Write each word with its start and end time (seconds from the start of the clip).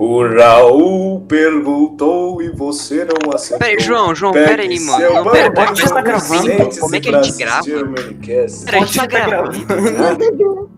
O 0.00 0.22
Raul 0.22 1.20
perguntou 1.22 2.40
e 2.40 2.50
você 2.50 3.04
não 3.04 3.32
acertou. 3.34 3.58
Peraí, 3.58 3.80
João, 3.80 4.14
João, 4.14 4.32
peraí, 4.32 4.78
mano. 4.78 5.14
Não, 5.14 5.30
pera, 5.32 5.50
pera, 5.50 5.74
já 5.74 5.88
tá 5.88 6.00
gravando? 6.00 6.78
Como 6.78 6.94
é 6.94 7.00
que 7.00 7.08
a 7.08 7.22
gente 7.22 7.36
grava? 7.36 7.64
Peraí, 7.64 7.84
a 7.84 8.46
gente 8.46 8.64
tá 8.64 8.78
Pode 8.78 8.94
tá 8.94 9.06
gravando. 9.06 10.70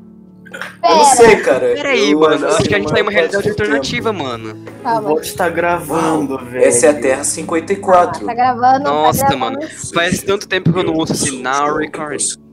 Eu 0.82 0.96
não 0.96 1.04
sei, 1.04 1.36
cara. 1.36 1.60
Peraí, 1.74 2.14
mano. 2.14 2.46
Acho 2.48 2.62
que 2.62 2.74
a 2.74 2.78
gente 2.78 2.90
tá 2.90 2.98
em 2.98 3.02
uma 3.02 3.12
realidade 3.12 3.48
alternativa, 3.48 4.10
tempo. 4.10 4.24
mano. 4.24 4.64
O 4.84 5.00
bot 5.02 5.36
tá 5.36 5.48
gravando, 5.50 6.38
velho. 6.38 6.64
Essa 6.64 6.86
é 6.86 6.90
a 6.90 6.94
Terra 6.94 7.24
54. 7.24 8.24
Tá 8.24 8.34
gravando. 8.34 8.84
Nossa, 8.84 9.20
tá 9.20 9.28
gravando. 9.28 9.58
mano. 9.60 9.70
Faz 9.94 10.22
tanto 10.22 10.48
tempo 10.48 10.72
que 10.72 10.78
eu 10.78 10.82
não 10.82 10.94
ouço 10.94 11.12
esse 11.12 11.30
now 11.42 11.76
recording. 11.76 12.49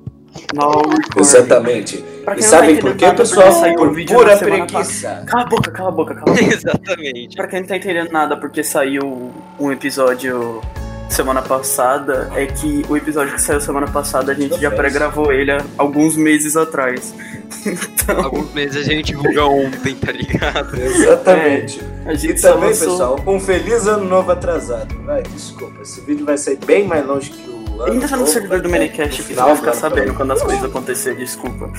Exatamente. 1.17 2.03
E 2.37 2.41
sabem 2.43 2.75
tá 2.75 2.81
por 2.81 2.95
quê, 2.95 3.05
nada, 3.05 3.17
pessoal? 3.17 3.47
porque 3.47 3.59
saiu 3.59 3.73
o 3.73 3.77
Por 3.77 3.93
vídeo 3.93 4.15
pura 4.17 4.37
preguiça. 4.37 5.23
Cala 5.25 5.43
a 5.43 5.45
boca, 5.45 5.71
cala 5.71 5.89
a 5.89 5.91
boca, 5.91 6.15
cala 6.15 6.31
a 6.31 6.33
boca. 6.33 6.43
Exatamente. 6.53 7.35
pra 7.37 7.47
quem 7.47 7.61
não 7.61 7.67
tá 7.67 7.77
entendendo 7.77 8.11
nada 8.11 8.35
porque 8.37 8.63
saiu 8.63 9.31
um 9.59 9.71
episódio 9.71 10.61
semana 11.09 11.41
passada, 11.41 12.29
é 12.35 12.45
que 12.47 12.85
o 12.89 12.97
episódio 12.97 13.33
que 13.33 13.41
saiu 13.41 13.61
semana 13.61 13.87
passada 13.87 14.33
a 14.33 14.35
gente 14.35 14.59
já 14.59 14.69
pré-gravou 14.69 15.31
ele 15.31 15.51
há 15.51 15.63
alguns 15.77 16.15
meses 16.17 16.55
atrás. 16.55 17.13
Então, 17.65 18.23
Alguns 18.23 18.53
meses 18.53 18.77
a 18.77 18.83
gente 18.83 19.07
divulga 19.07 19.45
ontem, 19.45 19.93
tá 19.95 20.11
ligado? 20.11 20.77
Exatamente. 20.79 21.81
a 22.05 22.13
E 22.13 22.33
também, 22.33 22.69
lançou- 22.69 22.87
pessoal, 22.91 23.19
um 23.27 23.39
feliz 23.39 23.87
ano 23.87 24.05
novo 24.05 24.31
atrasado. 24.31 24.95
Vai, 25.03 25.23
desculpa, 25.23 25.81
esse 25.81 25.99
vídeo 26.01 26.25
vai 26.25 26.37
sair 26.37 26.57
bem 26.65 26.85
mais 26.85 27.05
longe 27.05 27.29
que 27.31 27.49
o 27.49 27.56
ano 27.81 27.93
Ainda 27.93 28.07
tá 28.07 28.17
no 28.17 28.27
servidor 28.27 28.61
do 28.61 28.69
você 28.69 29.23
final 29.23 29.47
vai 29.47 29.55
ficar 29.57 29.73
sabendo 29.73 30.13
quando 30.13 30.31
as 30.33 30.41
coisas 30.41 30.63
acontecerem, 30.63 31.19
desculpa. 31.19 31.71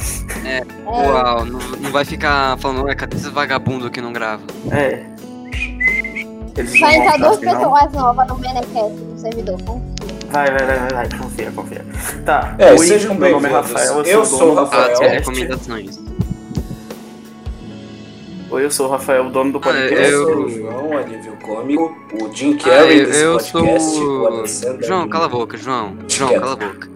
É, 0.44 0.62
Uau, 0.84 1.44
não, 1.44 1.58
não 1.58 1.90
vai 1.90 2.04
ficar 2.04 2.58
falando, 2.58 2.88
é, 2.88 2.94
cadê 2.94 3.16
esse 3.16 3.30
vagabundo 3.30 3.90
que 3.90 4.00
não 4.00 4.12
grava? 4.12 4.42
É. 4.70 5.04
Eles 6.56 6.80
vai 6.80 6.96
entrar 6.96 7.18
duas 7.18 7.38
pessoas 7.38 7.92
novas 7.92 8.26
no 8.28 8.38
Menecast 8.38 8.92
no 8.94 9.18
servidor. 9.18 9.62
confia. 9.62 9.98
Vai, 10.30 10.50
vai, 10.50 10.66
vai, 10.66 10.78
vai, 10.78 10.88
vai, 10.90 11.18
confia, 11.18 11.52
confia. 11.52 11.84
Tá, 12.24 12.54
É, 12.58 12.72
oi, 12.72 12.78
sejam 12.78 13.14
meu 13.14 13.30
nome 13.32 13.48
é 13.48 13.52
bem-vindos. 13.52 13.72
Rafael, 13.82 14.02
Eu 14.02 14.24
sou, 14.24 14.52
o 14.52 14.54
Rafael. 14.54 14.98
Ah, 15.02 15.08
recomendações. 15.08 15.98
Oi, 18.50 18.64
eu 18.64 18.70
sou 18.70 18.86
o 18.86 18.90
Rafael, 18.90 19.26
o 19.26 19.30
dono 19.30 19.52
do 19.52 19.58
Ah, 19.58 19.60
podcast. 19.60 19.94
Eu 19.94 20.10
Eu- 20.10 20.26
sou 20.26 20.44
o 20.44 20.48
João, 20.50 20.96
alívio 20.98 21.36
cômico, 21.42 21.96
o 22.22 22.34
Jim 22.34 22.56
Ah, 22.60 22.64
Carrey 22.64 23.00
eu, 23.00 23.06
desse 23.06 23.22
eu 23.22 23.32
podcast, 23.32 23.88
o 23.88 23.92
sou. 23.94 24.26
Alessandro. 24.26 24.86
João, 24.86 25.08
cala 25.08 25.26
a 25.26 25.28
boca, 25.28 25.56
João. 25.58 25.96
João, 26.08 26.32
cala 26.40 26.52
a 26.52 26.56
boca. 26.56 26.88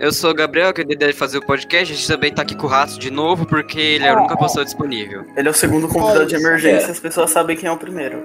Eu 0.00 0.12
sou 0.12 0.30
o 0.30 0.34
Gabriel, 0.34 0.72
que 0.72 0.80
é 0.80 0.84
a 0.88 0.92
ideia 0.92 1.12
de 1.12 1.18
fazer 1.18 1.38
o 1.38 1.46
podcast. 1.46 1.92
A 1.92 1.96
gente 1.96 2.08
também 2.08 2.32
tá 2.32 2.42
aqui 2.42 2.56
com 2.56 2.66
o 2.66 2.70
Rato 2.70 2.98
de 2.98 3.10
novo, 3.10 3.46
porque 3.46 3.78
ele 3.78 4.04
é 4.04 4.08
a 4.10 4.16
única 4.18 4.36
pessoa 4.36 4.64
disponível. 4.64 5.22
Ele 5.36 5.46
é 5.46 5.50
o 5.50 5.54
segundo 5.54 5.86
convidado 5.88 6.26
de 6.26 6.34
É 6.34 6.38
emergência, 6.38 6.88
É. 6.88 6.90
as 6.90 6.98
pessoas 6.98 7.30
sabem 7.30 7.56
quem 7.56 7.68
é 7.68 7.72
o 7.72 7.76
primeiro. 7.76 8.18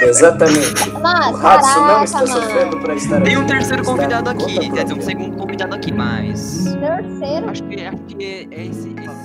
Exatamente. 0.00 0.90
Mano, 0.90 1.32
O 1.36 1.36
Ratso 1.40 1.80
não 1.80 2.04
está 2.04 2.26
sofrendo 2.26 2.78
pra 2.80 2.94
estar 2.94 3.20
Tem 3.20 3.36
um 3.36 3.46
terceiro 3.46 3.84
convidado 3.84 4.30
aqui, 4.30 4.58
tem 4.70 4.96
um 4.96 5.00
segundo 5.00 5.36
convidado 5.36 5.74
aqui, 5.74 5.92
mas. 5.92 6.64
Terceiro. 6.64 7.50
Acho 7.50 7.62
que, 7.64 7.80
acho 7.84 8.02
que 8.16 8.48
é 8.50 8.64
esse, 8.66 8.88
esse 8.98 9.21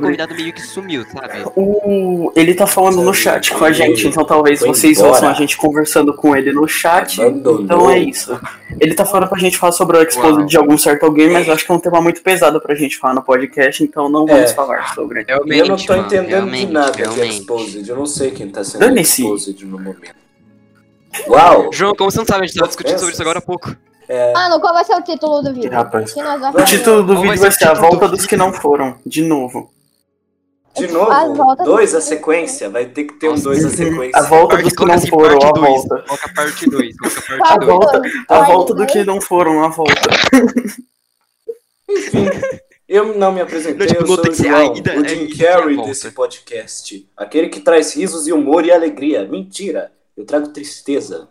convidado 0.00 0.34
meio 0.34 0.52
que 0.52 0.62
sumiu, 0.62 1.04
sabe? 1.12 1.42
O... 1.56 2.32
Ele 2.34 2.54
tá 2.54 2.66
falando 2.66 3.02
no 3.02 3.12
chat 3.12 3.52
com 3.52 3.64
a 3.64 3.72
gente, 3.72 4.06
então 4.08 4.24
talvez 4.24 4.60
vocês 4.60 4.98
embora. 4.98 5.12
ouçam 5.14 5.28
a 5.28 5.32
gente 5.34 5.56
conversando 5.56 6.14
com 6.14 6.36
ele 6.36 6.52
no 6.52 6.66
chat. 6.68 7.20
Abandonou. 7.20 7.62
Então 7.62 7.90
é 7.90 7.98
isso. 7.98 8.38
Ele 8.80 8.94
tá 8.94 9.04
falando 9.04 9.28
pra 9.28 9.38
gente 9.38 9.56
falar 9.58 9.72
sobre 9.72 9.96
o. 9.96 10.02
Exposed 10.02 10.46
de 10.48 10.56
algum 10.56 10.76
certo 10.78 11.04
alguém, 11.04 11.30
mas 11.30 11.46
eu 11.46 11.54
acho 11.54 11.64
que 11.64 11.72
é 11.72 11.74
um 11.74 11.78
tema 11.80 12.00
muito 12.00 12.22
pesado 12.22 12.60
pra 12.60 12.74
gente 12.74 12.96
falar 12.98 13.14
no 13.14 13.22
podcast, 13.22 13.82
então 13.82 14.08
não 14.08 14.26
vamos 14.26 14.50
É. 14.50 14.54
falar 14.54 14.94
sobre. 14.94 15.24
Realmente, 15.26 15.58
Eu 15.60 15.66
não 15.68 15.76
tô 15.76 15.92
mano, 15.92 16.06
entendendo 16.06 16.50
de 16.50 16.66
nada 16.66 16.90
de 16.92 16.98
realmente. 17.02 17.38
Exposed. 17.40 17.88
Eu 17.88 17.96
não 17.96 18.06
sei 18.06 18.30
quem 18.30 18.48
tá 18.48 18.62
sendo 18.64 18.80
Dane-se. 18.80 19.22
Exposed 19.22 19.64
no 19.66 19.78
momento. 19.78 20.22
Uau! 21.28 21.70
João, 21.72 21.94
como 21.94 22.10
você 22.10 22.18
não 22.18 22.24
sabe, 22.26 22.44
a 22.44 22.46
gente 22.46 22.56
tava 22.56 22.68
discutindo 22.68 22.98
sobre 22.98 23.12
isso 23.12 23.22
agora 23.22 23.38
há 23.38 23.42
pouco. 23.42 23.74
Mano, 24.34 24.60
qual 24.60 24.74
vai 24.74 24.84
ser 24.84 24.94
o 24.94 25.02
título 25.02 25.42
do 25.42 25.54
vídeo? 25.54 25.70
Rapaz. 25.70 26.12
O 26.54 26.64
título 26.64 27.02
do 27.02 27.14
vai 27.14 27.22
vídeo 27.22 27.28
vai 27.28 27.36
ser 27.38 27.48
o 27.48 27.52
ser 27.52 27.68
A 27.68 27.74
Volta 27.74 28.08
do 28.08 28.16
dos 28.16 28.26
que 28.26 28.36
não 28.36 28.52
foram, 28.52 28.96
de 29.06 29.22
novo. 29.22 29.70
De 30.74 30.86
As 30.86 30.92
novo, 30.92 31.34
voltas 31.34 31.66
dois 31.66 31.90
do- 31.92 31.98
a 31.98 32.00
sequência. 32.00 32.70
Vai 32.70 32.86
ter 32.86 33.04
que 33.04 33.14
ter 33.14 33.28
um 33.28 33.38
dois 33.38 33.64
a 33.64 33.68
sequência. 33.70 34.18
A 34.18 34.22
volta 34.22 34.54
Parte- 34.56 34.64
dos 34.64 34.72
que 34.74 34.84
não 34.86 35.00
foram, 35.06 35.38
a 35.42 35.52
volta. 35.52 36.02
Coloca 36.02 36.26
a 36.26 36.34
parte 36.34 36.70
2, 36.70 36.96
coloca 36.96 37.20
a 37.20 37.34
A 37.34 37.38
parte 37.38 37.58
2. 37.58 37.66
volta, 37.66 38.02
a 38.28 38.40
volta 38.42 38.74
do 38.74 38.86
que 38.86 39.04
não 39.04 39.20
foram, 39.20 39.62
a 39.64 39.68
volta. 39.68 40.00
Enfim, 41.88 42.26
eu 42.88 43.14
não 43.18 43.32
me 43.32 43.40
apresentei, 43.40 43.86
Tipo, 43.86 44.02
eu 44.02 44.06
sou 44.06 44.28
o 44.30 44.34
João, 44.34 44.72
ainda- 44.74 44.92
o 44.98 45.08
Jim 45.08 45.20
ainda 45.20 45.36
Carrey 45.36 45.76
desse 45.84 46.10
podcast. 46.10 47.08
Aquele 47.16 47.48
que 47.48 47.60
traz 47.60 47.94
risos 47.94 48.26
e 48.26 48.32
humor 48.32 48.64
e 48.64 48.70
alegria. 48.72 49.26
Mentira, 49.26 49.92
eu 50.16 50.24
trago 50.24 50.48
tristeza. 50.48 51.28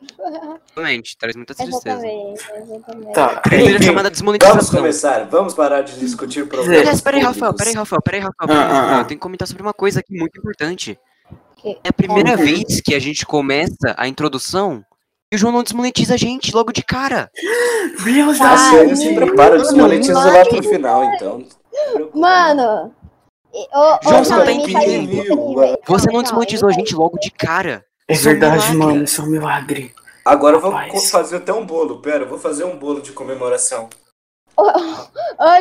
Exatamente, 0.00 1.16
traz 1.18 1.34
muita 1.36 1.54
tristeza. 1.54 2.06
Exatamente, 2.06 2.44
exatamente. 2.56 3.12
Tá, 3.14 3.42
chamada 3.82 3.92
Vamos 3.94 4.10
desmonetização. 4.10 4.80
começar, 4.80 5.24
vamos 5.28 5.54
parar 5.54 5.82
de 5.82 5.98
discutir 5.98 6.40
Aliás, 6.42 6.48
problemas 6.66 7.00
peraí, 7.00 7.20
Rafael, 7.20 7.54
peraí, 7.54 7.74
Rafael, 7.74 8.02
peraí, 8.02 8.20
Rafael, 8.20 8.46
peraí, 8.48 8.60
Ah, 8.62 8.68
ah, 8.70 8.96
ah. 8.96 9.00
Eu 9.00 9.04
tenho 9.06 9.18
que 9.18 9.22
comentar 9.22 9.48
sobre 9.48 9.62
uma 9.62 9.72
coisa 9.74 10.00
aqui 10.00 10.16
muito 10.16 10.38
importante. 10.38 10.98
Que- 11.56 11.78
É 11.82 11.88
a 11.88 11.92
primeira 11.92 12.30
Uhum. 12.32 12.36
vez 12.36 12.80
que 12.80 12.94
a 12.94 13.00
gente 13.00 13.26
começa 13.26 13.94
a 13.96 14.06
introdução 14.06 14.84
e 15.32 15.36
o 15.36 15.38
João 15.38 15.52
não 15.52 15.62
desmonetiza 15.64 16.14
a 16.14 16.16
gente 16.16 16.54
logo 16.54 16.72
de 16.72 16.82
cara. 16.84 17.28
Deus 18.04 18.40
Ah, 18.40 18.84
gente 18.86 19.12
Mano, 19.12 19.26
prepara, 19.26 19.58
desmonetiza 19.58 20.14
mano. 20.14 20.32
lá 20.38 20.44
pro 20.44 20.62
final, 20.62 21.04
então. 21.14 21.44
Mano. 22.14 22.94
Ô, 23.52 23.98
João, 24.04 24.22
ô, 24.22 24.44
tá 24.44 24.52
imita 24.52 24.78
aí, 24.78 24.94
entendendo? 24.96 25.78
Você 25.86 26.10
não 26.12 26.22
desmonetizou 26.22 26.68
a 26.68 26.72
gente 26.72 26.94
logo 26.94 27.18
de 27.18 27.30
cara. 27.32 27.84
É 28.08 28.14
Isso 28.14 28.28
é 28.28 28.30
um 28.32 28.38
verdade, 28.38 28.70
milagre. 28.70 28.76
mano, 28.78 29.04
isso 29.04 29.20
é 29.20 29.24
um 29.24 29.28
milagre. 29.28 29.94
Agora 30.24 30.56
eu 30.56 30.60
vou 30.60 30.70
Rapaz. 30.70 31.10
fazer 31.10 31.36
até 31.36 31.52
um 31.52 31.64
bolo. 31.64 32.00
Pera, 32.00 32.24
eu 32.24 32.28
vou 32.28 32.38
fazer 32.38 32.64
um 32.64 32.76
bolo 32.78 33.00
de 33.00 33.12
comemoração. 33.12 33.88
Ô, 34.56 34.64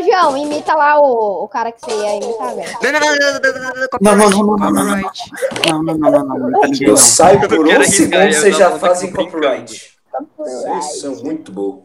João, 0.03 0.35
imita 0.37 0.73
lá 0.73 0.99
o, 0.99 1.43
o 1.43 1.47
cara 1.47 1.71
que 1.71 1.79
você 1.81 1.91
ia 1.91 2.15
imitar, 2.15 2.55
velho. 2.55 2.77
Não, 2.81 2.91
não, 2.91 2.99
não, 2.99 3.15
não, 3.15 3.31
não, 3.31 3.51
não, 3.51 3.73
não, 3.75 3.87
Não, 4.01 4.15
não, 4.17 4.29
não, 4.29 4.57
não, 4.57 4.57
não, 4.57 4.71
não, 4.71 4.83
não. 4.85 5.03
copyright. 5.03 5.21
Não, 5.69 5.83
não, 5.83 5.97
não, 5.97 6.11
não, 6.11 6.25
não, 6.25 6.49
não, 6.49 6.61
tá 6.61 6.67
ninguém 6.67 6.87
Eu 6.87 6.89
não. 6.91 6.97
saio 6.97 7.39
por 7.47 7.59
um 7.59 7.83
segundo, 7.83 8.33
vocês 8.33 8.43
não 8.53 8.59
já 8.59 8.79
fazem 8.79 9.11
copyright. 9.13 9.91
Vocês 10.37 10.99
são 11.01 11.15
muito 11.17 11.51
bons. 11.51 11.83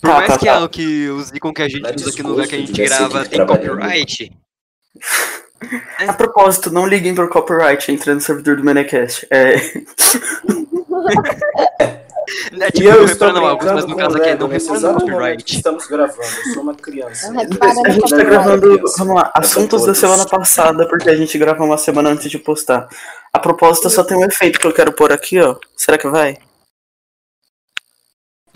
Por 0.00 0.10
Tá, 0.10 0.14
mais 0.16 0.26
tá, 0.28 0.38
que, 0.38 0.46
tá. 0.46 0.64
a- 0.64 0.68
que 0.68 1.08
os 1.10 1.30
ícones 1.30 1.54
que 1.56 1.62
a 1.62 1.68
gente 1.68 1.94
usa 1.96 2.10
aqui 2.10 2.22
no 2.22 2.28
lugar 2.30 2.46
que 2.48 2.54
a 2.54 2.58
gente 2.58 2.72
grava 2.72 3.24
tem 3.26 3.40
tipo 3.40 3.46
copyright. 3.52 4.32
A 6.06 6.12
propósito, 6.12 6.70
não 6.70 6.86
liguem 6.86 7.14
por 7.14 7.28
copyright, 7.28 7.90
entra 7.90 8.14
no 8.14 8.20
servidor 8.20 8.56
do 8.56 8.64
Menecast. 8.64 9.26
É, 9.30 9.56
É 12.60 12.68
E 12.68 12.72
tipo, 12.72 12.88
eu 12.88 12.96
não 12.96 13.04
estou 13.04 13.28
Augusto, 13.28 13.74
mas 13.74 13.86
no 13.86 13.96
caso 13.96 14.16
aqui 14.18 14.28
é 14.28 14.36
não 14.36 14.48
que 14.48 14.58
copyright. 14.60 15.56
estamos 15.56 15.86
gravando. 15.86 16.22
Eu 16.22 16.54
sou 16.54 16.62
uma 16.62 16.74
criança. 16.74 17.30
A 17.30 17.40
gente 17.44 17.58
tá 17.58 17.68
copyright. 17.68 18.24
gravando, 18.26 18.80
vamos 18.98 19.14
lá, 19.14 19.32
assuntos 19.34 19.86
da 19.86 19.94
semana 19.94 20.26
passada, 20.26 20.86
porque 20.88 21.08
a 21.08 21.16
gente 21.16 21.38
gravou 21.38 21.66
uma 21.66 21.78
semana 21.78 22.10
antes 22.10 22.30
de 22.30 22.38
postar. 22.38 22.88
A 23.32 23.38
proposta 23.38 23.88
só 23.88 24.04
tem 24.04 24.16
um 24.16 24.24
efeito 24.24 24.58
que 24.58 24.66
eu 24.66 24.72
quero 24.74 24.92
pôr 24.92 25.12
aqui, 25.12 25.40
ó. 25.40 25.56
Será 25.76 25.96
que 25.96 26.08
vai? 26.08 26.38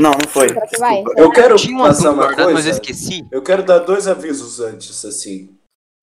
Não, 0.01 0.11
não 0.11 0.29
foi. 0.29 0.49
Será 0.49 0.67
que 0.67 0.79
vai? 0.79 1.03
Eu 1.17 1.31
quero 1.31 1.55
passar 1.79 2.11
uma 2.11 2.25
guardado, 2.25 2.53
mas 2.53 2.67
eu 2.67 2.71
coisa. 2.71 2.71
esqueci. 2.71 3.27
Eu 3.31 3.43
quero 3.43 3.63
dar 3.63 3.79
dois 3.79 4.07
avisos 4.07 4.61
antes, 4.61 5.05
assim. 5.05 5.57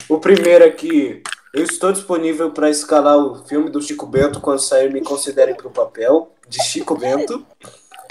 O 0.09 0.19
primeiro 0.19 0.63
é 0.63 0.69
que 0.71 1.21
eu 1.53 1.63
estou 1.63 1.91
disponível 1.91 2.51
para 2.51 2.69
escalar 2.69 3.17
o 3.17 3.43
filme 3.45 3.69
do 3.69 3.81
Chico 3.81 4.05
Bento 4.05 4.39
quando 4.41 4.59
sair 4.59 4.91
Me 4.91 5.01
Considerem 5.01 5.55
pro 5.55 5.69
Papel, 5.69 6.31
de 6.47 6.61
Chico 6.63 6.97
Bento. 6.97 7.45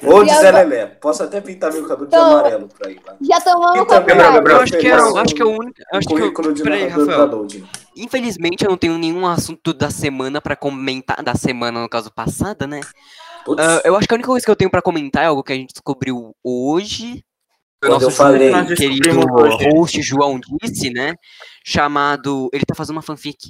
Ou 0.04 0.22
de 0.22 0.32
Zé 0.32 0.52
Lelé. 0.52 0.86
Posso 0.86 1.24
até 1.24 1.40
pintar 1.40 1.72
meu 1.72 1.82
cabelo 1.82 2.06
de 2.08 2.14
Então- 2.14 2.30
amarelo 2.38 2.68
pra 2.68 2.88
ir 2.88 3.00
lá. 3.04 3.16
Já 3.20 3.40
tomamos 3.40 3.76
E 3.76 3.80
o 3.80 3.86
copyright. 3.86 4.32
Gabriel, 4.32 4.56
Eu 4.58 4.62
acho 4.62 4.72
que 4.78 4.86
é, 4.86 4.92
eu 4.92 5.16
acho 5.18 5.34
que 5.34 5.42
é 5.42 5.44
o 5.44 5.48
único. 5.48 5.74
eu 5.92 5.98
Acho 5.98 6.08
que 6.08 6.14
eu, 6.46 6.52
de 6.52 6.62
peraí, 6.62 6.84
narrador 6.88 7.08
Rafael. 7.08 7.46
Infelizmente 7.96 8.64
eu 8.64 8.70
não 8.70 8.76
tenho 8.76 8.96
nenhum 8.96 9.26
assunto 9.26 9.74
da 9.74 9.90
semana 9.90 10.40
pra 10.40 10.54
comentar. 10.54 11.20
Da 11.20 11.34
semana, 11.34 11.80
no 11.82 11.88
caso, 11.88 12.12
passada, 12.14 12.64
né? 12.64 12.80
Ah, 13.58 13.80
eu 13.84 13.96
acho 13.96 14.06
que 14.06 14.14
a 14.14 14.16
única 14.16 14.28
coisa 14.28 14.44
que 14.46 14.50
eu 14.52 14.54
tenho 14.56 14.70
pra 14.70 14.80
comentar 14.82 15.24
é 15.24 15.26
algo 15.26 15.42
que 15.42 15.52
a 15.52 15.56
gente 15.56 15.72
descobriu 15.72 16.32
hoje. 16.44 17.24
Quando 17.80 17.92
nosso 17.92 18.06
eu 18.06 18.10
falei. 18.10 18.52
Querido 18.74 19.20
host 19.72 20.02
João 20.02 20.40
disse, 20.62 20.90
né? 20.90 21.14
Chamado. 21.64 22.48
Ele 22.52 22.64
tá 22.66 22.74
fazendo 22.74 22.96
uma 22.96 23.02
fanfic. 23.02 23.48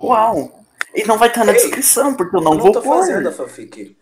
Uau! 0.00 0.64
E 0.94 1.04
não 1.04 1.18
vai 1.18 1.28
estar 1.28 1.44
na 1.44 1.52
Ei, 1.52 1.58
descrição, 1.58 2.14
porque 2.14 2.36
eu 2.36 2.40
não, 2.40 2.54
eu 2.54 2.60
vou 2.60 2.72
tô 2.72 2.80
pôr. 2.80 2.98
fazendo 3.00 3.28
a 3.28 3.32
fanfic. 3.32 3.96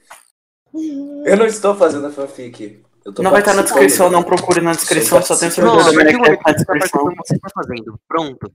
Eu 1.25 1.37
não 1.37 1.47
estou 1.47 1.75
fazendo 1.75 2.07
a 2.07 2.11
fanfic. 2.11 2.83
Eu 3.05 3.13
tô 3.13 3.23
Não 3.23 3.31
vai 3.31 3.41
estar 3.41 3.55
na 3.55 3.63
descrição, 3.63 4.11
não 4.11 4.23
procure 4.23 4.61
na 4.61 4.73
descrição, 4.73 5.23
só 5.23 5.37
tem 5.37 5.49
o 5.49 5.53
participando. 5.53 5.53
servidor 5.53 5.83
João, 5.83 5.95
do 5.95 6.01
a 6.01 6.05
partir 6.05 6.12
do 6.12 6.19
momento 6.19 6.41
Menecast 6.43 6.67
na 6.69 6.75
que 6.75 6.75
você 6.75 6.79
descrição. 6.79 7.15
você 7.17 7.39
tá 7.39 7.49
fazendo. 7.55 8.01
Pronto. 8.09 8.53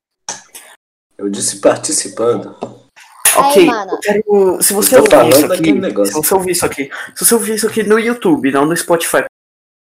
Eu 1.18 1.30
disse 1.30 1.60
participando. 1.62 2.57
Ok, 3.38 3.69
eu 3.69 4.00
quero. 4.00 4.62
Se 4.62 4.74
você 4.74 4.98
ouvir 4.98 5.30
isso 5.30 5.46
aqui, 5.54 6.06
se 6.06 6.12
você 6.14 6.34
ouvir 6.34 6.52
isso 6.52 6.66
aqui, 6.66 6.92
se 7.16 7.25
você 7.25 7.34
ouvir 7.34 7.56
isso 7.56 7.68
aqui 7.68 7.84
no 7.84 7.98
YouTube, 7.98 8.52
não 8.52 8.66
no 8.66 8.75
Spotify, 8.75 9.24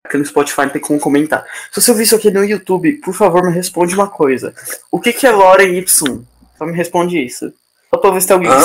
porque 0.07 0.17
no 0.19 0.25
Spotify 0.25 0.63
não 0.63 0.71
tem 0.71 0.81
como 0.81 0.99
comentar. 0.99 1.45
Se 1.71 1.81
você 1.81 1.91
ouvir 1.91 2.05
isso 2.05 2.17
aqui 2.17 2.31
no 2.31 2.43
YouTube, 2.45 2.95
por 3.03 3.13
favor, 3.15 3.43
me 3.45 3.53
responde 3.53 3.95
uma 3.95 4.09
coisa. 4.09 4.55
O 4.91 4.99
que, 5.01 5.13
que 5.13 5.27
é 5.27 5.31
Lore 5.31 5.65
Y? 5.79 6.25
Só 6.57 6.65
me 6.65 6.73
responde 6.73 7.23
isso. 7.25 7.53
Só 7.91 7.99
pra 8.01 8.11
ver 8.11 8.21
se 8.23 8.29
tem 8.29 8.35
alguém. 8.35 8.51
Ô, 8.53 8.57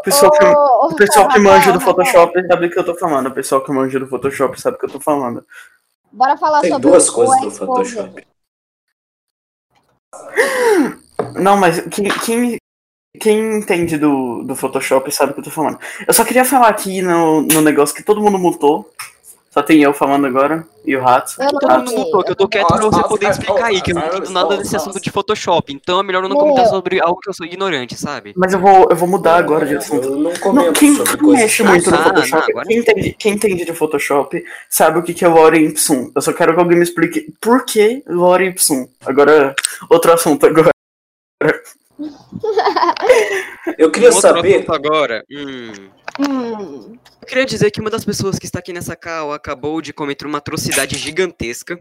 Pessoal 0.00 0.30
que- 0.32 0.44
O 0.44 0.94
pessoal 0.96 1.28
que 1.28 1.38
manja 1.38 1.72
do 1.72 1.80
Photoshop 1.80 2.46
sabe 2.46 2.66
o 2.66 2.70
que 2.70 2.78
eu 2.78 2.84
tô 2.84 2.94
falando. 2.96 3.26
O 3.28 3.34
pessoal 3.34 3.62
que 3.64 3.72
manja 3.72 3.98
do 4.00 4.06
Photoshop 4.08 4.60
sabe 4.60 4.76
o 4.76 4.80
que 4.80 4.86
eu 4.86 4.90
tô 4.90 5.00
falando. 5.00 5.44
Bora 6.12 6.36
falar 6.36 6.60
Tem 6.60 6.70
sobre 6.70 6.88
duas 6.90 7.08
o 7.08 7.12
coisas 7.12 7.36
Exposed. 7.44 7.66
Photoshop. 7.94 8.26
Não, 11.40 11.56
mas 11.56 11.80
quem, 11.88 12.08
quem, 12.24 12.56
quem 13.18 13.58
entende 13.58 13.96
do, 13.96 14.42
do 14.42 14.56
Photoshop 14.56 15.10
sabe 15.12 15.30
o 15.30 15.34
que 15.34 15.40
eu 15.40 15.44
tô 15.44 15.50
falando. 15.50 15.78
Eu 16.06 16.12
só 16.12 16.24
queria 16.24 16.44
falar 16.44 16.68
aqui 16.68 17.00
no, 17.00 17.42
no 17.42 17.60
negócio 17.60 17.94
que 17.94 18.02
todo 18.02 18.20
mundo 18.20 18.38
mutou. 18.38 18.90
Só 19.50 19.62
tem 19.62 19.80
eu 19.80 19.94
falando 19.94 20.26
agora 20.26 20.66
e 20.84 20.96
o 20.96 21.00
Rato. 21.00 21.34
Não 21.38 21.46
Todo 21.46 21.78
mundo 21.78 21.92
notou 21.92 22.24
que 22.24 22.30
eu 22.32 22.34
tô 22.34 22.48
quieto 22.48 22.66
pra 22.66 22.76
você 22.78 23.02
poder 23.04 23.30
explicar 23.30 23.66
aí, 23.66 23.80
que 23.80 23.92
eu 23.92 23.94
não 23.94 24.04
entendo 24.08 24.30
nada 24.30 24.56
desse 24.56 24.74
assunto 24.74 25.00
de 25.00 25.12
Photoshop. 25.12 25.72
Então 25.72 26.00
é 26.00 26.02
melhor 26.02 26.24
eu 26.24 26.28
não 26.28 26.36
comentar 26.36 26.66
sobre 26.66 27.00
algo 27.00 27.20
que 27.20 27.30
eu 27.30 27.34
sou 27.34 27.46
ignorante, 27.46 27.94
sabe? 27.96 28.32
Mas 28.36 28.52
eu 28.52 28.58
vou, 28.58 28.88
eu 28.90 28.96
vou 28.96 29.06
mudar 29.08 29.36
agora 29.36 29.64
de 29.64 29.76
assunto. 29.76 30.08
Eu 30.08 30.16
não 30.16 30.32
Não, 30.32 30.40
comento 30.40 30.72
quem, 30.72 30.96
sobre 30.96 31.16
quem 31.18 31.28
mexe 31.30 31.62
muito 31.62 31.88
no 31.88 31.96
Ah, 31.96 32.02
Photoshop, 32.02 32.32
não, 32.32 32.48
agora- 32.50 32.66
quem, 32.66 32.78
entende, 32.78 33.16
quem 33.16 33.32
entende 33.34 33.64
de 33.64 33.72
Photoshop, 33.72 34.44
sabe 34.68 34.98
o 34.98 35.02
que 35.04 35.14
que 35.14 35.24
é 35.24 35.28
Lore 35.28 35.64
Ipsum. 35.64 36.10
Eu 36.12 36.20
só 36.20 36.32
quero 36.32 36.52
que 36.52 36.58
alguém 36.58 36.76
me 36.76 36.82
explique 36.82 37.32
por 37.40 37.64
que 37.64 38.02
Lore 38.08 38.46
Ipsum. 38.46 38.88
Agora, 39.06 39.54
outro 39.88 40.12
assunto 40.12 40.46
agora. 40.46 40.70
Eu 43.78 43.90
queria 43.90 44.08
Outro 44.10 44.20
saber. 44.22 44.64
agora. 44.70 45.24
Hum. 45.30 45.72
Hum, 46.20 46.96
Eu 47.22 47.26
queria 47.26 47.44
dizer 47.44 47.70
que 47.70 47.80
uma 47.80 47.90
das 47.90 48.04
pessoas 48.04 48.38
que 48.38 48.46
está 48.46 48.58
aqui 48.60 48.72
nessa 48.72 48.94
cal 48.94 49.32
acabou 49.32 49.80
de 49.80 49.92
cometer 49.92 50.26
uma 50.26 50.38
atrocidade 50.38 50.96
gigantesca, 50.96 51.78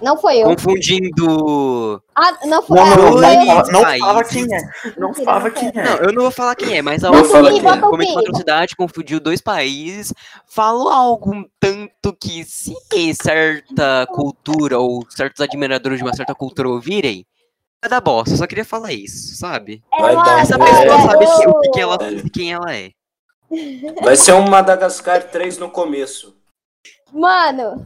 não 0.00 0.16
foi 0.16 0.38
eu. 0.38 0.44
confundindo. 0.44 2.02
Ah, 2.14 2.36
não 2.46 2.62
foi, 2.62 2.78
Não, 2.78 2.86
não, 2.86 2.96
não, 2.96 3.20
não, 3.20 3.32
eu. 3.32 3.46
fala, 3.46 3.72
não 3.72 3.82
países. 3.82 4.06
fala 4.06 4.24
quem 4.24 4.46
é. 4.54 4.60
Não 4.98 5.14
fala 5.14 5.50
quem 5.50 5.68
é. 5.74 5.84
Não, 5.84 5.96
eu 5.96 6.12
não 6.12 6.22
vou 6.22 6.30
falar 6.30 6.54
quem 6.54 6.76
é, 6.76 6.82
mas 6.82 7.02
a 7.02 7.10
outra 7.10 7.24
fala 7.30 7.52
que 7.52 7.60
quem 7.60 7.68
é. 7.70 7.78
cometeu 7.80 8.14
uma 8.14 8.20
atrocidade, 8.20 8.76
confundiu 8.76 9.18
dois 9.18 9.40
países, 9.40 10.12
falou 10.46 10.88
algo 10.88 11.34
um 11.34 11.44
tanto 11.58 12.12
que 12.20 12.44
se 12.44 12.74
certa 13.14 14.06
cultura 14.12 14.78
ou 14.78 15.04
certos 15.08 15.40
admiradores 15.40 15.98
de 15.98 16.04
uma 16.04 16.14
certa 16.14 16.34
cultura 16.34 16.68
ouvirem, 16.68 17.26
vai 17.82 17.90
dar 17.90 18.00
bosta. 18.00 18.32
Eu 18.34 18.38
só 18.38 18.46
queria 18.46 18.64
falar 18.64 18.92
isso, 18.92 19.36
sabe? 19.36 19.82
Vai 19.90 20.12
Ela- 20.14 20.22
dar 20.24 20.40
Essa 20.40 20.58
pessoa 20.58 20.84
É. 20.84 21.00
sabe 21.02 21.26
que- 21.26 21.48
o 21.48 21.60
que, 21.60 21.70
que 21.70 21.80
ela 21.80 21.98
É. 22.00 22.10
e 22.12 22.30
quem 22.30 22.52
ela 22.52 22.74
é. 22.74 22.90
Vai 24.02 24.16
ser 24.16 24.32
um 24.32 24.48
Madagascar 24.48 25.22
3 25.30 25.56
no 25.58 25.70
começo. 25.70 26.36
Mano, 27.12 27.84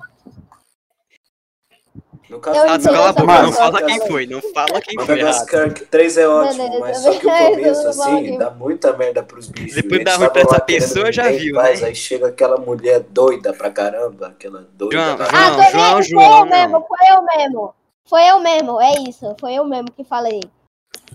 No 2.31 2.39
caso, 2.39 2.57
Eu 2.59 2.63
Ah, 2.63 2.77
entendo 2.77 2.85
cala 2.93 2.97
a 3.07 3.11
essa 3.11 3.21
boca, 3.21 3.33
não 3.43 3.49
pessoa 3.51 3.65
fala 3.73 3.83
quem 3.87 4.07
foi, 4.07 4.27
não 4.27 4.41
fala 4.41 4.81
quem 4.81 4.95
foi. 5.05 5.17
Madagascar 5.17 5.73
3 5.91 6.17
é 6.17 6.29
ótimo, 6.29 6.79
mas 6.79 6.99
só 6.99 7.11
que 7.19 7.27
o 7.27 7.31
começo, 7.51 7.89
assim, 7.89 8.19
aqui. 8.29 8.39
dá 8.39 8.51
muita 8.53 8.93
merda 8.97 9.21
pros 9.25 9.49
bichos. 9.49 9.75
Depois 9.75 10.05
dá 10.05 10.15
ruim 10.15 10.29
pra 10.31 10.43
essa 10.43 10.61
pessoa, 10.61 11.11
já 11.11 11.29
viu, 11.33 11.57
paz, 11.57 11.81
né? 11.81 11.89
Aí 11.89 11.95
chega 11.97 12.29
aquela 12.29 12.57
mulher 12.57 13.01
doida 13.01 13.53
pra 13.53 13.69
caramba, 13.69 14.29
aquela 14.29 14.65
doida 14.75 14.95
João. 14.97 15.17
João, 15.17 15.29
ah, 15.29 15.51
tô 15.51 15.71
João, 15.73 15.95
vendo, 15.97 16.03
João, 16.05 16.31
foi 16.31 16.39
eu 16.41 16.47
mesmo, 16.47 16.87
foi 16.87 17.17
eu 17.17 17.23
mesmo. 17.37 17.75
Foi 18.11 18.23
eu 18.29 18.41
mesmo, 18.41 18.81
é 18.81 18.93
isso, 19.09 19.35
foi 19.41 19.55
eu 19.55 19.65
mesmo 19.65 19.91
que 19.93 20.03
falei. 20.05 20.41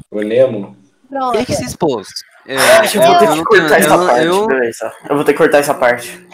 O 0.10 0.22
Nemo. 0.22 0.76
Pronto. 1.10 1.36
Ele 1.36 1.46
que 1.46 1.54
se 1.54 1.66
expôs. 1.66 2.08
É, 2.48 2.56
Acho 2.58 2.94
que 2.94 2.98
eu 3.00 3.04
vou 3.04 3.18
ter 3.18 3.28
que 3.34 3.44
cortar 3.44 3.80
essa 3.80 3.98
parte. 3.98 4.26
eu- 4.26 4.48
Beleza. 4.48 4.94
Eu 5.10 5.16
vou 5.16 5.26
ter 5.26 5.32
que 5.34 5.38
cortar 5.38 5.58
essa 5.60 5.74
parte. 5.74 6.28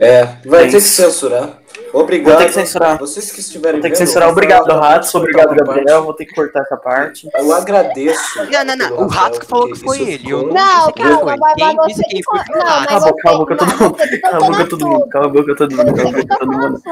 É. 0.00 0.06
É, 0.06 0.24
vai 0.46 0.62
É 0.62 0.64
ter 0.66 0.72
que 0.72 0.80
censurar. 0.80 1.61
Obrigado. 1.92 2.30
Vou 2.30 2.38
ter 2.38 2.46
que 2.46 2.52
censurar. 2.54 2.98
Vocês 2.98 3.30
que 3.30 3.40
estiverem 3.40 3.80
Vou 3.80 3.82
ter 3.82 3.90
que 3.90 3.96
censurar. 3.96 4.28
eu 4.28 4.32
Obrigado, 4.32 4.66
Ratos. 4.72 5.14
Obrigado, 5.14 5.54
Gabriel. 5.54 5.84
parte. 5.84 6.04
Vou 6.04 6.14
ter 6.14 6.24
que 6.26 6.34
cortar 6.34 6.60
essa 6.62 6.76
parte. 6.76 7.28
Eu 7.34 7.52
agradeço. 7.54 8.38
Não, 8.50 8.64
não, 8.64 8.76
não. 8.76 9.04
O 9.04 9.08
rato 9.08 9.40
que 9.40 9.46
falou 9.46 9.68
que 9.68 9.78
foi 9.78 9.98
isso 9.98 10.08
ele. 10.10 10.30
Eu 10.30 10.46
não 10.48 10.54
calma, 10.92 11.36
mas, 11.38 11.54
Quem 11.54 11.76
mas 11.76 11.86
disse 11.88 11.98
você 12.02 12.08
quem 12.08 12.18
que 12.20 12.24
foi 12.24 12.38
o 12.38 12.42
Não, 12.58 12.64
rato. 12.66 12.80
mas 12.80 12.86
Cala 12.88 13.06
a 13.06 13.10
boca, 13.10 13.22
cala 13.22 13.36
a 13.36 13.38
boca, 13.38 13.54
você, 13.54 13.58
todo 13.58 13.76
mundo. 13.78 13.96
você 13.98 14.08
que 14.08 14.18
Cala 14.18 14.36
a 14.36 14.48
boca, 14.48 14.68
todo 14.68 14.86
mundo. 14.88 15.08
Cala 15.08 15.26
a 15.26 15.28
boca, 15.28 15.56
todo 15.56 15.76
mundo. 15.76 15.94
Cala 15.94 16.08
a 16.08 16.12
Você 16.12 16.22
boca, 16.22 16.38
todo 16.38 16.52
mundo. 16.52 16.82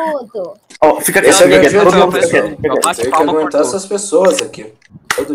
Ó, 0.82 1.00
fica 1.00 1.20
quieto, 1.22 1.38
meu 1.38 1.48
fica 1.48 1.48
dia 1.48 1.60
quieto. 1.60 1.72
de 1.72 1.84
Todo 1.84 1.96
mundo 1.98 2.12
pessoal. 2.12 2.30
fica 2.30 2.42
quieto, 2.42 2.56
fica 2.56 2.68
quieto. 2.74 2.84
Bate 2.84 2.96
Tem 3.02 3.10
que 3.10 3.16
palma, 3.16 3.32
aguentar 3.32 3.60
essas 3.62 3.86
pessoas 3.86 4.42
aqui. 4.42 4.72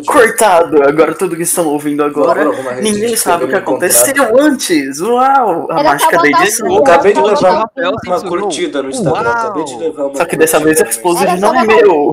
Cortado. 0.05 0.83
Agora 0.83 1.13
tudo 1.13 1.35
que 1.35 1.43
estão 1.43 1.67
ouvindo 1.67 2.03
agora. 2.03 2.45
Ninguém 2.81 3.15
sabe 3.15 3.45
o 3.45 3.47
que 3.47 3.55
aconteceu 3.55 4.39
antes. 4.39 4.99
Uau! 4.99 5.71
A 5.71 5.79
Era 5.79 5.89
mágica 5.89 6.17
da 6.17 6.27
Eu 6.27 6.77
acabei 6.77 7.13
de 7.13 7.21
levar 7.21 7.69
uma 8.05 8.21
curtida 8.21 8.81
no 8.83 8.89
Instagram. 8.89 9.29
Uau. 9.29 9.31
Acabei 9.31 9.63
de 9.65 9.75
levar 9.77 10.05
uma 10.05 10.15
Só 10.15 10.25
que 10.25 10.37
dessa 10.37 10.59
vez 10.59 10.81
a 10.81 10.91
só 10.91 11.13
não 11.37 11.55
é 11.55 11.63
meu. 11.65 12.11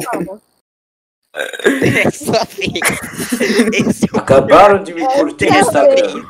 Dessa 1.81 2.45
vez. 2.45 2.81
Esse 3.73 4.05
é 4.05 4.17
o 4.17 4.19
Acabaram 4.19 4.83
de 4.83 4.93
me 4.93 5.07
curtir 5.07 5.51
no 5.51 5.59
Instagram. 5.61 6.25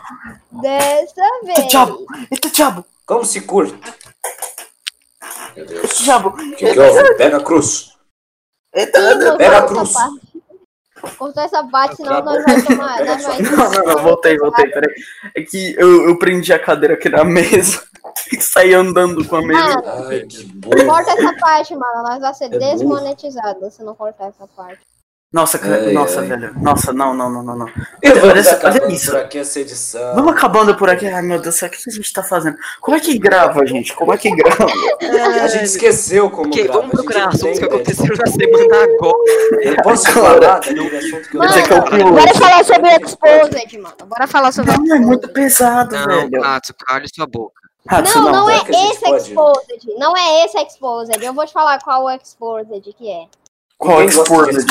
Dessa 0.62 1.22
Eita 1.22 1.46
vez. 1.46 1.68
diabo! 1.68 2.06
Eita 2.30 2.50
diabo! 2.50 2.84
Como 3.06 3.24
se 3.24 3.40
curte? 3.40 3.74
Meu 5.56 5.66
Deus. 5.66 5.98
Diabo! 5.98 6.32
Que, 6.56 6.72
que 6.72 6.78
houve? 6.78 7.14
Pega 7.14 7.38
a 7.38 7.42
cruz. 7.42 7.92
Eita! 8.74 9.36
Pega 9.36 9.58
a 9.58 9.62
cruz. 9.62 9.94
Cortou 11.18 11.42
essa 11.42 11.64
parte, 11.64 11.96
senão 11.96 12.12
Acabou. 12.12 12.34
nós 12.34 12.44
vamos 12.46 12.64
tomar. 12.64 12.98
Pega 12.98 13.16
Nós. 13.16 13.38
Não, 13.40 13.70
não, 13.70 13.94
não, 13.94 14.02
voltei, 14.02 14.36
voltei, 14.36 14.68
peraí. 14.68 14.94
É 15.34 15.42
que 15.42 15.74
eu, 15.78 16.08
eu 16.08 16.18
prendi 16.18 16.52
a 16.52 16.58
cadeira 16.58 16.94
aqui 16.94 17.08
na 17.08 17.24
mesa 17.24 17.82
e 18.32 18.36
saí 18.40 18.74
andando 18.74 19.24
com 19.26 19.36
a 19.36 19.42
mesa. 19.42 19.82
Mano, 19.82 20.08
Ai, 20.08 20.20
que 20.20 20.84
corta 20.84 21.10
essa 21.12 21.36
parte, 21.38 21.74
mano. 21.74 22.02
Nós 22.02 22.20
vamos 22.20 22.36
ser 22.36 22.52
É 22.52 22.58
desmonetizados 22.58 23.74
se 23.74 23.82
não 23.82 23.94
cortar 23.94 24.28
essa 24.28 24.46
parte. 24.46 24.80
Nossa, 25.32 25.58
cara, 25.58 25.76
Ai, 25.76 25.92
nossa, 25.94 26.20
ai. 26.20 26.26
velho. 26.26 26.52
Nossa, 26.60 26.92
não, 26.92 27.14
não, 27.14 27.30
não, 27.30 27.42
não, 27.42 27.56
não. 27.56 27.66
Olha, 28.04 28.20
vamos 28.20 28.46
acabando 28.48 28.90
isso. 28.90 29.10
por 29.10 29.20
aqui 29.20 29.38
essa 29.38 29.60
edição. 29.60 30.14
Vamos 30.14 30.32
acabando 30.34 30.76
por 30.76 30.90
aqui. 30.90 31.06
Ai, 31.06 31.22
meu 31.22 31.40
Deus 31.40 31.54
do 31.54 31.58
céu, 31.58 31.68
o 31.68 31.70
que 31.70 31.78
a 31.88 31.92
gente 31.92 32.12
tá 32.12 32.22
fazendo? 32.22 32.58
Como 32.82 32.96
é 32.96 33.00
que 33.00 33.18
grava, 33.18 33.64
gente? 33.66 33.94
Como 33.94 34.12
é 34.12 34.18
que 34.18 34.30
grava? 34.30 34.66
A 35.42 35.48
gente 35.48 35.64
esqueceu 35.64 36.28
como 36.30 36.48
Ok, 36.48 36.64
grava. 36.64 36.80
vamos 36.80 36.94
procurar 36.94 37.28
assuntos 37.28 37.58
que 37.58 37.64
não 37.66 37.74
aconteceram 37.76 38.14
na 38.16 38.26
semana 38.26 38.84
agora. 38.84 39.82
posso 39.82 40.10
falar 40.12 40.60
é 40.66 40.72
o 40.72 41.38
Mano, 41.38 42.12
bora 42.12 42.34
falar 42.34 42.64
sobre 42.64 42.88
o 42.88 43.06
Exposed, 43.06 43.78
mano. 43.78 43.94
Bora 44.06 44.26
falar 44.26 44.52
sobre 44.52 44.70
o 44.72 44.82
Não, 44.82 44.96
é 44.96 44.98
muito 44.98 45.28
pesado, 45.30 45.96
Não, 45.96 46.06
velho. 46.06 46.42
Rato, 46.42 46.74
cale 46.74 47.06
sua 47.08 47.26
boca. 47.26 47.54
Hatsu, 47.88 48.20
Não, 48.20 48.32
não 48.32 48.46
será 48.46 48.56
é 48.56 48.64
gente 48.64 48.92
esse 48.92 49.00
pode? 49.00 49.16
Exposed. 49.22 49.94
Não 49.98 50.16
é 50.16 50.44
esse 50.44 50.58
Exposed. 50.58 51.24
Eu 51.24 51.32
vou 51.32 51.46
te 51.46 51.52
falar 51.54 51.80
qual 51.82 52.04
o 52.04 52.10
Exposed 52.10 52.82
que 52.96 53.10
é. 53.10 53.24
Qual 53.82 54.00
de 54.06 54.10
Exposed? 54.16 54.64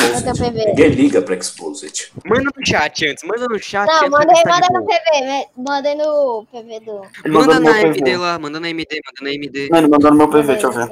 Ninguém 0.66 0.88
liga 0.88 1.20
pra 1.20 1.34
Exposed. 1.34 2.10
Manda 2.24 2.44
no 2.56 2.66
chat 2.66 3.06
antes, 3.06 3.22
manda 3.24 3.46
no 3.46 3.58
chat. 3.62 3.86
Não, 3.86 3.98
antes 3.98 4.10
mandei, 4.10 4.42
pra 4.42 4.52
gastar 4.58 4.72
manda 4.72 4.80
no. 4.80 4.86
PV. 4.86 5.20
me- 5.26 5.46
Mandei 5.62 5.94
no 5.94 6.46
PV 6.50 6.80
do. 6.80 6.92
Manda 7.30 7.30
mandou 7.30 7.54
no 7.60 7.60
na 7.60 7.82
MD 7.82 8.16
lá, 8.16 8.38
manda 8.38 8.58
na 8.58 8.70
MD, 8.70 9.00
manda 9.04 9.30
na 9.30 9.34
MD. 9.34 9.68
Ele 9.70 9.86
mandou 9.88 10.10
no 10.10 10.16
meu 10.16 10.28
PV, 10.30 10.52
deixa 10.54 10.66
eu 10.66 10.72
ver. 10.72 10.88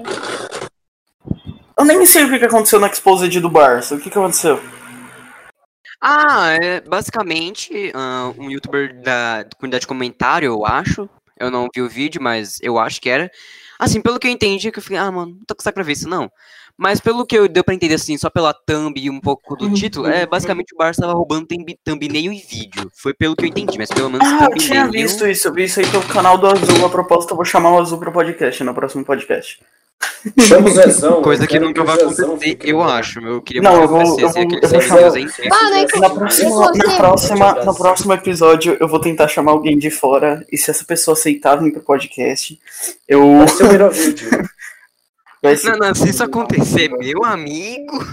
Eu 1.78 1.84
nem 1.86 2.04
sei 2.04 2.24
o 2.24 2.28
que 2.28 2.38
que 2.38 2.44
aconteceu 2.44 2.78
no 2.78 2.86
Exposed 2.86 3.40
do 3.40 3.48
Barça. 3.48 3.94
O 3.94 3.98
que 3.98 4.10
que 4.10 4.18
aconteceu? 4.18 4.60
Ah, 5.98 6.50
é 6.60 6.82
basicamente 6.82 7.90
ah, 7.94 8.34
um 8.38 8.50
youtuber 8.50 9.00
da 9.02 9.46
comunidade 9.56 9.80
de 9.82 9.86
comentário, 9.86 10.46
eu 10.46 10.66
acho. 10.66 11.08
Eu 11.38 11.50
não 11.50 11.68
vi 11.74 11.80
o 11.80 11.88
vídeo, 11.88 12.20
mas 12.22 12.58
eu 12.60 12.78
acho 12.78 13.00
que 13.00 13.08
era. 13.08 13.30
Assim, 13.78 14.02
pelo 14.02 14.18
que 14.18 14.26
eu 14.26 14.30
entendi, 14.30 14.70
que 14.70 14.78
eu 14.78 14.82
falei, 14.82 14.98
ah, 14.98 15.10
mano, 15.10 15.32
não 15.38 15.44
tô 15.46 15.54
com 15.54 15.62
saco 15.62 15.74
pra 15.76 15.82
ver 15.82 15.92
isso, 15.92 16.06
não. 16.06 16.30
Mas 16.80 16.98
pelo 16.98 17.26
que 17.26 17.36
eu 17.36 17.46
deu 17.46 17.62
pra 17.62 17.74
entender, 17.74 17.94
assim, 17.94 18.16
só 18.16 18.30
pela 18.30 18.54
thumb 18.54 18.94
e 18.98 19.10
um 19.10 19.20
pouco 19.20 19.54
do 19.54 19.70
título, 19.70 20.06
é 20.08 20.24
basicamente 20.24 20.74
o 20.74 20.78
Barça 20.78 21.02
tava 21.02 21.12
roubando 21.12 21.46
thumb- 21.46 21.76
thumbnail 21.84 22.32
e 22.32 22.38
vídeo. 22.40 22.90
Foi 23.02 23.12
pelo 23.12 23.36
que 23.36 23.44
eu 23.44 23.48
entendi, 23.48 23.76
mas 23.76 23.90
pelo 23.90 24.08
menos 24.08 24.26
Ah, 24.26 24.48
eu 24.50 24.56
tinha 24.56 24.88
visto 24.90 25.26
isso. 25.26 25.48
Eu 25.48 25.52
vi 25.52 25.64
isso 25.64 25.78
aí 25.78 25.86
pelo 25.86 26.02
canal 26.04 26.38
do 26.38 26.46
Azul. 26.46 26.86
A 26.86 26.88
propósito, 26.88 27.32
eu 27.32 27.36
vou 27.36 27.44
chamar 27.44 27.72
o 27.72 27.78
Azul 27.78 27.98
pro 27.98 28.10
podcast, 28.10 28.64
no 28.64 28.72
próximo 28.74 29.04
podcast. 29.04 29.60
Chama 30.38 30.68
o 30.68 30.72
Zezão. 30.72 31.20
Coisa 31.22 31.46
que 31.46 31.52
quero 31.52 31.66
nunca 31.66 31.84
vai 31.84 31.94
acontecer, 31.96 32.26
eu 32.64 32.82
acho. 32.82 33.20
Eu 33.20 33.42
queria 33.42 33.60
Não, 33.60 33.72
muito 33.72 33.82
eu 33.82 33.88
vou- 33.88 34.20
eu 34.20 34.28
vou- 34.30 34.42
aqueles 34.42 34.62
eu 34.62 34.68
vou 34.70 34.80
seus 34.80 34.84
chamar- 34.84 35.14
aí. 35.14 35.26
Mano, 35.50 35.74
é 35.76 35.98
Na 36.00 36.10
próxima, 36.10 36.72
na, 36.72 36.96
próxima, 36.96 37.52
no 37.66 37.74
próximo 37.74 38.12
episódio, 38.14 38.76
eu 38.80 38.88
vou 38.88 38.98
tentar 38.98 39.28
chamar 39.28 39.52
alguém 39.52 39.78
de 39.78 39.90
fora. 39.90 40.42
E 40.50 40.56
se 40.56 40.70
essa 40.70 40.84
pessoa 40.86 41.12
aceitar 41.14 41.56
vir 41.56 41.72
pro 41.72 41.82
podcast, 41.82 42.58
eu. 43.06 43.36
Vai 43.38 43.48
ser 43.48 43.64
o 43.64 43.68
melhor 43.68 43.90
vídeo. 43.92 44.30
Vai 45.42 45.56
ser... 45.56 45.70
Não, 45.70 45.78
não, 45.88 45.94
se 45.94 46.08
isso 46.10 46.22
acontecer, 46.24 46.88
meu 46.88 47.24
amigo. 47.24 48.04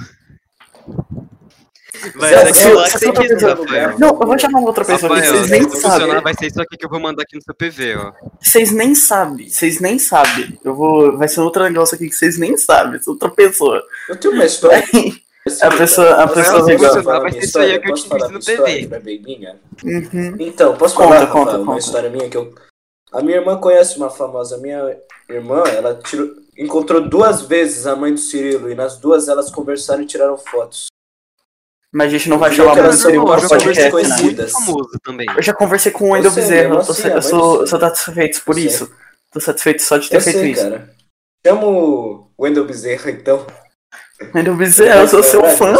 Vai 2.15 2.29
Se- 2.29 2.37
ser 2.45 2.53
se- 2.53 2.61
aquilo 2.63 2.75
lá 2.79 2.85
se 2.87 2.91
que 2.91 2.99
você 2.99 3.45
Rafael. 3.47 3.99
Não, 3.99 4.07
eu 4.09 4.27
vou 4.27 4.39
chamar 4.39 4.59
uma 4.59 4.67
outra 4.67 4.85
pessoa 4.85 5.15
que 5.15 5.19
Rafael, 5.21 5.33
vocês 5.33 5.49
nem 5.49 5.69
sabem. 5.69 6.21
vai 6.21 6.33
ser 6.35 6.45
isso 6.47 6.61
aqui 6.61 6.77
que 6.77 6.85
eu 6.85 6.89
vou 6.89 6.99
mandar 6.99 7.23
aqui 7.23 7.35
no 7.35 7.41
seu 7.41 7.55
PV, 7.55 7.95
ó. 7.97 8.13
Vocês 8.39 8.71
nem 8.71 8.93
sabem. 8.93 9.49
Vocês 9.49 9.79
nem 9.79 9.97
sabem. 9.97 10.59
Eu 10.63 10.75
vou. 10.75 11.17
Vai 11.17 11.27
ser 11.27 11.41
outro 11.41 11.63
negócio 11.63 11.95
aqui 11.95 12.07
que 12.07 12.15
vocês 12.15 12.37
nem 12.37 12.55
sabem. 12.55 12.99
Essa 12.99 13.09
outra 13.09 13.29
pessoa. 13.29 13.83
Eu 14.07 14.15
tenho 14.15 14.33
uma 14.33 14.45
história. 14.45 14.83
A 15.61 15.69
pessoa- 15.71 16.11
a 16.23 16.27
pessoa 16.27 16.61
legal. 16.65 16.93
minha 17.01 17.19
Vai 17.21 17.31
ser 17.31 17.37
isso 17.39 17.57
aí 17.57 17.67
história? 17.71 17.79
que 17.79 17.85
eu 17.87 17.91
Posso 17.91 18.03
te 18.03 18.09
falar 18.09 18.25
fiz 18.27 18.33
no 18.33 18.41
minha? 19.25 19.55
Uhum. 19.85 20.35
Então, 20.39 20.75
posso 20.75 20.93
Conta, 20.93 21.13
falar, 21.13 21.27
conta, 21.27 21.57
uma 21.57 21.65
conta. 21.67 21.79
história 21.79 22.09
minha 22.09 22.29
que 22.29 22.35
eu... 22.35 22.53
A 23.13 23.21
minha 23.21 23.37
irmã 23.37 23.57
conhece 23.57 23.95
uma 23.95 24.09
famosa. 24.09 24.57
A 24.57 24.59
minha 24.59 24.97
irmã, 25.29 25.63
ela 25.73 25.95
tirou... 26.03 26.27
encontrou 26.57 27.01
duas 27.01 27.41
vezes 27.41 27.85
a 27.85 27.95
mãe 27.95 28.13
do 28.13 28.19
Cirilo 28.19 28.69
e 28.71 28.75
nas 28.75 28.97
duas 28.97 29.27
elas 29.27 29.51
conversaram 29.51 30.01
e 30.01 30.05
tiraram 30.05 30.37
fotos. 30.37 30.87
Mas 31.91 32.07
a 32.07 32.09
gente 32.17 32.29
não 32.29 32.37
vai 32.37 32.51
chamar 32.53 32.91
ser 32.93 33.11
de 33.11 33.17
uma 33.17 33.37
um 33.37 33.39
pessoa 33.39 33.59
podcast, 33.59 33.95
né? 34.35 34.99
também. 35.03 35.25
Eu 35.35 35.41
já 35.41 35.53
conversei 35.53 35.91
com 35.91 36.05
o 36.05 36.11
Wendel 36.11 36.31
sei, 36.31 36.43
Bezerra, 36.43 36.73
eu 36.73 36.77
assim, 36.79 37.07
eu 37.07 37.21
sou, 37.21 37.57
sei. 37.59 37.67
sou 37.67 37.79
satisfeito 37.79 38.41
por 38.43 38.57
Eu 38.57 38.65
isso. 38.65 38.91
Tô 39.31 39.39
satisfeito 39.39 39.81
só 39.83 39.97
de 39.97 40.09
ter 40.09 40.17
Eu 40.17 40.21
feito 40.21 40.39
sei, 40.39 40.51
isso. 40.51 40.63
cara. 40.63 40.93
Chama 41.45 41.65
o 41.65 42.29
Wendel 42.37 42.65
Bezerra, 42.65 43.09
então. 43.11 43.45
Wendel 44.35 44.55
Bezerra, 44.55 45.01
eu 45.01 45.07
sou 45.07 45.23
seu 45.23 45.43
fã. 45.51 45.73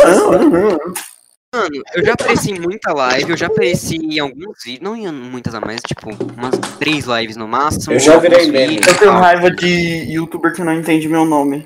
Mano, 1.56 1.82
eu 1.96 2.06
já 2.06 2.12
apareci 2.12 2.52
em 2.52 2.60
muita 2.60 2.92
live, 2.92 3.32
eu 3.32 3.38
já 3.38 3.48
apareci 3.48 3.96
em 3.96 4.20
alguns 4.20 4.64
vídeos, 4.66 4.82
não 4.82 4.98
em 4.98 5.10
muitas 5.10 5.56
a 5.56 5.62
mais, 5.62 5.80
tipo, 5.82 6.10
umas 6.36 6.58
três 6.78 7.06
lives 7.06 7.38
no 7.38 7.48
máximo. 7.48 7.94
Eu 7.94 8.00
já 8.00 8.18
virei 8.18 8.52
meme. 8.52 8.82
Eu 8.86 8.98
tenho 8.98 9.12
raiva 9.12 9.50
de 9.50 10.12
youtuber 10.12 10.54
que 10.54 10.62
não 10.62 10.74
entende 10.74 11.08
meu 11.08 11.24
nome. 11.24 11.66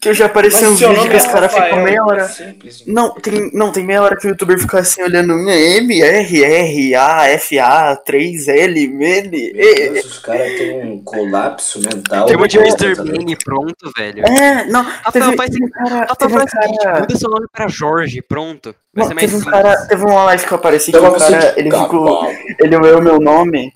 Que 0.00 0.08
eu 0.08 0.14
já 0.14 0.26
apareci 0.26 0.62
Mas 0.62 0.72
uns 0.72 0.78
seu 0.78 0.88
vídeos 0.88 1.08
que 1.08 1.14
é 1.14 1.18
os 1.18 1.26
caras 1.26 1.54
ficam 1.54 1.82
meia 1.82 1.96
é 1.96 2.02
hora. 2.02 2.28
simples. 2.28 2.82
Não, 2.86 3.14
tem, 3.14 3.50
não, 3.52 3.70
tem 3.70 3.84
meia 3.84 4.02
hora 4.02 4.16
que 4.16 4.26
o 4.26 4.30
youtuber 4.30 4.58
fica 4.58 4.80
assim 4.80 5.02
olhando 5.02 5.32
M, 5.48 6.02
R, 6.02 6.44
R, 6.44 6.94
A, 6.96 7.28
F, 7.28 7.58
A, 7.58 7.94
3, 7.94 8.48
L, 8.48 8.84
M, 8.84 8.96
Meu. 8.98 9.92
Deus, 9.92 10.04
os 10.06 10.18
caras 10.18 10.52
têm 10.56 10.82
um 10.82 11.02
colapso 11.04 11.80
mental. 11.80 12.28
Chama 12.28 12.48
de 12.48 12.58
Porra, 12.58 12.68
Mr. 12.68 12.96
tá 12.96 13.02
ligado? 13.04 13.24
Bean 13.24 13.36
pronto, 13.44 13.92
velho. 13.96 14.26
É, 14.26 14.64
não, 14.64 14.82
Rafael, 14.82 15.12
teve, 15.12 15.36
faz 15.36 15.50
teve 15.50 15.64
um 15.64 15.70
cara, 15.70 16.06
Rafael, 16.06 16.30
um 16.30 16.30
faz 16.30 16.44
o 16.44 16.62
seguinte, 16.62 16.82
cara, 16.82 17.00
muda 17.00 17.16
seu 17.16 17.30
nome 17.30 17.46
pra 17.52 17.68
Jorge, 17.68 18.22
pronto. 18.22 18.74
Vai 18.92 19.04
não, 19.04 19.08
ser 19.08 19.14
mais 19.14 19.30
teve 19.30 19.42
um 19.42 19.50
cara, 19.50 19.86
teve 19.86 20.04
uma 20.04 20.24
live 20.24 20.46
que 20.46 20.52
eu 20.52 20.56
apareci 20.58 20.90
que 20.90 20.96
Então 20.96 21.08
o 21.08 21.12
vamos 21.12 21.28
cara, 21.28 21.54
ele 21.56 21.70
ficou, 21.70 22.32
ele 22.58 22.78
leu 22.78 23.00
meu 23.00 23.20
nome, 23.20 23.72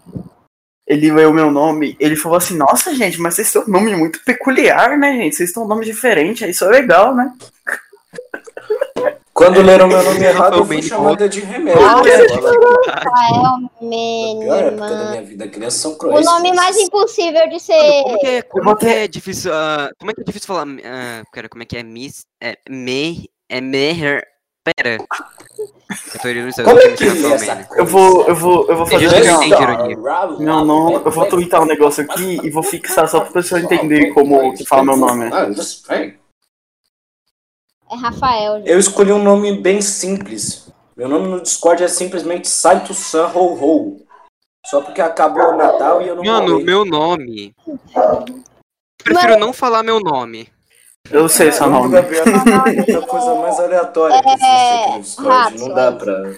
ele 0.90 1.12
leu 1.12 1.32
meu 1.32 1.52
nome, 1.52 1.97
ele 2.00 2.16
falou 2.16 2.37
assim, 2.37 2.56
nossa 2.56 2.92
gente, 2.92 3.20
mas 3.20 3.35
vocês 3.35 3.52
têm 3.52 3.62
um 3.62 3.68
nome 3.68 3.94
muito 3.94 4.18
peculiar, 4.25 4.99
né 4.99 5.12
gente, 5.12 5.37
vocês 5.37 5.52
têm 5.52 5.62
um 5.62 5.68
nome 5.68 5.85
diferente, 5.85 6.44
isso 6.50 6.64
é 6.64 6.68
legal, 6.68 7.14
né? 7.14 7.32
Quando 9.32 9.62
leram 9.62 9.87
meu 9.87 10.02
nome 10.02 10.25
errado, 10.25 10.56
eu 10.59 10.66
fui 10.66 10.80
Bem, 10.80 10.82
chamada 10.82 11.28
de 11.28 11.40
remédio. 11.40 11.80
Ah, 11.80 12.02
é, 12.04 12.26
pior 14.40 14.64
época 14.64 14.90
da 14.90 15.11
minha 15.11 15.23
vida, 15.23 15.49
crianças 15.49 15.80
são 15.80 15.97
O 16.02 16.20
nome 16.20 16.52
mais 16.52 16.76
impossível 16.76 17.49
de 17.49 17.61
ser. 17.61 18.02
Como 18.02 18.18
que 18.18 18.26
é, 18.26 18.42
como 18.42 18.76
é 18.82 19.09
difícil, 19.09 19.52
ah, 19.54 19.90
como 19.97 20.11
é 20.11 20.14
que 20.14 20.20
é 20.23 20.25
difícil 20.25 20.49
falar, 20.49 20.66
ah, 20.85 21.23
cara, 21.32 21.49
como 21.49 21.62
é 21.62 21.66
que 21.66 21.76
é 21.76 21.85
miss, 21.85 22.26
é, 22.42 22.59
me, 22.68 23.30
é 23.49 23.61
meher, 23.61 24.26
pera. 24.64 24.99
Eu 26.14 26.21
tô 26.21 26.29
isso, 26.29 26.62
Como 26.62 26.79
é 26.79 26.93
que 26.93 27.05
é 27.05 27.33
essa? 27.33 27.69
Eu 27.76 27.87
vou, 27.87 28.26
eu 28.26 28.35
vou, 28.35 28.69
eu 28.69 28.76
vou 28.76 28.87
fazer 28.87 29.07
Eu 29.07 29.19
ironia. 29.19 29.97
Meu 30.38 30.64
nome, 30.64 30.97
eu 31.05 31.11
vou 31.11 31.26
twittar 31.29 31.62
um 31.62 31.67
negócio 31.67 32.05
aqui 32.05 32.40
e 32.45 32.50
vou 32.50 32.62
fixar 32.62 33.09
só 33.09 33.21
pra 33.21 33.33
pessoa 33.33 33.61
entender 33.61 34.12
como 34.12 34.55
que 34.55 34.64
fala 34.64 34.85
meu 34.85 34.97
nome. 34.97 35.31
Ah. 35.33 35.49
É 37.90 37.97
Rafael. 37.97 38.59
gente. 38.59 38.71
Eu 38.71 38.79
escolhi 38.79 39.12
um 39.12 39.23
nome 39.23 39.61
bem 39.61 39.83
simples. 39.83 40.69
Meu 40.97 41.09
nome 41.09 41.29
no 41.29 41.40
Discord 41.40 41.83
é 41.83 41.88
simplesmente 41.88 42.49
Saito 42.49 42.95
San 42.95 43.26
Ho 43.35 43.55
Ho. 43.55 44.07
Só 44.67 44.81
porque 44.83 45.00
acabou 45.00 45.55
o 45.55 45.57
Natal 45.57 46.02
e 46.02 46.09
eu 46.09 46.17
não 46.17 46.23
Mano, 46.23 46.50
rolei. 46.52 46.64
meu 46.64 46.85
nome. 46.85 47.55
Prefiro 49.02 49.38
não 49.38 49.52
falar 49.52 49.83
meu 49.83 49.99
nome. 49.99 50.49
Eu 51.09 51.28
sei 51.28 51.50
seu 51.50 51.69
Nome 51.69 51.88
do 51.88 51.97
nome. 51.97 52.02
Gabriel 52.02 52.25
é 52.87 52.92
a 52.95 53.07
coisa 53.07 53.35
mais 53.37 53.59
aleatória 53.59 54.23
que 54.23 54.28
existe 54.28 54.45
aqui 54.45 54.90
no 54.92 55.00
Discord. 55.00 55.59
Não 55.59 55.75
dá 55.75 55.92
pra. 55.92 56.14
Dele 56.23 56.37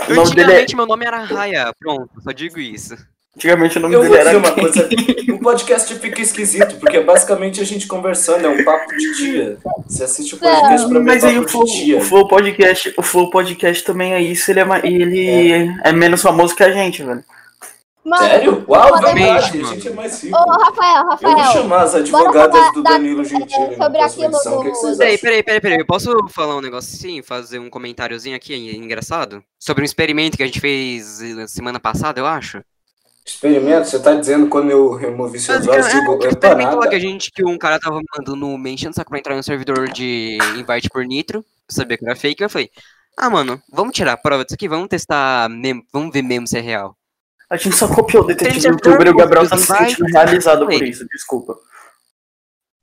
é. 0.00 0.20
Antigamente 0.22 0.76
meu 0.76 0.86
nome 0.86 1.04
era 1.04 1.18
Raya, 1.18 1.72
pronto, 1.78 2.08
só 2.22 2.32
digo 2.32 2.58
isso. 2.58 2.96
Antigamente 3.36 3.76
o 3.76 3.80
nome 3.82 3.94
Eu 3.94 4.00
dele 4.02 4.16
era. 4.16 4.38
uma 4.38 4.52
coisa. 4.52 4.88
O 5.34 5.38
podcast 5.38 5.94
fica 5.96 6.22
esquisito, 6.22 6.76
porque 6.76 6.96
é 6.96 7.02
basicamente 7.04 7.60
a 7.60 7.64
gente 7.64 7.86
conversando, 7.86 8.46
é 8.46 8.48
um 8.48 8.64
papo 8.64 8.96
de 8.96 9.16
dia. 9.16 9.58
Você 9.86 10.04
assiste 10.04 10.34
o 10.34 10.38
podcast 10.38 10.88
pra 10.88 10.98
ver 10.98 11.04
Mas 11.04 11.24
aí 11.24 11.38
o 11.38 11.46
Flow, 11.46 11.64
de 11.64 11.84
dia. 11.84 11.98
o 11.98 12.00
Flow 12.00 12.26
Podcast, 12.26 12.94
o 12.96 13.02
Flow 13.02 13.28
Podcast 13.28 13.84
também 13.84 14.14
é 14.14 14.22
isso, 14.22 14.50
ele 14.50 14.60
é, 14.60 14.64
ele 14.84 15.52
é. 15.84 15.92
menos 15.92 16.22
famoso 16.22 16.56
que 16.56 16.62
a 16.62 16.70
gente, 16.72 17.02
velho. 17.02 17.22
Mano, 18.06 18.24
Sério? 18.24 18.64
Uau, 18.68 19.00
verdade, 19.00 19.60
a 19.60 19.64
gente 19.64 19.88
é 19.88 19.92
mais 19.92 20.22
rico. 20.22 20.36
ô 20.36 20.48
Rafael, 20.48 20.96
Eu 21.10 21.18
vou 21.18 21.30
Rafael. 21.36 21.52
chamar 21.62 21.82
as 21.82 21.94
advogadas 21.96 22.56
falar 22.56 22.70
do 22.72 22.82
da- 22.84 22.90
Danilo 22.92 23.24
Gentili 23.24 23.76
na 23.76 23.84
sobre 23.84 23.98
próxima 23.98 24.04
aquilo 24.06 24.24
edição. 24.26 24.52
O 24.54 24.62
que, 24.62 24.64
que 24.70 24.70
do- 24.70 24.80
vocês 24.80 24.96
Peraí, 24.98 25.14
acham? 25.14 25.22
peraí, 25.24 25.42
peraí, 25.42 25.60
peraí. 25.60 25.78
Eu 25.78 25.86
posso 25.86 26.28
falar 26.28 26.56
um 26.56 26.60
negocinho, 26.60 27.24
fazer 27.24 27.58
um 27.58 27.68
comentáriozinho 27.68 28.36
aqui 28.36 28.54
engraçado? 28.76 29.42
Sobre 29.58 29.82
um 29.82 29.84
experimento 29.84 30.36
que 30.36 30.42
a 30.44 30.46
gente 30.46 30.60
fez 30.60 31.20
eh, 31.20 31.48
semana 31.48 31.80
passada, 31.80 32.20
eu 32.20 32.26
acho. 32.26 32.60
Experimento? 33.26 33.88
Você 33.88 33.98
tá 33.98 34.14
dizendo 34.14 34.46
quando 34.46 34.70
eu 34.70 34.92
removi 34.94 35.40
seus 35.40 35.66
olhos? 35.66 35.84
Basicamente, 35.86 36.00
Digo, 36.00 36.22
é, 36.22 36.26
eu 36.26 36.30
experimento 36.30 36.76
lá 36.76 36.88
que 36.88 36.94
a 36.94 37.00
gente, 37.00 37.32
que 37.32 37.44
um 37.44 37.58
cara 37.58 37.80
tava 37.80 38.00
mandando 38.16 38.46
me 38.56 38.70
enchendo 38.70 38.92
o 38.92 38.94
saco 38.94 39.10
pra 39.10 39.18
entrar 39.18 39.34
no 39.34 39.42
servidor 39.42 39.88
de 39.90 40.38
invite 40.56 40.88
por 40.90 41.04
nitro. 41.04 41.44
Sabia 41.68 41.98
que 41.98 42.04
era 42.06 42.14
fake, 42.14 42.40
eu 42.40 42.48
falei, 42.48 42.70
ah, 43.18 43.28
mano, 43.28 43.60
vamos 43.72 43.92
tirar 43.96 44.12
a 44.12 44.16
prova 44.16 44.44
disso 44.44 44.54
aqui, 44.54 44.68
vamos 44.68 44.86
testar, 44.86 45.48
mesmo, 45.50 45.82
vamos 45.92 46.12
ver 46.12 46.22
mesmo 46.22 46.46
se 46.46 46.56
é 46.56 46.60
real. 46.60 46.96
A 47.48 47.56
gente 47.56 47.76
só 47.76 47.86
copiou 47.86 48.24
o 48.24 48.26
detetive 48.26 48.66
youtuber 48.68 49.06
e 49.06 49.10
o 49.10 49.16
Gabriel 49.16 49.48
tá 49.48 49.56
se 49.56 49.66
sentindo 49.66 50.06
realizado 50.06 50.66
por 50.66 50.82
isso, 50.82 51.06
desculpa. 51.06 51.56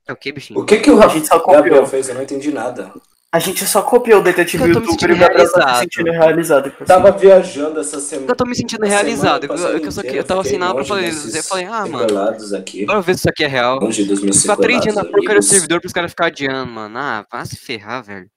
É 0.06 0.12
o 0.12 0.16
que, 0.16 0.32
bichinho? 0.32 0.60
O 0.60 0.64
que 0.64 0.78
que 0.78 0.90
o 0.90 1.02
A 1.02 1.08
gente 1.08 1.26
só 1.26 1.36
Rafael 1.36 1.56
Gabriel 1.56 1.82
copiou. 1.82 1.90
fez? 1.90 2.08
Eu 2.08 2.14
não 2.14 2.22
entendi 2.22 2.52
nada. 2.52 2.92
A 3.32 3.38
gente 3.40 3.66
só 3.66 3.82
copiou 3.82 4.20
o 4.20 4.22
detetive 4.22 4.62
Eu 4.62 4.68
youtuber 4.68 5.10
e 5.10 5.12
o 5.14 5.18
Gabriel 5.18 5.52
tá 5.52 5.74
se 5.74 5.80
sentindo 5.80 6.10
realizado. 6.12 6.70
por 6.70 6.86
Tava 6.86 7.10
viajando 7.10 7.80
essa 7.80 7.98
semana. 7.98 8.30
Eu 8.30 8.36
tô 8.36 8.44
me 8.46 8.54
sentindo 8.54 8.86
realizado. 8.86 9.44
Eu, 9.44 9.48
passada 9.48 9.76
eu, 9.76 9.90
só 9.90 10.02
eu 10.02 10.24
tava 10.24 10.44
sem 10.44 10.58
nada 10.58 10.74
pra 10.74 10.84
fazer. 10.84 11.06
desses 11.06 11.34
Eu 11.34 11.42
falei, 11.42 11.64
ah, 11.64 11.84
mano, 11.84 12.56
aqui. 12.56 12.86
bora 12.86 13.02
ver 13.02 13.14
se 13.14 13.20
isso 13.20 13.28
aqui 13.28 13.44
é 13.44 13.48
real. 13.48 13.80
Longe 13.80 14.04
dos 14.04 14.22
meus 14.22 14.40
Ficar 14.40 14.56
três 14.56 14.80
dias 14.80 14.94
na 14.94 15.04
porcaria 15.04 15.40
do 15.40 15.44
servidor 15.44 15.80
pros 15.80 15.92
caras 15.92 16.12
ficarem 16.12 16.32
adiando, 16.32 16.70
mano. 16.70 16.96
Ah, 16.96 17.26
vai 17.30 17.44
se 17.44 17.56
ferrar, 17.56 18.04
velho. 18.04 18.30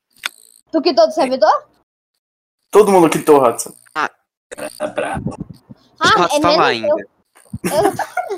Tu 0.72 0.82
quitou 0.82 1.06
do 1.06 1.14
servidor? 1.14 1.66
Todo 2.72 2.92
mundo 2.92 3.10
quitou, 3.10 3.44
Hudson. 3.44 3.74
Tá 3.94 4.88
brabo. 4.88 5.38
Ah, 6.00 6.12
Posso 6.16 6.38
é 6.38 6.42
falar 6.42 6.70
mesmo? 6.70 6.86
ainda. 6.94 7.08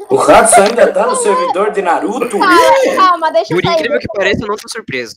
O 0.10 0.16
Ratsu 0.16 0.62
ainda 0.62 0.92
tá 0.94 1.06
no 1.08 1.16
servidor 1.16 1.72
de 1.72 1.82
Naruto? 1.82 2.40
Calma, 2.40 2.96
calma, 2.96 3.32
deixa 3.32 3.54
eu 3.54 3.62
Por 3.62 3.70
incrível 3.72 4.00
que 4.00 4.08
pareça, 4.08 4.44
eu 4.44 4.48
não 4.48 4.56
tô 4.56 4.68
surpreso. 4.70 5.16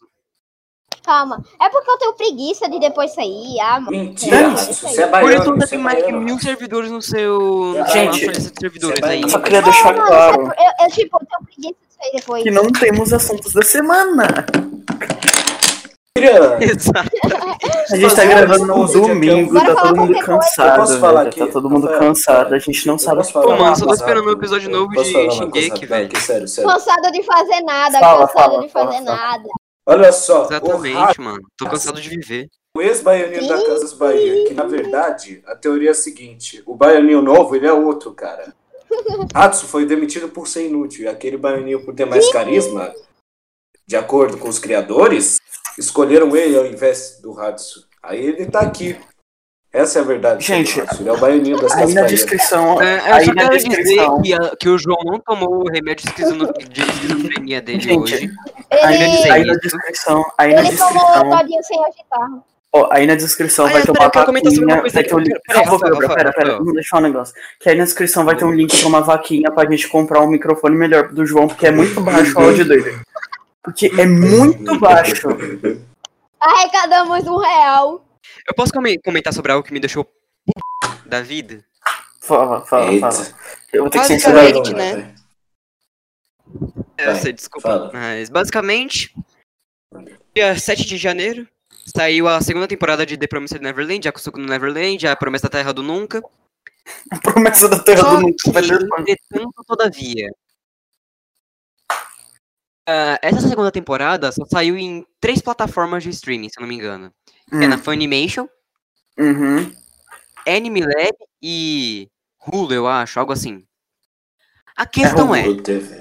Calma. 1.04 1.42
É 1.60 1.68
porque 1.68 1.90
eu 1.90 1.98
tenho 1.98 2.12
preguiça 2.14 2.68
de 2.68 2.78
depois 2.78 3.12
sair. 3.12 3.58
Ah, 3.60 3.80
mano. 3.80 3.90
Mentira, 3.96 4.48
Ratsu. 4.48 4.72
Você 4.74 5.02
é 5.02 5.06
Por 5.06 5.10
baiano. 5.12 5.32
isso 5.42 5.50
ainda 5.52 5.66
você 5.66 5.74
é 5.74 5.76
tem 5.76 5.78
mais 5.84 5.96
que 5.98 6.02
baiano. 6.04 6.20
mil 6.24 6.38
servidores 6.38 6.90
no 6.90 7.02
seu. 7.02 7.74
Gente, 7.92 8.26
lista 8.26 8.50
de 8.52 8.60
servidores 8.60 9.00
vai- 9.00 9.10
aí. 9.10 9.22
Eu 9.22 9.28
só 9.28 9.38
queria 9.40 9.58
É, 9.58 9.62
deixar 9.62 9.92
mano, 9.94 10.06
claro 10.06 10.46
sabe, 10.46 10.56
eu, 10.58 10.86
eu, 10.86 10.92
tipo, 10.92 11.18
eu 11.20 11.26
tenho 11.26 11.42
preguiça 11.44 11.74
de 11.88 11.94
sair 11.94 12.12
depois. 12.20 12.42
que 12.44 12.50
não 12.50 12.66
temos 12.70 13.12
assuntos 13.12 13.52
da 13.52 13.62
semana. 13.62 14.46
Exato. 16.60 17.10
A 17.90 17.96
gente 17.96 18.14
tá 18.14 18.24
gravando 18.24 18.64
um 18.74 18.86
no 18.86 18.86
domingo, 18.86 19.54
tá 19.54 19.74
todo 19.74 19.96
mundo 19.96 20.18
cansado, 20.20 21.00
velho. 21.00 21.34
Tá 21.34 21.46
todo 21.46 21.70
mundo 21.70 21.88
cansado, 21.88 22.54
a 22.54 22.58
gente 22.58 22.86
não 22.86 22.98
sabe 22.98 23.22
o 23.22 23.24
que 23.24 23.32
falar 23.32 23.46
Pô, 23.46 23.56
mano, 23.62 23.76
só 23.76 23.86
tô 23.86 23.94
esperando 23.94 24.24
o 24.24 24.28
rápida? 24.28 24.40
episódio 24.40 24.70
novo 24.70 24.90
de 24.92 25.04
Shingeki, 25.04 25.86
velho. 25.86 26.06
aqui, 26.06 26.20
Sério, 26.20 26.46
sério. 26.46 26.70
Cansada 26.70 27.10
de 27.10 27.22
fazer 27.22 27.60
nada, 27.62 27.98
Fala, 27.98 28.28
fala, 28.28 28.60
de 28.60 28.68
fazer 28.68 29.00
nada. 29.00 29.48
Olha 29.86 30.12
só, 30.12 30.44
Exatamente, 30.44 31.20
mano. 31.20 31.40
Tô 31.56 31.66
cansado 31.68 32.00
de 32.00 32.08
viver. 32.08 32.46
o 32.76 32.82
ex-baianinho 32.82 33.48
da 33.48 33.66
Casas 33.66 33.92
Bahia, 33.94 34.46
que 34.46 34.54
na 34.54 34.64
verdade, 34.64 35.42
a 35.46 35.56
teoria 35.56 35.88
é 35.88 35.92
a 35.92 35.94
seguinte, 35.94 36.62
o 36.66 36.74
baianinho 36.74 37.22
novo, 37.22 37.56
ele 37.56 37.66
é 37.66 37.72
outro, 37.72 38.12
cara. 38.12 38.54
Ratsu 39.34 39.66
foi 39.66 39.86
demitido 39.86 40.28
por 40.28 40.46
ser 40.46 40.66
inútil, 40.68 41.04
e 41.04 41.08
aquele 41.08 41.36
baianinho 41.38 41.82
por 41.84 41.94
ter 41.94 42.04
mais 42.04 42.30
carisma, 42.30 42.92
de 43.86 43.96
acordo 43.96 44.36
com 44.38 44.48
os 44.48 44.58
criadores, 44.58 45.38
escolheram 45.78 46.34
ele 46.36 46.56
ao 46.56 46.66
invés 46.66 47.18
do 47.22 47.32
Ratsu. 47.32 47.86
Aí 48.02 48.20
ele 48.24 48.46
tá 48.46 48.60
aqui. 48.60 48.96
Essa 49.72 50.00
é 50.00 50.02
a 50.02 50.04
verdade. 50.04 50.44
Gente, 50.44 50.78
ele 51.00 51.08
é 51.08 51.12
o 51.12 51.16
baianinho 51.16 51.58
das 51.58 51.72
Aí 51.72 51.78
Casas 51.80 51.94
na 51.94 52.02
descrição, 52.02 52.82
É, 52.82 52.98
eu 53.10 53.14
aí 53.14 53.24
só 53.24 53.32
quero 53.32 53.56
dizer 53.56 53.68
descrição, 53.70 54.20
que, 54.22 54.34
a- 54.34 54.56
que 54.60 54.68
o 54.68 54.76
João 54.78 54.98
não 55.02 55.18
tomou 55.18 55.64
o 55.64 55.70
remédio 55.72 56.04
de 56.04 56.10
esquizofrenia 56.10 57.62
dele 57.62 57.80
Gente, 57.80 57.98
hoje. 58.14 58.30
aí 58.70 58.98
na, 58.98 59.04
Ele, 59.04 59.30
aí 59.30 59.44
na 59.46 59.54
descrição, 59.54 60.24
aí 60.36 60.52
na 60.54 60.60
ele 60.60 60.76
tomou 60.76 60.92
descrição, 60.92 61.30
todinho 61.38 61.62
sem 61.62 61.84
agitar. 61.86 62.30
ó, 62.74 62.88
aí 62.92 63.06
na 63.06 63.14
descrição 63.14 63.64
Ah, 63.66 63.70
vai 63.70 63.80
é, 63.80 63.84
ter 63.86 63.92
pera, 63.92 64.04
uma 64.04 64.10
vaquinha, 64.26 64.82
vai 64.92 65.02
ter 65.04 65.14
um 65.14 65.18
link, 65.20 65.40
Pera, 65.46 66.14
pera, 66.14 66.32
pera, 66.34 66.58
vamos 66.58 66.74
deixar 66.74 66.98
um 66.98 67.02
negócio, 67.02 67.34
que 67.58 67.70
aí 67.70 67.76
na 67.78 67.84
descrição 67.84 68.26
vai 68.26 68.36
ter 68.36 68.44
um 68.44 68.52
link 68.52 68.78
pra 68.78 68.88
uma 68.88 69.00
vaquinha 69.00 69.50
pra 69.50 69.70
gente 69.70 69.88
comprar 69.88 70.20
um 70.20 70.28
microfone 70.28 70.76
melhor 70.76 71.08
do 71.08 71.24
João, 71.24 71.48
porque 71.48 71.66
é 71.66 71.70
muito 71.70 71.98
baixo 72.02 72.38
o 72.38 72.42
áudio 72.42 72.66
dele. 72.66 72.94
Porque 73.62 73.86
é 73.98 74.06
muito 74.06 74.78
baixo. 74.80 75.28
Arrecadamos 76.40 77.26
um 77.26 77.38
real. 77.38 78.04
Eu 78.46 78.54
posso 78.54 78.72
come- 78.72 78.98
comentar 78.98 79.32
sobre 79.32 79.52
algo 79.52 79.64
que 79.66 79.72
me 79.72 79.80
deixou 79.80 80.04
p... 80.04 80.12
da 81.06 81.20
vida? 81.22 81.64
Fala, 82.20 82.64
fala, 82.66 82.92
Eita. 82.92 83.10
fala. 83.12 83.26
Eu 83.72 83.82
vou 83.82 83.90
ter 83.90 84.00
que 84.00 84.08
Basicamente, 84.08 84.54
censurar 84.54 84.74
vai, 84.76 84.96
né? 84.96 85.14
Eu 86.98 87.16
sei, 87.16 87.32
desculpa. 87.32 87.68
fala. 87.68 87.90
Mas 87.92 88.28
basicamente, 88.28 89.14
dia 90.34 90.58
7 90.58 90.84
de 90.84 90.96
janeiro, 90.96 91.48
saiu 91.96 92.28
a 92.28 92.40
segunda 92.40 92.68
temporada 92.68 93.04
de 93.06 93.16
The 93.16 93.26
Promised 93.26 93.60
Neverland, 93.62 94.08
Akusuko 94.08 94.38
no 94.38 94.46
Neverland, 94.46 95.06
a 95.06 95.16
Promessa 95.16 95.44
da 95.48 95.50
Terra 95.58 95.72
do 95.72 95.82
Nunca. 95.82 96.22
A 97.12 97.18
promessa 97.20 97.68
da 97.68 97.78
Terra 97.78 98.00
Só 98.00 98.16
do 98.16 98.22
Nunca 98.22 98.34
que, 99.04 99.12
entretanto, 99.12 99.64
todavia, 99.64 100.28
Ah, 102.88 103.18
essa 103.22 103.40
segunda 103.48 103.70
temporada 103.70 104.30
só 104.32 104.44
saiu 104.46 104.76
em 104.76 105.06
três 105.20 105.40
plataformas 105.40 106.02
de 106.02 106.10
streaming, 106.10 106.48
se 106.48 106.58
eu 106.58 106.62
não 106.62 106.68
me 106.68 106.74
engano. 106.74 107.12
É 107.52 107.66
na 107.66 107.76
Funimation, 107.78 108.48
Uhum. 109.18 109.70
Anime 110.46 110.80
Lab 110.80 111.14
e 111.42 112.08
Hulu, 112.46 112.72
eu 112.72 112.88
acho, 112.88 113.20
algo 113.20 113.32
assim. 113.32 113.64
A 114.74 114.86
questão 114.86 115.34
é, 115.34 115.42
TV. 115.60 116.00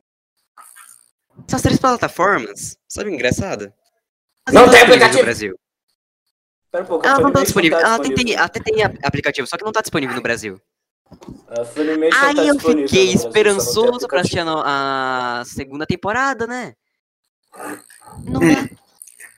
essas 1.45 1.61
três 1.61 1.77
plataformas, 1.77 2.77
sabe 2.87 3.11
engraçado? 3.13 3.71
Elas 4.47 4.61
Não 4.65 4.71
tem 4.71 4.81
aplicativo. 4.81 5.17
no 5.19 5.23
Brasil. 5.25 5.59
Pera 6.71 6.83
um 6.85 6.87
pouco, 6.87 7.05
Ela 7.05 7.19
não 7.19 7.31
tá 7.33 7.43
disponível. 7.43 7.77
tá 7.79 7.85
Ela 7.85 7.95
até 7.95 8.03
tem, 8.05 8.13
disponível. 8.15 8.43
até 8.45 8.59
tem 8.61 8.83
aplicativo, 9.03 9.45
só 9.47 9.57
que 9.57 9.65
não 9.65 9.73
tá 9.73 9.81
disponível 9.81 10.15
no 10.15 10.21
Brasil. 10.21 10.59
A 11.49 11.65
Funimation 11.65 12.17
Aí 12.25 12.35
tá 12.35 12.43
eu 12.43 12.59
fiquei 12.59 13.11
esperançoso 13.13 14.07
pra 14.07 14.21
assistir 14.21 14.39
a, 14.39 15.39
a 15.41 15.45
segunda 15.45 15.85
temporada, 15.85 16.47
né? 16.47 16.73
Não 18.23 18.41
Hum, 18.41 18.53
dá. 18.53 18.69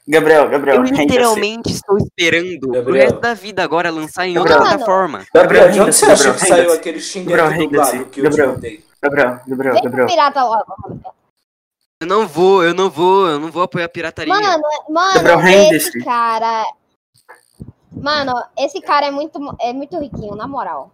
Gabriel, 0.08 0.50
Gabriel, 0.50 0.76
Eu 0.78 0.82
renda-se. 0.84 1.02
literalmente 1.04 1.72
estou 1.72 1.98
esperando 1.98 2.66
o 2.68 2.72
Gabriel. 2.74 3.04
resto 3.06 3.20
da 3.22 3.34
vida 3.34 3.64
agora 3.64 3.90
lançar 3.90 4.28
em 4.28 4.34
Gabriel. 4.34 4.58
outra 4.60 4.72
plataforma. 4.78 5.26
Gabriel, 5.34 5.72
de 5.72 5.80
onde 5.82 5.94
você 5.94 6.06
acha 6.06 6.24
Gabriel, 6.32 6.34
que 6.34 6.48
saiu 6.48 6.74
aquele 6.74 7.00
Gabriel, 7.00 7.00
xingueto 7.00 7.44
renda-se. 7.50 7.68
dublado 7.98 8.06
que 8.12 8.20
eu 8.20 8.24
te 8.24 8.30
Gabriel. 8.30 8.52
mandei? 8.54 8.86
Gabriel, 9.02 9.40
Gabriel, 9.48 9.76
Gabriel. 9.84 10.08
pirata 10.08 10.44
logo. 10.44 10.76
Eu 12.02 12.08
não 12.08 12.28
vou, 12.28 12.64
eu 12.64 12.74
não 12.74 12.90
vou, 12.90 13.28
eu 13.28 13.40
não 13.40 13.50
vou 13.52 13.64
apoiar 13.64 13.86
a 13.86 13.90
pirataria. 13.90 14.34
Mano, 14.34 14.62
Gabriel, 15.16 15.38
mano, 15.38 15.38
rende-se. 15.40 15.88
esse 15.90 16.04
cara. 16.04 16.66
Mano, 17.92 18.34
esse 18.58 18.82
cara 18.82 19.06
é 19.06 19.12
muito, 19.12 19.40
é 19.62 19.72
muito 19.72 19.98
riquinho, 20.00 20.36
na 20.36 20.48
moral. 20.48 20.92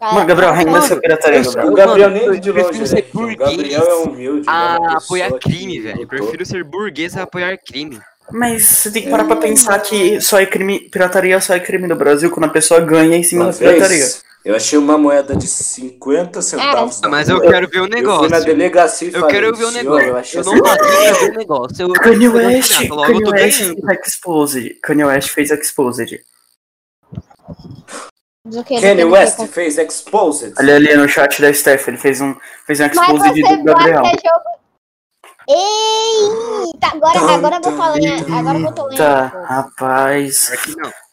Mano, 0.00 0.26
Gabriel, 0.26 0.52
renda 0.52 0.70
Mano, 0.70 0.84
essa 0.84 0.96
pirataria, 0.96 1.38
eu- 1.38 1.44
Gabriel. 1.44 1.68
O 1.70 1.74
Gabriel 1.74 2.10
nem 2.10 2.22
eu 2.24 2.32
de 2.40 2.52
prefiro 2.52 2.66
longe 2.66 2.78
ele 2.78 2.86
ser 2.88 2.98
é 2.98 3.04
burguês 3.12 3.38
Gabriel 3.50 3.82
é 3.82 3.94
humilde. 3.94 4.48
a 4.48 4.66
ele 4.76 4.76
é 4.76 4.78
uma 4.88 4.98
apoiar 4.98 5.30
crime, 5.38 5.80
velho. 5.80 6.00
Eu 6.02 6.06
prefiro 6.06 6.46
ser 6.46 6.64
burguês 6.64 7.16
a 7.16 7.22
apoiar 7.22 7.56
crime. 7.58 8.00
Mas 8.32 8.62
você 8.64 8.90
tem 8.90 9.02
que 9.02 9.10
parar 9.10 9.24
pra 9.24 9.36
pensar 9.36 9.78
que 9.80 10.20
só 10.20 10.40
é 10.40 10.46
crime, 10.46 10.80
pirataria 10.88 11.40
só 11.40 11.54
é 11.54 11.60
crime 11.60 11.86
no 11.88 11.96
Brasil 11.96 12.30
quando 12.30 12.44
a 12.46 12.48
pessoa 12.48 12.78
ganha 12.80 13.16
em 13.16 13.22
cima 13.24 13.44
Uma 13.46 13.52
da 13.52 13.58
pirataria. 13.58 14.06
eu 14.44 14.54
achei 14.54 14.78
uma 14.78 14.96
moeda 14.96 15.34
de 15.34 15.48
50 15.48 16.40
centavos. 16.40 16.98
Ah, 16.98 17.02
na 17.02 17.08
mas 17.08 17.28
eu 17.28 17.38
rua. 17.38 17.50
quero 17.50 17.68
ver 17.68 17.80
o 17.80 17.84
Eu 17.84 17.90
fui 17.90 17.90
na 17.90 17.96
negócio. 18.00 18.44
delegacia 18.44 19.08
e 19.08 19.12
Eu 19.12 19.20
falei, 19.20 19.34
quero 19.34 19.56
ver 19.56 19.64
o 19.64 19.70
"Senhor, 19.72 19.82
negócio. 19.82 20.08
Eu, 20.08 20.16
achei 20.16 20.40
Eu 20.40 20.44
não 20.44 20.54
essa 20.54 20.62
nasci 20.62 20.82
moeda." 20.94 21.10
pra 21.10 21.18
ver 21.26 21.30
o 21.32 21.38
negócio. 21.38 21.82
Eu 21.82 21.92
Kanye 21.92 22.26
eu 22.26 22.32
West, 22.34 22.80
eu 22.82 22.96
Kanye 23.02 23.24
West 23.30 23.58
fez 23.58 23.98
Exposed. 24.06 24.74
Kanye 24.80 25.04
West 25.04 25.28
fez 25.30 25.50
Exposed. 25.50 26.20
Kanye 28.80 29.04
West 29.04 29.36
que- 29.38 29.46
fez 29.46 29.76
Exposed. 29.78 30.54
Ali, 30.58 30.72
ali 30.72 30.96
no 30.96 31.06
chat 31.08 31.40
da 31.42 31.52
Steph, 31.52 31.88
ele 31.88 31.98
fez 31.98 32.20
um, 32.20 32.34
fez 32.66 32.80
um 32.80 32.86
Exposed 32.86 33.34
do 33.42 33.64
Gabriel. 33.64 34.02
jogo. 34.04 34.50
Eita, 35.48 36.86
agora, 36.92 37.18
agora 37.34 37.56
eu 37.56 37.60
vou 37.62 37.72
falar. 37.76 38.38
Agora 38.38 38.58
eu 38.58 38.72
tô 38.72 38.86
lendo. 38.86 38.96
Tá, 38.98 39.26
rapaz. 39.26 40.50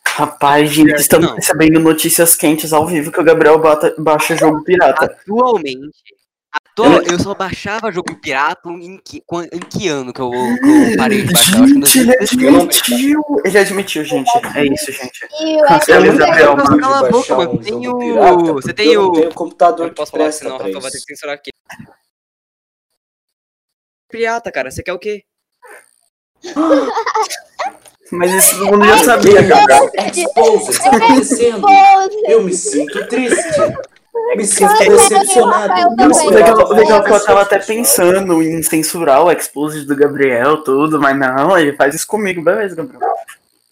Rapaz, 0.08 0.70
gente, 0.72 0.96
estamos 0.96 1.32
recebendo 1.32 1.80
notícias 1.80 2.36
quentes 2.36 2.74
ao 2.74 2.88
vivo 2.88 3.12
que 3.12 3.20
o 3.20 3.24
Gabriel 3.24 3.60
bata- 3.60 3.94
baixa 4.00 4.36
jogo 4.36 4.64
pirata. 4.64 5.06
Atualmente, 5.06 5.92
atual, 6.84 7.02
eu 7.04 7.20
só 7.20 7.34
baixava 7.34 7.92
jogo 7.92 8.16
pirata 8.22 8.70
em 8.70 8.98
que, 9.04 9.24
em 9.52 9.60
que 9.60 9.88
ano 9.88 10.14
que 10.14 10.22
eu, 10.22 10.30
que 10.30 10.38
eu 10.92 10.98
parei 10.98 11.24
de 11.24 11.34
baixar? 11.34 11.68
Gente, 11.68 12.00
ele 12.00 12.18
2018. 12.18 12.58
admitiu. 12.58 13.22
Ele 13.46 13.58
admitiu, 13.58 14.04
gente. 14.06 14.30
É 14.56 14.66
isso, 14.66 14.92
gente. 14.92 15.26
O 15.26 15.66
Cancela 15.68 16.06
o 16.08 16.58
mano. 16.58 16.80
Cala 16.80 17.08
a 17.08 17.12
boca, 17.12 17.36
mano. 17.36 17.52
um 17.54 17.58
Tem 17.58 17.88
o- 17.88 17.98
pirata, 17.98 18.54
você 18.54 18.74
tem 18.74 18.88
eu 18.94 19.02
não 19.04 19.10
o- 19.10 19.14
tenho 19.14 19.34
computador 19.34 19.94
posso 19.94 20.12
que 20.12 20.18
falar, 20.18 20.32
senão 20.32 20.56
o 20.56 20.58
pra 20.58 20.68
Rafa 20.68 20.80
vai 20.80 20.92
ter 20.92 20.98
que 21.00 21.04
censurar 21.06 21.36
aqui. 21.36 21.52
Pirata, 24.10 24.52
cara, 24.52 24.72
você 24.72 24.82
quer 24.84 24.94
o 24.94 25.00
quê? 25.00 25.24
Mas 28.12 28.32
isso 28.34 28.58
todo 28.60 28.72
mundo 28.72 28.86
já 28.86 28.98
sabia, 29.04 29.42
Gabriel. 29.42 29.90
Exposed, 30.16 30.80
tá 30.82 30.96
acontecendo. 30.96 31.68
Eu 32.26 32.42
me 32.42 32.54
sinto 32.54 33.06
triste. 33.08 33.44
Me 34.36 34.46
sinto 34.46 34.74
decepcionado. 34.78 35.74
legal, 36.32 36.70
legal 36.74 37.04
que 37.04 37.12
eu 37.12 37.24
tava 37.24 37.42
até 37.42 37.60
pensando 37.60 38.42
em 38.44 38.62
censurar 38.62 39.24
o 39.24 39.32
Exposed 39.32 39.86
do 39.86 39.96
Gabriel, 39.96 40.58
tudo, 40.64 41.00
mas 41.00 41.18
não, 41.18 41.58
ele 41.58 41.74
faz 41.74 41.96
isso 41.96 42.08
comigo, 42.08 42.42
beleza, 42.42 42.76
Gabriel. 42.76 43.02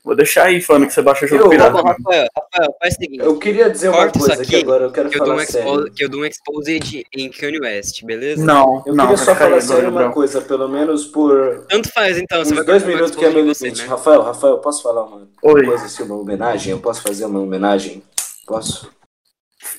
Vou 0.04 0.16
deixar 0.16 0.44
aí 0.44 0.62
falando 0.62 0.86
que 0.86 0.94
você 0.94 1.02
baixa 1.02 1.26
jogo 1.26 1.46
Eu- 1.46 1.50
pirata. 1.50 1.82
Rafael, 1.82 2.28
Rafael, 2.38 2.76
faz 2.80 2.94
o 2.94 2.98
seguinte. 2.98 3.24
Eu 3.26 3.40
queria 3.40 3.70
dizer 3.72 3.90
uma 3.90 4.08
coisa 4.08 4.36
que 4.38 4.42
aqui, 4.44 4.56
agora 4.58 4.84
eu 4.84 4.92
quero 4.92 5.10
Que 5.10 5.16
eu, 5.20 5.24
dou 5.26 5.34
um 5.34 5.38
falar 5.38 5.48
sério. 5.48 5.92
que 5.92 6.04
eu 6.04 6.10
dou 6.10 6.22
um 6.22 6.26
exposed 6.26 7.06
em 7.12 7.32
Kanye 7.32 7.60
West, 7.60 8.04
beleza? 8.06 8.46
Não, 8.46 8.84
Eu 8.86 8.94
não, 8.94 9.06
queria 9.08 9.18
só 9.18 9.34
falar 9.34 9.48
agora, 9.48 9.62
sério 9.62 9.90
uma 9.90 10.12
coisa, 10.12 10.42
pelo 10.42 10.68
menos 10.70 11.06
por 11.06 11.66
Tanto 11.68 11.92
faz, 11.92 12.20
então. 12.20 12.40
uns 12.42 12.50
Você 12.50 12.54
vai 12.54 12.64
dois 12.66 12.84
o 12.84 12.88
minutos 12.88 13.16
que 13.16 13.26
é 13.26 13.30
meu 13.32 13.42
limite. 13.42 13.64
né? 13.82 13.86
Rafael, 13.88 14.22
Rafael, 14.22 14.54
eu 14.54 14.60
posso 14.60 14.84
falar 14.84 15.06
uma 15.06 15.28
Oi. 15.42 15.66
coisa 15.66 15.86
assim, 15.86 16.04
uma 16.04 16.16
homenagem? 16.18 16.72
Eu 16.72 16.80
posso 16.80 17.02
fazer 17.02 17.26
uma 17.26 17.40
homenagem? 17.40 18.04
Posso? 18.46 18.88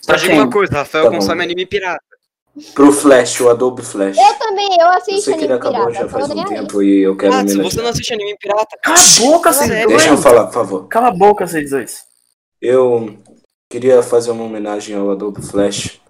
Só 0.00 0.06
Pra 0.06 0.16
diga 0.16 0.30
quem? 0.32 0.40
uma 0.40 0.50
coisa, 0.50 0.72
Rafael 0.74 1.04
Tá 1.04 1.10
bom. 1.10 1.16
consome 1.16 1.42
anime 1.42 1.66
pirata. 1.66 2.02
Pro 2.74 2.90
Flash, 2.90 3.40
o 3.42 3.50
Adobe 3.50 3.82
Flash. 3.82 4.16
Eu 4.16 4.34
também, 4.38 4.68
eu 4.80 4.86
Eu 4.86 4.92
assisto 4.92 5.20
sei 5.22 5.34
que 5.34 5.44
ele 5.44 5.52
anime 5.52 5.68
acabou 5.68 5.86
pirata. 5.88 6.04
já 6.04 6.08
faz 6.08 6.30
um 6.30 6.44
tempo 6.44 6.82
e 6.82 7.02
eu 7.02 7.16
quero 7.16 7.34
Ah, 7.34 7.46
se 7.46 7.56
você 7.58 7.82
não 7.82 7.88
assiste 7.90 8.14
anime 8.14 8.36
pirata, 8.38 8.78
Cala 8.82 8.98
a 8.98 9.20
boca, 9.20 9.52
vocês 9.52 9.68
dois. 9.70 9.86
Deixa 9.88 10.08
eu 10.08 10.16
falar, 10.16 10.46
por 10.46 10.54
favor. 10.54 10.88
Cala 10.88 11.08
a 11.08 11.10
boca, 11.10 11.46
vocês 11.46 11.70
dois. 11.70 12.04
Eu 12.62 13.18
queria 13.70 14.02
fazer 14.02 14.30
uma 14.30 14.44
homenagem 14.44 14.96
ao 14.96 15.10
Adobe 15.10 15.42
Flash 15.42 16.00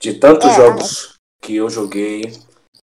de 0.00 0.14
tantos 0.14 0.48
É. 0.50 0.54
jogos 0.56 1.14
que 1.42 1.56
eu 1.56 1.68
joguei, 1.68 2.32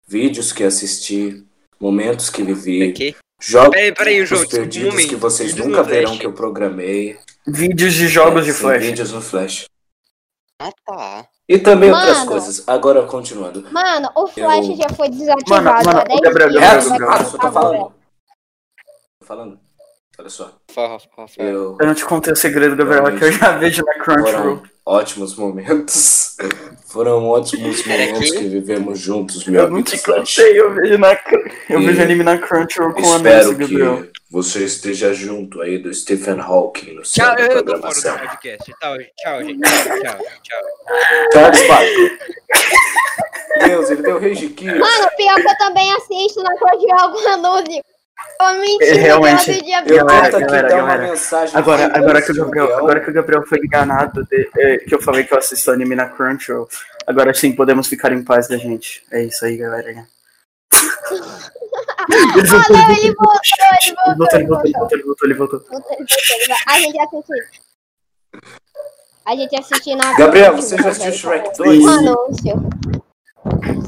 vídeos 0.07 0.52
que 0.52 0.62
assisti, 0.62 1.44
momentos 1.81 2.31
que 2.31 2.42
vivi, 2.44 2.85
aqui. 2.90 3.16
jogos 3.42 3.70
Peraí, 3.70 3.92
peraí, 3.92 4.24
jogo, 4.24 4.44
um 4.44 4.48
perdidos 4.48 4.90
momento. 4.92 5.09
que 5.09 5.16
vocês 5.16 5.55
nunca 5.57 5.83
verão 5.83 6.09
Flash. 6.11 6.20
que 6.20 6.26
eu 6.26 6.33
programei. 6.33 7.18
Vídeos 7.44 7.94
de 7.94 8.07
jogos 8.07 8.44
de 8.44 8.52
Sim, 8.52 8.61
Flash. 8.61 8.83
Vídeos 8.85 9.12
no 9.12 9.20
Flash. 9.20 9.64
Ah, 10.59 10.71
tá. 10.87 11.29
E 11.49 11.59
também 11.59 11.92
outras 11.92 12.19
Mano. 12.19 12.31
coisas. 12.31 12.69
Agora, 12.69 13.07
continuando. 13.07 13.66
Mano, 13.71 14.11
o 14.16 14.27
Flash 14.27 14.69
Eu- 14.69 14.77
já 14.77 14.88
foi 14.88 15.09
desativado 15.11 15.64
Mano, 15.64 15.85
mano, 15.87 16.01
há 16.01 16.05
10 16.05 16.21
Gabriel, 16.21 16.49
dias. 16.51 16.62
Gabriel, 16.88 16.99
Gabriel. 17.11 17.31
Eu 17.33 17.38
tô 17.38 17.53
falando. 17.53 17.95
Tô 19.21 19.27
falando. 19.27 19.61
Olha 20.19 20.31
só. 20.31 20.51
Eu 21.37 21.77
Eu 21.79 21.87
não 21.87 21.95
te 21.95 22.05
contei 22.07 22.33
o 22.33 22.37
segredo, 22.37 22.75
Gabriel, 22.75 23.07
é 23.09 23.19
que 23.19 23.25
eu 23.25 23.33
já 23.33 23.53
vejo 23.59 23.85
na 23.85 23.95
Crunchyroll. 24.03 24.62
Ótimos 24.87 25.35
momentos. 25.37 26.37
Foram 26.87 27.29
ótimos 27.29 27.85
momentos 27.85 28.31
que 28.31 28.49
vivemos 28.49 28.99
juntos, 28.99 29.44
meu 29.44 29.62
Eu 29.62 29.68
não 29.68 29.77
amigo 29.79 29.90
contei, 30.03 30.59
eu 30.59 30.72
vejo 30.72 30.96
na 30.96 31.12
Eu 31.68 31.81
E 31.83 31.87
vejo 31.87 32.01
anime 32.01 32.22
na 32.22 32.38
Crunchyroll 32.38 32.94
com 32.94 33.12
a 33.12 33.18
Nancy, 33.18 33.51
Espero 33.51 33.57
Gabriel. 33.59 34.03
que 34.05 34.12
você 34.31 34.64
esteja 34.64 35.12
junto 35.12 35.61
aí 35.61 35.79
do 35.79 35.92
Stephen 35.92 36.40
Hawking 36.40 36.94
no 36.94 37.05
céu 37.05 37.27
Tchau, 37.27 37.37
da 37.37 37.42
eu 37.42 37.64
tô 37.64 37.79
fora 37.79 37.94
do 37.94 38.29
podcast. 38.29 38.72
Tchau, 38.81 38.96
tchau, 39.18 39.44
gente. 39.44 39.61
Tchau, 39.61 40.18
tchau. 40.42 41.68
Barkley. 41.68 42.18
Deus, 43.66 43.90
ele 43.90 44.03
deu 44.03 44.20
rage 44.20 44.49
kill. 44.51 44.79
Mano, 44.79 45.09
pior 45.16 45.35
que 45.35 45.49
eu 45.49 45.59
também 45.59 45.92
assisto 45.92 46.42
na 46.42 46.57
Crunchyroll 46.57 47.11
com 47.12 47.29
anúncio. 47.29 47.83
Eu 48.40 48.61
menti, 48.61 48.85
É, 48.85 48.92
realmente. 48.94 49.50
Eu 49.87 50.07
Galera, 50.07 50.22
tento 50.24 50.37
aqui 50.37 50.44
galera, 50.46 50.68
dar 50.68 50.76
uma 50.76 50.87
galera. 50.88 51.11
mensagem. 51.11 51.57
Agora, 51.57 51.96
agora, 51.98 52.22
que 52.22 52.33
o 52.33 52.35
Gabriel, 52.35 52.76
agora 52.79 53.00
que 53.00 53.11
o 53.11 53.12
Gabriel 53.12 53.46
foi 53.46 53.59
enganado, 53.59 54.24
de- 54.24 54.50
é, 54.59 54.79
que 54.79 54.94
eu 54.94 55.02
falei 55.02 55.24
que 55.24 55.35
eu 55.35 55.38
assisto 55.38 55.70
anime 55.70 55.94
na 55.94 56.09
Crunchyroll, 56.09 56.66
agora 57.07 57.35
sim 57.35 57.52
podemos 57.52 57.87
ficar 57.88 58.12
em 58.12 58.24
paz 58.24 58.48
da 58.48 58.57
gente. 58.57 59.05
É 59.12 59.22
isso 59.22 59.44
aí, 59.44 59.57
galera. 59.59 60.07
Ele 62.09 62.46
voltou, 62.46 62.76
não, 62.76 62.90
ele 62.90 63.07
ele 63.07 63.14
voltou, 63.14 63.37
voltou, 64.16 64.38
ele 64.38 64.46
voltou, 64.46 64.64
ele 64.64 64.72
voltou, 64.72 64.96
ele 64.96 65.02
voltou, 65.02 65.26
ele 65.29 65.35
voltou. 65.35 65.64
A 66.68 66.79
gente 66.79 66.98
assiste. 67.00 67.61
A 69.26 69.37
gente 69.37 69.57
assiste 69.59 69.94
na. 69.96 70.14
Gabriel, 70.16 70.57
você 70.57 70.76
já 70.76 70.88
assistiu 70.88 71.12
Shrek 71.12 71.57
2? 71.59 71.85
Um 71.85 71.88
anúncio. 71.88 72.68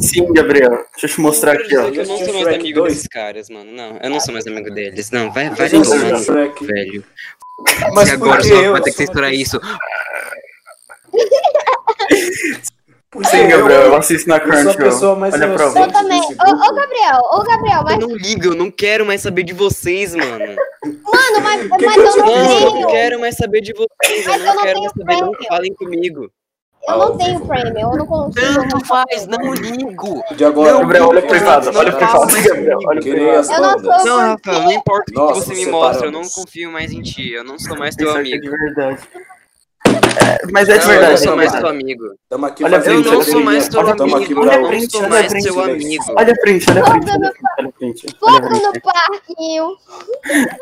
Sim, 0.00 0.32
Gabriel. 0.32 0.70
Deixa 0.92 1.06
eu 1.06 1.10
te 1.10 1.20
mostrar 1.20 1.54
Eu 1.54 1.60
aqui, 1.64 1.76
ó. 1.76 1.82
eu 1.88 2.06
não 2.06 2.16
sou 2.18 2.26
mais 2.34 2.38
Shrek 2.46 2.60
amigo 2.60 2.80
2. 2.80 2.92
desses 2.94 3.08
caras, 3.08 3.50
mano. 3.50 3.70
Não, 3.72 3.98
eu 4.02 4.10
não 4.10 4.20
sou 4.20 4.32
mais 4.32 4.46
amigo 4.46 4.70
deles. 4.70 5.10
Não, 5.10 5.30
vai, 5.32 5.50
vai 5.50 5.68
Você 5.68 6.52
velho. 6.64 7.04
Mas 7.92 8.08
e 8.08 8.12
agora 8.12 8.42
só 8.42 8.54
eu? 8.54 8.72
vai 8.72 8.80
ter 8.82 8.90
que 8.92 8.96
censurar 8.96 9.32
isso. 9.32 9.60
Por 13.10 13.22
que 13.22 13.28
Sim, 13.30 13.38
eu? 13.44 13.58
Gabriel, 13.58 13.82
eu 13.84 13.96
assisto 13.96 14.28
na 14.28 14.36
Eu 14.36 14.40
sou 14.40 14.48
a 14.50 14.54
Crunchyroll. 14.62 14.90
pessoa 14.92 15.16
mais 15.16 15.34
Olha 15.34 15.46
a 15.50 15.54
prova. 15.54 15.78
inocente 15.78 15.96
Eu 15.96 16.02
também. 16.02 16.20
Ô, 16.20 16.26
ô, 16.70 16.74
Gabriel, 16.74 17.20
ô, 17.32 17.42
Gabriel, 17.42 17.78
Eu 17.78 17.84
mas, 17.84 17.98
não 17.98 18.16
ligo, 18.16 18.44
eu 18.48 18.54
não 18.54 18.70
quero 18.70 19.06
mais 19.06 19.22
saber 19.22 19.42
de 19.44 19.54
vocês, 19.54 20.14
mano. 20.14 20.38
mano, 20.38 21.40
mas, 21.42 21.62
Que 21.78 21.86
mas 21.86 21.94
que 21.94 22.00
eu 22.00 22.04
eu 22.06 22.16
não 22.18 22.26
Não, 22.26 22.52
eu 22.52 22.60
não 22.60 22.72
tenho. 22.74 22.88
quero 22.88 23.18
mais 23.20 23.34
saber 23.36 23.60
de 23.62 23.72
vocês. 23.72 24.26
Eu 24.26 24.32
Mas 24.32 24.40
eu 24.40 24.46
não 24.46 24.54
não 24.54 24.62
quero 24.62 24.74
tenho 24.80 24.92
mais 25.04 25.18
saber, 25.18 25.20
não 25.24 25.48
falem 25.48 25.74
comigo. 25.74 26.30
Eu 26.88 26.98
não 26.98 27.16
tenho 27.18 27.40
prêmio, 27.46 27.78
eu 27.78 27.96
não 27.96 28.06
consigo. 28.06 28.46
Tanto 28.68 28.86
faz, 28.86 29.26
não 29.26 29.52
ligo. 29.54 30.22
De 30.36 30.44
agora. 30.44 30.72
Não, 30.72 30.80
Gabriel, 30.80 31.08
olha 31.08 31.22
privado, 31.22 31.70
olha 31.78 31.92
privado, 31.92 32.26
Gabriel, 32.42 32.78
olha 32.86 33.00
privado. 33.00 33.52
Eu 33.52 33.60
não 33.60 33.78
sou- 33.80 34.04
Não, 34.06 34.18
Rafael, 34.18 34.62
não 34.62 34.72
importa 34.72 35.04
o 35.20 35.28
que 35.28 35.34
você 35.34 35.54
me 35.54 35.66
mostra, 35.66 36.06
eu 36.06 36.12
não 36.12 36.22
confio 36.28 36.72
mais 36.72 36.90
em 36.92 37.02
ti. 37.02 37.30
Eu 37.32 37.44
não 37.44 37.58
sou 37.58 37.76
mais 37.76 37.94
teu 37.94 38.08
Isso 38.08 38.18
aqui 38.18 38.32
é 38.32 38.36
amigo. 38.36 38.56
Verdade. 40.18 40.52
Mas 40.52 40.68
é 40.68 40.78
de 40.78 40.86
Não, 40.86 40.92
eu 40.94 41.00
não 41.00 41.06
verdade. 41.08 41.20
sou 41.24 41.36
mais 41.36 41.52
teu 41.52 41.66
amigo. 41.68 42.04
Tamo 42.28 42.46
aqui 42.46 42.64
Olha 42.64 42.80
fazendo 42.80 43.06
Eu 43.06 43.12
não 43.12 43.22
sou 43.22 43.40
mais 43.40 43.68
amigo. 43.74 44.40
olha 44.40 44.68
print, 44.68 44.92
sou 44.92 45.02
olha 45.04 45.28
print, 45.28 45.42
seu. 45.42 45.56
Olha 45.56 45.72
a 45.72 45.76
print, 45.76 46.10
olha 46.16 46.32
a 46.32 46.36
print, 46.40 46.70
olha 46.70 46.82
print, 46.90 47.10
olha 47.58 47.68
a 47.68 47.72
print. 47.72 48.06
Olha 48.22 48.38
a 48.38 48.40
Fogo 48.40 48.48
print, 48.48 48.62
no 48.62 48.80
parquinho. 48.82 49.76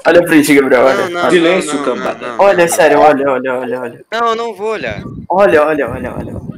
olha 0.07 0.21
a 0.21 0.25
print, 0.25 0.55
Gabriel, 0.55 0.83
olha. 0.85 1.09
não, 1.09 1.31
Silêncio, 1.31 1.85
cambada. 1.85 2.35
Olha, 2.39 2.69
sério, 2.69 2.99
olha, 3.01 3.31
olha, 3.31 3.55
olha, 3.55 3.81
olha. 3.81 4.05
Não, 4.13 4.29
eu 4.29 4.35
não 4.37 4.55
vou 4.55 4.69
olhar. 4.71 5.03
Olha, 5.29 5.65
olha, 5.65 5.91
olha, 5.91 6.15
olha. 6.15 6.57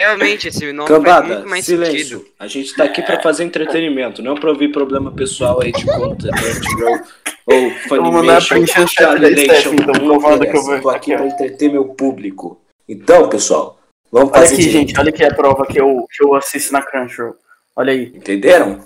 Realmente, 0.00 0.48
esse 0.48 0.72
nome 0.72 0.88
faz 0.88 0.98
Cambada, 0.98 1.34
muito 1.34 1.48
mais 1.50 1.64
silêncio. 1.66 1.98
sentido. 2.20 2.26
A 2.38 2.46
gente 2.46 2.74
tá 2.74 2.84
aqui 2.84 3.02
pra 3.02 3.20
fazer 3.20 3.44
entretenimento, 3.44 4.22
não 4.22 4.34
pra 4.34 4.48
ouvir 4.48 4.72
problema 4.72 5.12
pessoal 5.12 5.60
aí 5.60 5.72
de 5.72 5.84
conta, 5.84 6.30
Crunchyroll 6.30 7.00
ou 7.44 7.96
Eu 7.96 8.02
mandar 8.04 8.38
a 8.38 8.40
Funimation, 8.40 9.74
então, 9.74 9.98
que 9.98 10.56
eu. 10.56 10.80
Tô 10.80 10.88
aqui 10.88 11.12
Aqui, 11.12 11.16
pra 11.16 11.26
entreter 11.26 11.70
meu 11.70 11.84
público. 11.84 12.58
Então, 12.88 13.28
pessoal, 13.28 13.78
vamos 14.10 14.30
Olha 14.32 14.40
fazer 14.40 14.54
aqui, 14.54 14.62
direito. 14.62 14.88
gente, 14.88 14.98
olha 15.00 15.10
aqui 15.10 15.22
a 15.22 15.34
prova 15.34 15.66
que 15.66 15.78
eu, 15.78 16.06
que 16.10 16.24
eu 16.24 16.34
assisto 16.34 16.72
na 16.72 16.80
Crunchyroll. 16.80 17.36
Olha 17.76 17.92
aí. 17.92 18.04
Entenderam? 18.14 18.80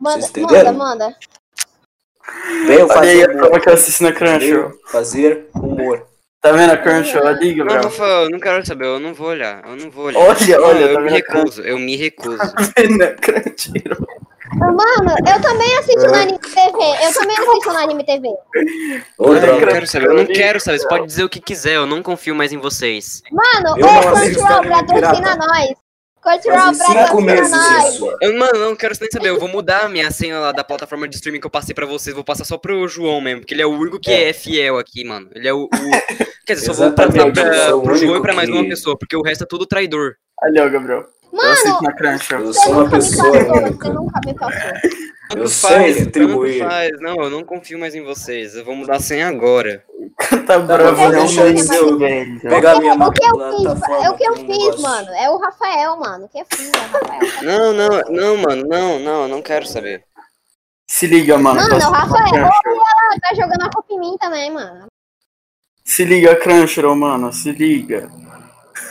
Manda, 0.00 0.22
Vocês 0.22 0.30
entenderam? 0.30 0.74
manda, 0.74 1.04
manda. 1.06 1.16
Venham 2.66 2.88
Olha 2.88 3.00
aí 3.00 3.20
fazer 3.20 3.30
a 3.30 3.32
prova 3.32 3.60
que 3.60 3.68
eu 3.68 3.74
assisto 3.74 4.02
na 4.02 4.10
Crunchyroll. 4.12 4.70
Venham 4.70 4.78
fazer 4.90 5.46
humor. 5.54 6.11
Tá 6.42 6.50
vendo 6.50 6.72
a 6.72 6.76
Crunchyroll 6.76 7.28
ali, 7.28 7.54
Não, 7.54 7.66
eu 7.76 8.30
não 8.30 8.40
quero 8.40 8.66
saber, 8.66 8.86
eu 8.86 8.98
não 8.98 9.14
vou 9.14 9.28
olhar, 9.28 9.62
eu 9.64 9.76
não 9.76 9.88
vou 9.88 10.06
olhar. 10.06 10.18
Olha, 10.18 10.58
Não, 10.58 10.64
olha, 10.66 10.78
eu 10.86 10.94
tá 10.94 11.00
me 11.00 11.10
recuso, 11.10 11.62
eu 11.62 11.78
me 11.78 11.96
recuso. 11.96 12.36
Tá 12.52 12.72
vendo 12.76 13.02
a 13.02 13.12
Crunchyroll? 13.14 14.06
Mano, 14.54 15.16
eu 15.18 15.40
também 15.40 15.78
assisto 15.78 16.06
no 16.08 16.14
Anime 16.14 16.38
TV. 16.40 17.06
Eu 17.06 17.12
também 17.14 17.38
assisto 17.38 17.72
no 17.72 17.78
Anime 17.78 18.04
TV. 18.04 18.28
Olha, 19.18 19.46
Eu 19.46 19.60
não 19.60 19.68
quero 19.68 19.86
saber, 19.86 20.06
eu 20.08 20.14
não 20.14 20.26
quero 20.26 20.60
saber, 20.60 20.78
você 20.80 20.88
pode 20.88 21.06
dizer 21.06 21.24
o 21.24 21.28
que 21.28 21.40
quiser, 21.40 21.76
eu 21.76 21.86
não 21.86 22.02
confio 22.02 22.34
mais 22.34 22.52
em 22.52 22.58
vocês. 22.58 23.22
Mano, 23.30 23.78
Eu 23.78 23.86
ô, 23.86 24.12
Crunchyroll, 24.12 24.68
patrocina 24.68 25.36
nós. 25.36 25.81
Crunchyroll, 26.22 26.58
Fazem 26.74 26.86
cinco 27.06 27.20
meses 27.20 27.52
isso. 27.88 28.16
Eu, 28.20 28.38
mano, 28.38 28.52
eu 28.54 28.64
não 28.70 28.76
quero 28.76 28.94
nem 29.00 29.10
saber, 29.10 29.28
eu 29.30 29.40
vou 29.40 29.48
mudar 29.48 29.80
a 29.86 29.88
minha 29.88 30.10
senha 30.10 30.38
lá 30.38 30.52
da 30.52 30.62
plataforma 30.62 31.08
de 31.08 31.16
streaming 31.16 31.40
que 31.40 31.46
eu 31.46 31.50
passei 31.50 31.74
pra 31.74 31.84
vocês, 31.84 32.14
vou 32.14 32.24
passar 32.24 32.44
só 32.44 32.56
pro 32.56 32.86
João 32.86 33.20
mesmo, 33.20 33.40
porque 33.40 33.54
ele 33.54 33.62
é 33.62 33.66
o 33.66 33.70
único 33.76 33.98
que 33.98 34.10
é, 34.12 34.32
fiel 34.32 34.78
aqui, 34.78 35.04
mano. 35.04 35.28
Ele 35.34 35.48
é 35.48 35.52
o... 35.52 35.64
o- 35.64 35.68
Quer 36.46 36.54
dizer, 36.54 36.66
só 36.66 36.72
vou 36.72 36.92
passar 36.92 37.32
pra, 37.32 37.68
eu 37.68 37.78
o 37.78 37.82
pro 37.82 37.96
João 37.96 38.16
e 38.16 38.22
pra 38.22 38.34
mais 38.34 38.48
que- 38.48 38.54
uma 38.54 38.64
pessoa, 38.68 38.96
porque 38.98 39.16
o 39.16 39.22
resto 39.22 39.44
é 39.44 39.46
tudo 39.46 39.66
traidor. 39.66 40.14
Ali, 40.40 40.60
ó, 40.60 40.68
Gabriel. 40.68 41.00
Eu 41.32 41.38
Mano. 41.38 41.48
Eu 41.50 41.56
você 41.56 42.60
sou 42.60 42.72
uma 42.72 42.90
pessoa 42.90 43.32
passou, 43.32 43.32
você 43.32 43.90
nunca 43.90 44.20
me 44.26 44.34
passou. 44.34 44.70
Eu 45.32 45.36
Tanto 45.44 45.48
sei 45.48 45.70
faz, 45.70 45.96
retribuir. 45.96 46.58
tanto 46.58 46.70
faz. 46.70 46.90
Não, 47.00 47.14
eu 47.22 47.30
não 47.30 47.42
confio 47.44 47.78
mais 47.78 47.94
em 47.94 48.02
vocês, 48.02 48.54
eu 48.54 48.64
vou 48.64 48.74
mudar 48.76 48.96
a 48.96 49.00
senha 49.00 49.28
agora. 49.28 49.84
Tá 50.46 50.58
bravo, 50.58 51.10
deixa 51.10 51.42
eu 51.42 51.52
dizer, 51.54 51.76
eu- 51.76 51.98
velho. 51.98 52.40
Pegar 52.40 52.78
minha 52.80 52.94
O 52.94 53.12
que 53.12 53.24
eu 53.24 53.36
plataforma 53.36 53.76
fiz, 53.96 54.04
é 54.04 54.10
o 54.10 54.16
que 54.16 54.24
eu 54.24 54.36
fiz, 54.36 54.80
mano. 54.80 55.08
É 55.14 55.30
o 55.30 55.36
Rafael, 55.38 55.96
mano. 55.96 56.24
O 56.24 56.28
que 56.28 56.38
eu 56.40 56.46
fiz, 56.52 56.68
é 56.68 56.78
o 56.78 56.92
Rafael. 56.92 57.42
Não, 57.42 57.72
não, 57.72 58.02
não, 58.10 58.36
mano, 58.38 58.64
não, 58.68 58.98
não, 58.98 59.28
não 59.28 59.42
quero 59.42 59.66
saber. 59.66 60.04
Se 60.88 61.06
liga, 61.06 61.36
mano. 61.38 61.56
Mano, 61.60 61.70
eu 61.70 61.76
assisto 61.76 61.90
o 61.90 61.94
Rafael 61.94 62.24
Crunchyroll. 62.24 62.76
ela 62.76 63.20
tá 63.20 63.34
jogando 63.34 63.62
a 63.62 63.70
culpa 63.70 63.92
em 63.94 63.98
mim 64.00 64.16
também, 64.18 64.50
mano. 64.52 64.86
Se 65.84 66.04
liga, 66.04 66.36
Crunchyroll, 66.36 66.96
mano. 66.96 67.32
Se 67.32 67.50
liga. 67.52 68.08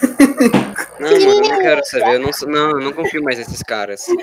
Não, 1.02 1.10
mano, 1.12 1.22
eu 1.32 1.42
não 1.42 1.60
quero 1.62 1.86
saber, 1.86 2.16
eu 2.16 2.20
não, 2.20 2.32
sou- 2.34 2.48
não, 2.50 2.70
eu 2.72 2.80
não 2.80 2.94
confio 2.94 3.24
mais 3.24 3.38
nesses 3.38 3.62
caras. 3.64 4.06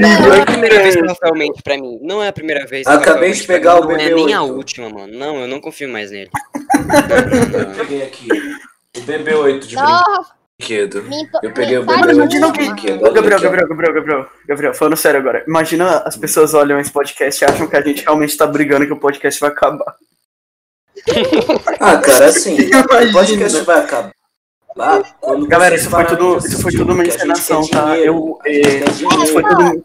Não 0.00 0.32
é 0.34 0.40
a 0.40 0.46
primeira 0.46 0.82
vez 0.82 0.94
que 0.96 1.02
o 1.02 1.06
Rafael 1.06 1.34
mente 1.34 1.62
pra 1.62 1.76
mim. 1.76 1.98
Não 2.02 2.22
é 2.22 2.28
a 2.28 2.32
primeira 2.32 2.66
vez 2.66 2.86
que 2.86 2.92
o 2.92 2.96
Acabei 2.96 3.30
de 3.32 3.36
mente 3.36 3.46
pra 3.46 3.54
pegar 3.56 3.74
mim, 3.76 3.80
o 3.80 3.88
Não 3.88 3.96
é 3.96 4.08
BB8. 4.10 4.24
nem 4.26 4.34
a 4.34 4.42
última, 4.42 4.88
mano. 4.88 5.12
Não, 5.16 5.40
eu 5.42 5.46
não 5.48 5.60
confio 5.60 5.88
mais 5.88 6.10
nele. 6.10 6.30
Não, 6.74 7.60
não, 7.60 7.68
não. 7.68 7.74
Peguei 7.76 8.02
aqui. 8.02 8.28
O 8.96 9.00
BB8 9.00 9.58
de 9.60 9.74
Não, 9.76 10.24
brinquedo. 10.58 11.04
Eu 11.42 11.52
peguei 11.52 11.78
o 11.78 11.84
metade 11.84 12.02
BB8 12.08 12.16
Mano, 12.16 12.28
de 12.28 12.58
brinquedo. 12.58 13.02
Ô, 13.02 13.04
Olha 13.04 13.12
Gabriel, 13.14 13.36
aqui, 13.38 13.46
ó. 13.46 13.50
Gabriel, 13.50 13.68
Gabriel, 13.68 13.94
Gabriel, 13.94 14.26
Gabriel, 14.48 14.74
falando 14.74 14.96
sério 14.96 15.20
agora. 15.20 15.44
Imagina 15.46 15.98
as 16.06 16.16
pessoas 16.16 16.54
olham 16.54 16.78
esse 16.80 16.90
podcast 16.92 17.42
e 17.42 17.46
acham 17.46 17.66
que 17.66 17.76
a 17.76 17.80
gente 17.82 18.02
realmente 18.02 18.36
tá 18.36 18.46
brigando 18.46 18.86
que 18.86 18.92
o 18.92 18.98
podcast 19.00 19.38
vai 19.40 19.50
acabar. 19.50 19.94
Ah, 21.80 21.98
cara, 21.98 22.26
assim, 22.26 22.56
o 22.56 22.62
Imagina. 22.70 23.12
podcast 23.12 23.60
vai 23.62 23.80
acabar. 23.80 24.12
Lá, 24.76 25.00
Galera, 25.46 25.76
isso 25.76 25.88
foi 25.88 26.04
tudo, 26.04 26.38
isso 26.38 26.60
foi 26.60 26.72
tudo 26.72 26.92
uma 26.92 27.06
encenação, 27.06 27.66
tá? 27.68 27.92
dinheiro, 27.92 28.04
Eu, 28.04 28.38
a 28.44 28.48
gente 28.48 28.66
é, 28.66 29.08
quer 29.08 29.22
isso 29.22 29.32
foi 29.32 29.42
tudo. 29.44 29.84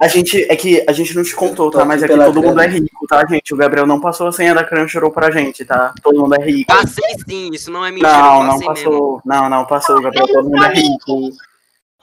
A 0.00 0.08
gente, 0.08 0.46
é 0.48 0.56
que 0.56 0.84
a 0.86 0.92
gente 0.92 1.14
não 1.16 1.24
te 1.24 1.34
contou, 1.34 1.70
tá? 1.70 1.84
Mas 1.84 2.02
é 2.02 2.08
que 2.08 2.14
todo 2.14 2.40
mundo 2.40 2.60
é 2.60 2.68
rico, 2.68 3.06
tá, 3.08 3.26
gente? 3.26 3.52
O 3.52 3.56
Gabriel 3.56 3.86
não 3.86 4.00
passou 4.00 4.28
a 4.28 4.32
senha 4.32 4.54
da 4.54 4.62
Crunchyroll 4.62 5.10
pra 5.10 5.30
gente, 5.30 5.64
tá? 5.64 5.92
Todo 6.02 6.20
mundo 6.20 6.36
é 6.36 6.44
rico. 6.44 6.72
Passei 6.72 7.16
sim, 7.28 7.50
isso 7.52 7.70
não 7.70 7.84
é 7.84 7.90
mentira. 7.90 8.12
Não, 8.12 8.40
eu 8.40 8.44
não 8.44 8.58
mesmo. 8.58 8.66
passou. 8.66 9.22
Não, 9.24 9.48
não 9.50 9.64
passou, 9.66 10.00
Gabriel. 10.00 10.26
Todo 10.28 10.44
mundo 10.48 10.64
é 10.64 10.72
rico. 10.72 11.32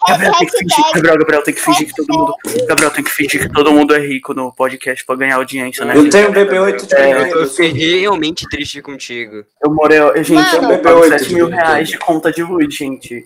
Gabriel 0.08 0.34
tem 0.34 0.48
que 0.48 0.58
fingir, 0.58 0.78
hashtag, 0.78 0.94
Gabriel, 0.96 1.18
Gabriel 1.20 1.44
tem 1.44 1.54
que 1.54 1.62
fingir 1.62 1.88
que 1.88 1.94
todo 1.96 2.18
mundo. 2.18 2.34
Gabriel 2.68 2.92
tem 2.92 3.04
que 3.04 3.12
fingir 3.12 3.42
que 3.42 3.50
todo 3.54 3.72
mundo 3.72 3.96
é 3.96 4.00
rico 4.00 4.34
no 4.34 4.52
podcast 4.54 5.06
pra 5.06 5.16
ganhar 5.16 5.36
audiência, 5.36 5.84
né? 5.86 5.96
Eu 5.96 6.02
gente? 6.04 6.12
tenho 6.12 6.30
um 6.30 6.34
BB8 6.34 6.86
de 6.88 6.96
É, 6.96 7.32
Eu 7.34 7.48
fiquei 7.50 8.00
realmente 8.02 8.48
triste 8.50 8.82
contigo. 8.82 9.44
Eu 9.64 9.72
morei. 9.72 10.00
eu- 10.00 10.16
Gente, 10.24 10.32
Mano. 10.34 10.74
eu 10.74 10.80
pago 10.80 11.02
BB8 11.02 11.20
7 11.20 11.34
mil 11.34 11.48
reais 11.48 11.90
de 11.90 11.98
conta 11.98 12.32
de 12.32 12.44
luz, 12.44 12.74
gente. 12.76 13.26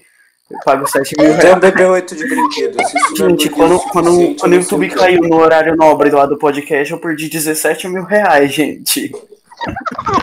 Eu 0.50 0.58
pago 0.66 0.88
7 0.88 1.16
mil 1.18 1.28
Eu 1.28 1.38
tenho 1.40 1.56
um 1.56 1.60
reais. 1.60 1.76
BB8 1.76 2.16
de 2.16 2.28
brinquedo. 2.28 2.78
É 2.82 3.16
Gente, 3.16 3.50
quando, 3.50 3.80
quando, 3.92 4.36
quando 4.40 4.52
o 4.54 4.56
YouTube 4.56 4.90
caiu 4.90 5.22
no 5.22 5.36
horário 5.38 5.76
nobre 5.76 6.10
lá 6.10 6.26
do 6.26 6.38
podcast, 6.38 6.92
eu 6.92 7.00
perdi 7.00 7.30
17 7.30 7.88
mil 7.88 8.04
reais, 8.04 8.52
gente. 8.52 9.12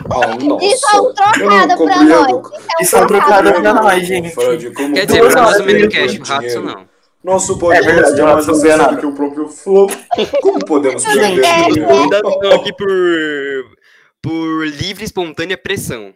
Oh, 0.09 0.57
Isso 0.61 0.85
é 0.95 1.01
um 1.01 1.13
trocado 1.13 1.71
Eu 1.73 1.77
pra 1.85 2.03
nós. 2.03 2.51
Isso 2.81 2.95
é 2.95 3.01
um 3.01 3.07
trocado 3.07 3.53
pra 3.53 3.73
nós, 3.73 4.07
gente. 4.07 4.33
Como 4.35 4.93
Quer 4.93 5.01
que 5.01 5.05
dizer, 5.07 5.19
eu 5.19 5.29
Deus 5.29 5.33
cast, 5.93 6.19
o 6.19 6.23
Ratsu 6.23 6.39
dinheiro? 6.39 6.63
não. 6.63 6.87
Nosso 7.23 7.57
podcast 7.57 7.89
É 7.89 7.93
verdade, 7.93 8.21
é 8.21 8.23
mais 8.23 8.49
acessado 8.49 8.97
que 8.97 9.05
o 9.05 9.11
próprio 9.13 9.49
Flow. 9.49 9.87
Como 10.41 10.59
podemos 10.65 11.03
perder 11.03 11.43
é, 11.43 11.69
dinheiro? 11.69 12.03
Estão 12.15 12.51
aqui 12.53 12.73
por. 12.73 12.87
por 14.21 14.67
livre 14.67 15.03
e 15.03 15.05
espontânea 15.05 15.57
pressão. 15.57 16.13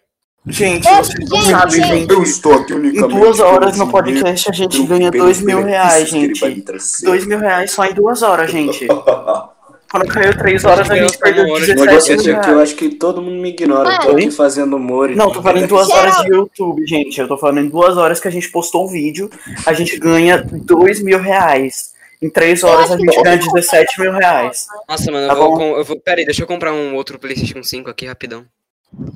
Gente, 0.47 0.87
É, 0.87 0.97
vocês 1.03 1.29
não 1.29 1.37
gente, 1.37 1.51
sabem, 1.51 1.75
gente. 1.75 1.87
gente. 1.99 2.11
Eu 2.13 2.23
estou 2.23 2.53
aqui 2.53 2.73
Em 2.73 2.75
unicamente. 2.77 3.19
duas 3.19 3.39
horas 3.39 3.77
no 3.77 3.91
podcast 3.91 4.49
a 4.49 4.53
gente 4.53 4.81
ganha 4.83 5.11
2 5.11 5.41
mil 5.41 5.63
reais, 5.63 6.09
gente. 6.09 6.63
2 7.03 7.25
mil 7.27 7.37
reais 7.39 7.71
só 7.71 7.85
em 7.85 7.93
duas 7.93 8.23
horas, 8.23 8.49
gente. 8.49 8.87
Quando 9.91 10.07
caiu 10.07 10.37
3 10.37 10.63
horas 10.65 10.89
a 10.89 10.95
gente 10.95 11.13
eu 11.13 11.19
perdeu 11.19 11.43
tô 11.43 11.49
uma 11.49 11.55
hora 11.55 11.63
O 11.63 11.67
de 11.67 11.73
17 11.75 11.85
negócio 11.85 12.15
mil 12.31 12.35
é 12.37 12.43
que 12.43 12.49
eu 12.49 12.59
acho 12.61 12.75
que 12.75 12.89
todo 12.95 13.21
mundo 13.21 13.41
me 13.41 13.49
ignora. 13.49 13.89
Eu 13.93 13.99
tô 13.99 14.11
aqui 14.11 14.31
fazendo 14.31 14.75
humor. 14.77 15.11
e- 15.11 15.15
Não, 15.15 15.31
tô 15.31 15.41
falando 15.41 15.63
em 15.63 15.67
duas 15.67 15.89
horas 15.89 16.15
de 16.21 16.29
YouTube, 16.29 16.87
gente. 16.87 17.19
Eu 17.19 17.27
tô 17.27 17.37
falando 17.37 17.59
em 17.59 17.69
duas 17.69 17.97
horas 17.97 18.19
que 18.19 18.27
a 18.27 18.31
gente 18.31 18.49
postou 18.49 18.85
um 18.85 18.87
vídeo, 18.87 19.29
a 19.65 19.73
gente 19.73 19.97
ganha 19.99 20.37
2 20.43 21.01
mil 21.01 21.19
reais. 21.19 21.91
Em 22.21 22.29
três 22.29 22.63
horas 22.63 22.91
a 22.91 22.97
gente 22.97 23.21
ganha 23.21 23.35
17 23.37 23.99
mil 23.99 24.11
reais. 24.13 24.67
Nossa, 24.87 25.11
mano, 25.11 25.27
Tá 25.27 25.33
eu, 25.33 25.37
vou, 25.37 25.57
com- 25.57 25.75
eu 25.77 25.83
vou. 25.83 25.99
Pera 25.99 26.19
aí, 26.19 26.25
deixa 26.25 26.43
eu 26.43 26.47
comprar 26.47 26.71
um 26.71 26.95
outro 26.95 27.17
PlayStation 27.19 27.63
5 27.63 27.89
aqui 27.89 28.05
rapidão. 28.05 28.45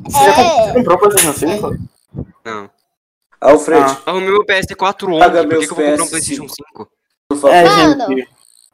Você 0.05 0.25
já 0.25 0.33
comp- 0.33 0.69
É. 0.69 0.73
comprou 0.73 0.95
o 0.95 0.99
PlayStation 0.99 1.33
5? 1.33 1.77
Não. 2.43 2.69
Alfred, 3.39 3.81
Ah. 3.83 4.01
Arrumei 4.07 4.29
meu 4.31 4.43
PS4 4.45 5.07
ontem, 5.13 5.47
por 5.47 5.59
que, 5.59 5.67
que 5.67 5.71
eu 5.73 5.75
vou 5.75 5.85
comprar 5.85 5.93
um 5.93 5.97
PS5? 5.97 6.09
PlayStation 6.09 6.47
5? 6.49 6.89
por 7.29 7.37
favor. 7.37 7.53
É, 7.55 7.63
Mano, 7.63 8.07
gente. 8.07 8.27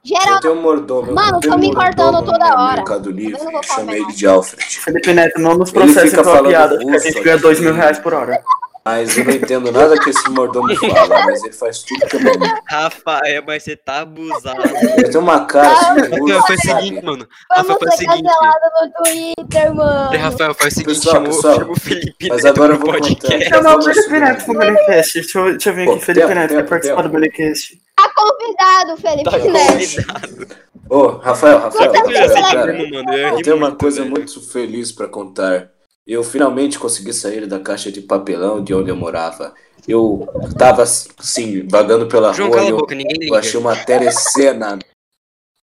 Geral, 0.04 0.34
Eu 0.36 0.40
tenho 0.40 0.54
um 0.56 0.62
mordomo. 0.62 1.10
eu 1.10 1.14
Mano, 1.16 1.40
tenho 1.40 1.54
tô 1.54 1.60
me 1.60 1.74
cortando 1.74 2.26
toda 2.26 2.46
hora. 2.60 2.76
Mercado 2.78 3.12
Livre, 3.12 3.40
Eu 3.40 3.46
não 3.46 3.52
vou 3.52 3.64
falar 3.64 3.80
chamei 3.80 4.02
ele 4.02 4.14
de 4.14 4.28
Alfred. 4.28 4.64
Felipe 4.80 5.14
Neto, 5.14 5.40
não 5.40 5.58
nos 5.58 5.72
pela 5.72 5.88
falando 5.88 6.48
piada, 6.48 6.76
porque 6.76 6.90
a 6.90 6.94
russo 6.94 7.08
gente 7.08 7.22
ganha. 7.24 7.38
2 7.38 7.60
mil 7.60 7.74
reais 7.74 8.00
por 8.00 8.14
hora. 8.14 8.42
Mas 8.84 9.16
eu 9.16 9.24
não 9.26 9.32
entendo 9.32 9.72
nada 9.72 9.96
que 10.00 10.10
esse 10.10 10.28
mordomo 10.32 10.68
fala, 10.76 11.24
mas 11.26 11.44
ele 11.44 11.54
faz 11.54 11.84
tudo 11.84 12.04
que 12.08 12.18
é 12.18 12.20
bom. 12.36 12.46
Rafael, 12.68 13.44
mas 13.46 13.62
você 13.62 13.76
tá 13.76 14.00
abusado. 14.00 14.60
Ele 14.98 15.08
tem 15.08 15.22
uma 15.22 15.46
cara 15.46 15.72
assim, 15.72 15.94
de 15.94 16.02
Rafael, 16.02 16.20
russo, 16.20 16.48
faz 16.48 16.60
o 16.60 16.62
seguinte, 16.64 17.06
mano. 17.06 17.28
Rafael, 17.52 17.80
faz 17.80 17.94
o 17.94 17.98
seguinte. 17.98 18.24
no 18.24 19.04
Twitter, 19.04 19.76
mano. 19.76 20.18
Rafael, 20.18 20.54
faz 20.56 20.74
o 20.74 20.76
seguinte, 20.78 20.96
Pessoal, 20.96 21.14
chamou, 21.14 21.30
pessoal, 21.30 21.56
chamou 21.60 21.74
o 21.74 21.80
Felipe 21.80 22.28
mas 22.28 22.44
agora 22.44 22.74
eu 22.74 22.80
vou 22.80 22.92
podcast. 22.92 23.22
contar. 23.32 23.56
Chamar 23.56 23.76
o 23.78 23.84
Felipe. 23.84 24.20
Neto 24.20 24.46
pro 24.46 24.58
Belecast. 24.58 25.14
Deixa 25.14 25.38
eu, 25.40 25.52
deixa 25.52 25.70
eu 25.70 25.74
ver 25.76 25.86
Pô, 25.86 25.92
aqui. 25.94 26.06
Felipe 26.06 26.34
Neto 26.34 26.50
quer 26.56 26.68
participar 26.68 27.02
do 27.04 27.10
Belecast. 27.10 27.82
Tá 28.16 28.24
convidado, 28.24 28.98
Felipe 28.98 29.30
Tá 29.30 29.38
Neto. 29.38 30.62
Ô, 30.90 31.08
Rafael, 31.08 31.60
Rafael, 31.60 31.94
ia 31.94 32.00
Rafael, 32.02 32.30
ser 32.30 32.56
cara. 32.56 32.78
Eu, 33.18 33.42
tenho 33.42 33.56
uma 33.56 33.76
coisa 33.76 34.02
velho. 34.02 34.12
muito 34.12 34.42
feliz 34.42 34.92
pra 34.92 35.08
contar. 35.08 35.70
Eu 36.06 36.24
finalmente 36.24 36.78
consegui 36.80 37.14
sair 37.14 37.46
da 37.48 37.60
caixa 37.60 37.92
de 37.92 38.02
papelão 38.02 38.62
de 38.64 38.74
onde 38.74 38.90
eu 38.90 38.96
morava. 38.96 39.54
Eu 39.88 40.28
tava, 40.58 40.84
assim, 40.84 41.66
vagando 41.68 42.08
pela 42.08 42.34
João, 42.34 42.50
rua 42.50 42.58
cala 42.58 42.68
e 42.68 42.72
a 42.72 42.74
eu, 42.74 42.78
boca, 42.78 42.96
ninguém 42.96 43.30
eu 43.30 43.36
achei 43.36 43.60
uma 43.60 43.76
telecena 43.76 44.78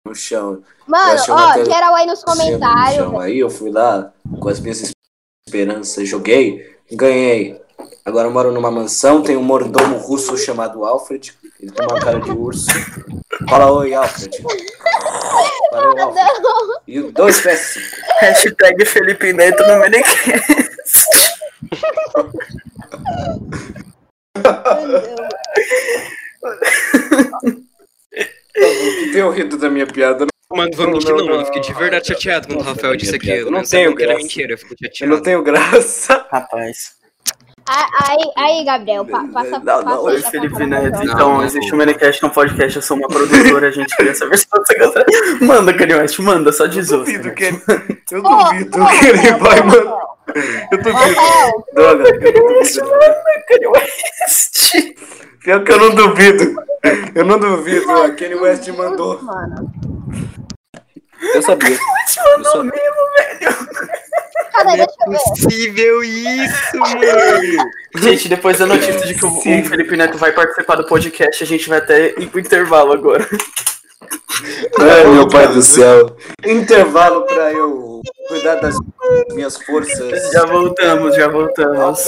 no 0.05 0.15
chão. 0.15 0.61
Mano, 0.87 1.21
ó, 1.29 1.53
tele- 1.53 1.65
geral 1.65 1.93
aí 1.95 2.05
nos 2.05 2.19
no 2.21 2.25
comentários. 2.25 2.95
chão. 2.95 3.19
Aí 3.19 3.39
eu 3.39 3.49
fui 3.49 3.69
lá 3.71 4.13
com 4.39 4.47
as 4.47 4.59
minhas 4.59 4.93
esperanças, 5.45 6.07
joguei, 6.07 6.77
ganhei. 6.91 7.59
Agora 8.05 8.29
moram 8.29 8.51
numa 8.51 8.71
mansão, 8.71 9.21
tem 9.21 9.35
um 9.35 9.43
mordomo 9.43 9.97
russo 9.97 10.37
chamado 10.37 10.85
Alfred. 10.85 11.33
Ele 11.59 11.71
tem 11.71 11.85
uma 11.85 11.99
cara 11.99 12.19
de 12.19 12.31
urso. 12.31 12.67
Fala 13.49 13.71
oi, 13.71 13.93
Alfred. 13.93 14.43
Fala, 15.71 15.93
oi, 15.93 15.99
Alfred. 15.99 16.27
E 16.87 16.99
o 16.99 17.11
dois 17.11 17.41
PS5. 17.41 17.51
Assim. 17.51 17.79
Hashtag 18.19 18.85
Felipe 18.85 19.33
Neto 19.33 19.61
no 19.67 19.79
Menecast. 19.79 20.57
Deu 29.13 29.29
tá 29.29 29.35
rido 29.35 29.57
da 29.57 29.69
minha 29.69 29.85
piada. 29.85 30.25
Mano, 30.49 30.71
vamos 30.75 31.03
que 31.03 31.11
não, 31.11 31.25
mano. 31.25 31.41
Eu 31.41 31.45
fiquei 31.45 31.61
de 31.61 31.73
verdade 31.73 32.07
chateado 32.07 32.47
quando 32.47 32.61
o 32.61 32.63
Rafael 32.63 32.95
disse 32.95 33.15
aquilo. 33.15 33.47
Eu 33.47 33.51
não 33.51 33.63
tenho 33.63 33.91
é 33.91 33.93
graça. 33.93 34.27
Eu 35.01 35.07
não 35.09 35.21
tenho 35.21 35.43
graça. 35.43 36.25
Rapaz. 36.31 36.97
Aí, 37.69 38.31
aí 38.37 38.63
Gabriel, 38.65 39.03
pa- 39.05 39.25
passa, 39.33 39.59
Não, 39.59 39.81
não, 39.81 40.03
passa 40.03 40.27
a 40.27 40.31
Felipe 40.31 40.65
Neto. 40.65 40.95
Não, 40.97 41.03
Então, 41.03 41.33
não. 41.35 41.43
existe 41.43 41.73
o 41.73 41.77
Menecast, 41.77 42.25
um 42.25 42.29
podcast, 42.29 42.75
eu 42.77 42.81
sou 42.81 42.95
uma 42.97 43.07
produtora, 43.09 43.67
a 43.67 43.71
gente 43.71 43.95
cria 43.95 44.11
essa 44.11 44.25
versão. 44.27 44.47
Manda, 45.41 45.73
Kanye 45.73 45.95
West, 45.95 46.17
manda, 46.19 46.51
só 46.53 46.65
diz 46.65 46.89
Eu 46.91 46.99
outro. 46.99 47.13
duvido 47.13 47.35
que 47.35 47.43
ele, 47.45 47.61
eu 48.11 48.21
duvido 48.21 48.81
ô, 48.81 48.87
que 48.87 49.05
ele 49.07 49.17
Rafael, 49.17 49.39
vai 49.39 49.61
mandar. 49.63 49.97
Eu 50.71 50.77
duvido. 50.77 51.15
Droga, 51.73 52.03
eu 52.09 52.33
não 52.33 52.47
duvido. 52.53 52.91
Kanye 53.47 53.67
West. 53.67 54.71
Pior 55.43 55.63
que 55.63 55.71
eu 55.71 55.77
não 55.79 55.95
duvido. 55.95 56.63
Eu 57.15 57.25
não 57.25 57.39
duvido. 57.39 57.91
A 57.91 58.11
Kanye 58.11 58.35
West 58.35 58.67
mandou. 58.69 59.19
Eu 61.33 61.41
sabia. 61.41 61.75
Eu 61.75 62.37
Mandou 62.37 62.51
sabia. 62.51 62.71
mesmo, 62.71 62.95
velho. 63.17 64.06
Cadê? 64.51 64.63
Não 64.65 64.73
é 64.73 64.77
Deixa 64.77 64.91
eu 65.05 65.11
ver. 65.11 65.17
possível 65.17 66.03
isso, 66.03 66.77
mano. 66.77 67.71
Gente, 67.97 68.29
depois 68.29 68.57
da 68.57 68.65
notícia 68.65 69.05
de 69.05 69.13
que 69.15 69.25
o, 69.25 69.29
o 69.29 69.41
Sim. 69.41 69.63
Felipe 69.63 69.95
Neto 69.97 70.17
vai 70.17 70.31
participar 70.31 70.75
do 70.75 70.85
podcast, 70.85 71.43
a 71.43 71.47
gente 71.47 71.67
vai 71.69 71.79
até 71.79 72.09
ir 72.19 72.27
pro 72.27 72.39
intervalo 72.39 72.93
agora. 72.93 73.27
Ai, 74.79 75.05
meu 75.07 75.27
pai 75.27 75.47
do 75.47 75.61
céu. 75.61 76.15
Intervalo 76.45 77.25
pra 77.25 77.51
eu 77.51 78.01
cuidar 78.27 78.55
das 78.55 78.75
minhas 79.33 79.57
forças. 79.57 80.31
Já 80.31 80.45
voltamos, 80.45 81.15
já 81.15 81.27
voltamos. 81.27 81.99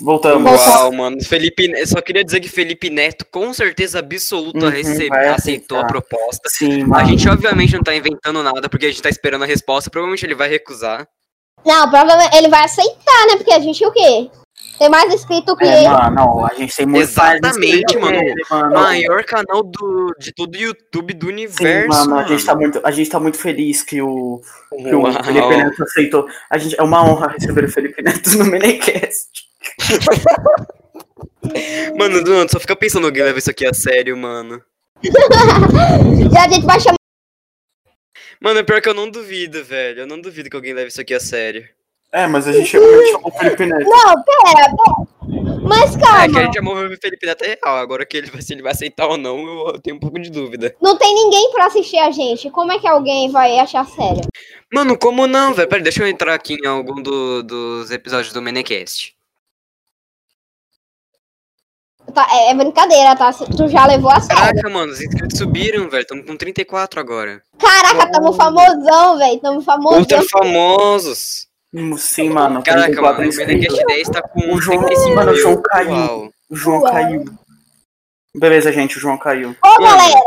Voltamos. 0.00 0.50
Uau, 0.66 0.92
mano. 0.92 1.22
Felipe, 1.24 1.70
eu 1.76 1.86
só 1.86 2.00
queria 2.00 2.24
dizer 2.24 2.40
que 2.40 2.48
Felipe 2.48 2.88
Neto, 2.90 3.24
com 3.30 3.52
certeza 3.52 3.98
absoluta, 3.98 4.66
Uhum, 4.66 4.70
recebe- 4.70 5.16
aceitou 5.16 5.78
a 5.78 5.84
proposta. 5.84 6.48
Sim, 6.48 6.82
A 6.82 6.86
mano. 6.86 7.06
gente 7.08 7.28
obviamente 7.28 7.74
não 7.74 7.82
tá 7.82 7.94
inventando 7.94 8.42
nada, 8.42 8.68
porque 8.68 8.86
a 8.86 8.88
gente 8.88 9.02
tá 9.02 9.08
esperando 9.08 9.42
a 9.42 9.46
resposta. 9.46 9.90
Provavelmente 9.90 10.24
ele 10.24 10.34
vai 10.34 10.48
recusar. 10.48 11.06
Não, 11.66 11.90
provavelmente 11.90 12.36
ele 12.36 12.48
vai 12.48 12.64
aceitar, 12.64 13.26
né? 13.28 13.36
Porque 13.36 13.52
a 13.52 13.58
gente 13.58 13.84
o 13.84 13.92
quê? 13.92 14.30
Tem 14.78 14.88
mais 14.88 15.12
inscrito 15.12 15.56
que 15.56 15.64
É, 15.64 15.78
ele. 15.80 15.88
mano, 15.88 16.14
não, 16.16 16.44
a 16.46 16.54
gente 16.54 16.74
tem 16.74 16.86
muito 16.86 17.02
Exatamente, 17.02 17.96
mano. 17.98 18.14
ele, 18.16 18.34
mano. 18.50 18.74
Maior 18.74 19.24
canal 19.24 19.62
do, 19.62 20.14
de 20.18 20.32
todo 20.32 20.54
o 20.54 20.58
YouTube 20.58 21.14
do 21.14 21.26
Sim, 21.26 21.32
universo. 21.32 21.88
mano, 21.88 22.18
a 22.18 22.24
gente, 22.24 22.44
tá 22.44 22.54
muito, 22.54 22.80
a 22.84 22.90
gente 22.90 23.10
tá 23.10 23.20
muito 23.20 23.38
feliz 23.38 23.82
que 23.82 24.00
o, 24.02 24.40
que 24.70 24.94
o. 24.94 25.12
Felipe 25.24 25.56
Neto 25.56 25.82
aceitou. 25.82 26.26
A 26.50 26.58
gente, 26.58 26.78
é 26.78 26.82
uma 26.82 27.04
honra 27.04 27.28
receber 27.28 27.64
o 27.64 27.68
Felipe 27.70 28.02
Neto 28.02 28.30
no 28.38 28.44
Minicast. 28.44 29.47
Mano, 31.96 32.22
Duan, 32.22 32.46
só 32.48 32.58
fica 32.60 32.76
pensando 32.76 33.06
alguém 33.06 33.22
leva 33.22 33.38
isso 33.38 33.50
aqui 33.50 33.66
a 33.66 33.72
sério, 33.74 34.16
mano. 34.16 34.62
E 36.32 36.36
a 36.36 36.48
gente 36.48 36.66
vai 36.66 36.78
chamar. 36.80 36.96
Mano, 38.40 38.60
é 38.60 38.62
pior 38.62 38.80
que 38.80 38.88
eu 38.88 38.94
não 38.94 39.10
duvido, 39.10 39.64
velho. 39.64 40.00
Eu 40.00 40.06
não 40.06 40.20
duvido 40.20 40.50
que 40.50 40.56
alguém 40.56 40.72
leve 40.74 40.88
isso 40.88 41.00
aqui 41.00 41.14
a 41.14 41.20
sério. 41.20 41.66
É, 42.12 42.26
mas 42.26 42.46
a 42.46 42.52
gente 42.52 42.68
chamou 42.68 42.88
o 43.24 43.30
Felipe 43.32 43.66
Neto. 43.66 43.84
Não, 43.88 44.14
pera, 44.22 44.66
pera. 44.70 45.58
Mas 45.62 45.94
É 45.94 45.98
que 45.98 46.04
a 46.04 46.08
calma. 46.08 46.40
gente 46.42 46.54
chamou 46.54 46.74
o 46.76 46.96
Felipe 46.96 47.26
Neto 47.26 47.42
é 47.44 47.58
real. 47.62 47.76
Agora 47.78 48.06
que 48.06 48.16
ele, 48.16 48.30
vai- 48.30 48.40
se 48.42 48.52
ele 48.52 48.62
vai 48.62 48.72
aceitar 48.72 49.06
ou 49.06 49.16
não, 49.16 49.38
eu, 49.68 49.78
tenho 49.80 49.96
um 49.96 50.00
pouco 50.00 50.18
de 50.20 50.30
dúvida. 50.30 50.74
Não 50.80 50.96
tem 50.96 51.14
ninguém 51.14 51.50
pra 51.52 51.66
assistir 51.66 51.98
a 51.98 52.10
gente. 52.10 52.50
Como 52.50 52.70
é 52.72 52.78
que 52.78 52.86
alguém 52.86 53.30
vai 53.30 53.58
achar 53.58 53.86
sério? 53.86 54.22
Mano, 54.72 54.96
como 54.98 55.26
não, 55.26 55.52
velho? 55.54 55.68
Peraí, 55.68 55.82
deixa 55.82 56.02
eu 56.02 56.06
entrar 56.08 56.34
aqui 56.34 56.54
em 56.62 56.66
algum 56.66 57.00
do- 57.02 57.42
dos 57.42 57.90
episódios 57.90 58.32
do 58.32 58.40
Menecast. 58.42 59.14
Tá, 62.14 62.26
é, 62.30 62.50
é 62.50 62.54
brincadeira, 62.54 63.14
tá? 63.16 63.32
Tu 63.32 63.68
já 63.68 63.86
levou 63.86 64.10
a 64.10 64.20
sério. 64.20 64.42
Caraca, 64.42 64.68
mano, 64.70 64.92
os 64.92 65.00
inscritos 65.00 65.38
subiram, 65.38 65.88
velho. 65.90 66.02
Estamos 66.02 66.26
com 66.26 66.36
34 66.36 66.98
agora. 67.00 67.42
Caraca, 67.58 68.10
tamo 68.10 68.32
famosão, 68.32 69.18
velho. 69.18 69.38
Tamo 69.40 69.60
famosão. 69.62 69.98
Ultra 70.00 70.22
famosos. 70.28 71.46
Hum, 71.74 71.96
Sim, 71.98 72.30
mano. 72.30 72.62
Caraca, 72.62 72.86
34 72.86 73.20
mano, 73.22 73.32
o. 73.32 73.36
Menecast 73.36 73.84
10 73.86 74.08
tá 74.08 74.22
com 74.22 74.54
O 74.54 74.60
João- 74.60 74.78
35 74.84 75.14
mano, 75.14 75.32
o. 75.32 75.36
João 75.36 75.62
caiu. 75.62 75.90
Uau. 75.90 76.28
O 76.50 76.56
João 76.56 76.80
Uau. 76.80 76.92
caiu. 76.92 77.24
Beleza, 78.34 78.72
gente, 78.72 78.96
o 78.96 79.00
João 79.00 79.18
caiu. 79.18 79.54
Ô, 79.64 79.68
Mano. 79.82 79.96
galera, 79.96 80.20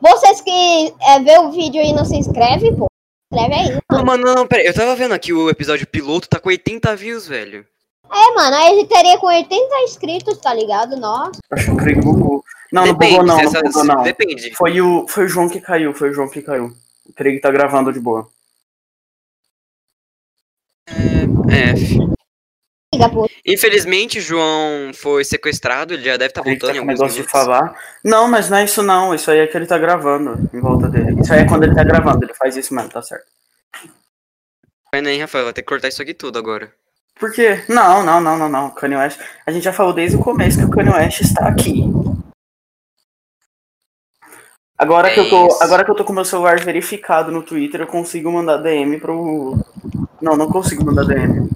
vocês 0.00 0.40
que 0.40 0.94
é, 1.08 1.20
vê 1.20 1.38
o 1.38 1.50
vídeo 1.50 1.80
e 1.82 1.92
não 1.92 2.04
se 2.04 2.16
inscreve, 2.16 2.70
pô. 2.76 2.86
Inscreve 3.32 3.54
aí. 3.54 3.78
Não, 3.90 4.04
mano, 4.04 4.34
não, 4.34 4.46
peraí. 4.46 4.66
Eu 4.66 4.74
tava 4.74 4.94
vendo 4.94 5.12
aqui 5.14 5.32
o 5.32 5.48
episódio 5.50 5.86
piloto, 5.86 6.28
tá 6.28 6.38
com 6.38 6.48
80 6.48 6.94
views, 6.94 7.26
velho. 7.26 7.64
É, 8.10 8.34
mano, 8.34 8.56
aí 8.56 8.72
ele 8.72 8.86
teria 8.86 9.18
com 9.18 9.26
80 9.26 9.80
inscritos, 9.82 10.38
tá 10.38 10.54
ligado? 10.54 10.96
Nossa. 10.96 11.40
Acho 11.50 11.66
que 11.66 11.70
o 11.72 11.76
Craig 11.76 12.00
bugou. 12.00 12.44
Não, 12.72 12.84
Depende, 12.84 13.18
não 13.18 13.36
bugou 13.36 13.36
não, 13.36 13.52
não 13.52 13.62
bugou 13.62 13.84
não. 13.84 14.02
Depende. 14.02 14.54
Foi 14.54 14.80
o, 14.80 15.06
foi 15.08 15.24
o 15.24 15.28
João 15.28 15.48
que 15.48 15.60
caiu, 15.60 15.94
foi 15.94 16.10
o 16.10 16.14
João 16.14 16.28
que 16.28 16.42
caiu. 16.42 16.72
O 17.08 17.12
Craig 17.12 17.40
tá 17.40 17.50
gravando 17.50 17.92
de 17.92 18.00
boa. 18.00 18.28
É. 20.88 21.74
Liga, 22.92 23.08
pô. 23.08 23.28
Infelizmente, 23.44 24.18
o 24.18 24.22
João 24.22 24.92
foi 24.94 25.24
sequestrado, 25.24 25.94
ele 25.94 26.04
já 26.04 26.16
deve 26.16 26.30
estar 26.30 26.40
Ele 26.42 26.50
voltando 26.50 26.70
tá 26.70 26.76
em 26.76 26.80
com 26.80 26.90
alguns 26.90 27.00
negócio 27.00 27.22
de 27.22 27.28
falar. 27.28 27.78
Não, 28.04 28.28
mas 28.28 28.48
não 28.48 28.58
é 28.58 28.64
isso 28.64 28.82
não. 28.82 29.14
Isso 29.14 29.30
aí 29.30 29.40
é 29.40 29.46
que 29.46 29.56
ele 29.56 29.66
tá 29.66 29.78
gravando 29.78 30.48
em 30.52 30.60
volta 30.60 30.88
dele. 30.88 31.20
Isso 31.20 31.32
aí 31.32 31.40
é 31.40 31.46
quando 31.46 31.64
ele 31.64 31.74
tá 31.74 31.84
gravando, 31.84 32.24
ele 32.24 32.34
faz 32.34 32.56
isso 32.56 32.74
mesmo, 32.74 32.90
tá 32.90 33.02
certo. 33.02 33.26
Vai 34.92 35.02
nem, 35.02 35.20
Rafael, 35.20 35.44
vai 35.44 35.52
ter 35.52 35.62
que 35.62 35.68
cortar 35.68 35.88
isso 35.88 36.00
aqui 36.00 36.14
tudo 36.14 36.38
agora. 36.38 36.72
Por 37.18 37.32
quê? 37.32 37.64
Não, 37.68 38.04
não, 38.04 38.20
não, 38.20 38.36
não, 38.38 38.48
não. 38.48 38.70
Kanye 38.70 38.96
West. 38.96 39.18
A 39.46 39.50
gente 39.50 39.62
já 39.64 39.72
falou 39.72 39.92
desde 39.92 40.16
o 40.16 40.20
começo 40.20 40.58
que 40.58 40.64
o 40.64 40.70
Kanye 40.70 40.90
West 40.90 41.20
está 41.22 41.48
aqui. 41.48 41.84
Agora, 44.78 45.08
É 45.08 45.14
que 45.14 45.20
eu 45.20 45.30
tô, 45.30 45.46
isso. 45.48 45.62
agora 45.62 45.84
que 45.84 45.90
eu 45.90 45.94
tô 45.94 46.04
com 46.04 46.12
meu 46.12 46.24
celular 46.24 46.60
verificado 46.60 47.32
no 47.32 47.42
Twitter, 47.42 47.80
eu 47.80 47.86
consigo 47.86 48.30
mandar 48.30 48.58
DM 48.58 49.00
pro. 49.00 49.56
Não, 50.20 50.36
não 50.36 50.48
consigo 50.50 50.84
mandar 50.84 51.04
DM. 51.04 51.48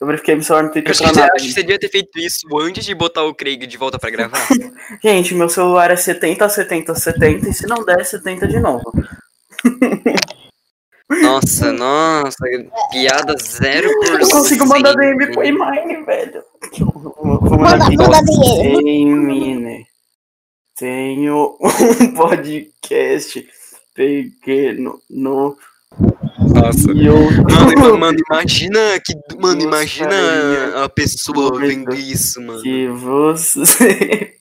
Eu 0.00 0.06
verifiquei 0.06 0.34
meu 0.34 0.42
celular 0.42 0.62
no 0.64 0.68
Eu 0.70 0.72
Twitter 0.72 0.90
acho 0.90 1.02
pra 1.04 1.12
nada. 1.12 1.32
acho 1.36 1.44
que 1.46 1.52
você 1.52 1.60
devia 1.60 1.78
ter 1.78 1.88
feito 1.90 2.18
isso 2.18 2.48
antes 2.58 2.84
de 2.84 2.94
botar 2.94 3.22
o 3.22 3.34
Craig 3.34 3.64
de 3.66 3.76
volta 3.76 3.98
pra 3.98 4.10
gravar. 4.10 4.40
Gente, 5.00 5.34
meu 5.34 5.48
celular 5.48 5.90
é 5.92 5.96
70, 5.96 6.48
70, 6.48 6.94
70, 6.96 7.48
e 7.48 7.54
se 7.54 7.66
não 7.68 7.84
der, 7.84 8.04
70 8.04 8.48
de 8.48 8.58
novo. 8.58 8.92
nossa, 11.10 11.72
nossa, 11.72 12.36
piada 12.90 13.34
0%. 13.34 13.84
Eu 14.20 14.28
consigo 14.28 14.66
mandar 14.66 14.94
DM 14.94 15.32
pro 15.32 15.42
Emine, 15.42 16.04
velho. 16.04 16.42
Vou 16.80 17.40
vou 17.40 17.58
mandar 17.58 17.90
Manda, 17.90 18.22
dinheiro. 18.24 18.80
Emine. 18.80 19.86
Tenho 20.76 21.56
um 21.60 22.14
podcast 22.14 23.48
pequeno 23.94 25.00
no 25.10 25.56
Nossa. 26.54 26.94
Mano, 26.94 27.98
mano, 27.98 28.18
imagina 28.30 28.78
que. 29.04 29.14
Mano, 29.40 29.62
imagina 29.62 30.84
a 30.84 30.88
pessoa 30.88 31.58
vendo 31.58 31.94
isso, 31.94 32.40
mano. 32.42 32.62
que 32.62 32.86
você 32.88 34.36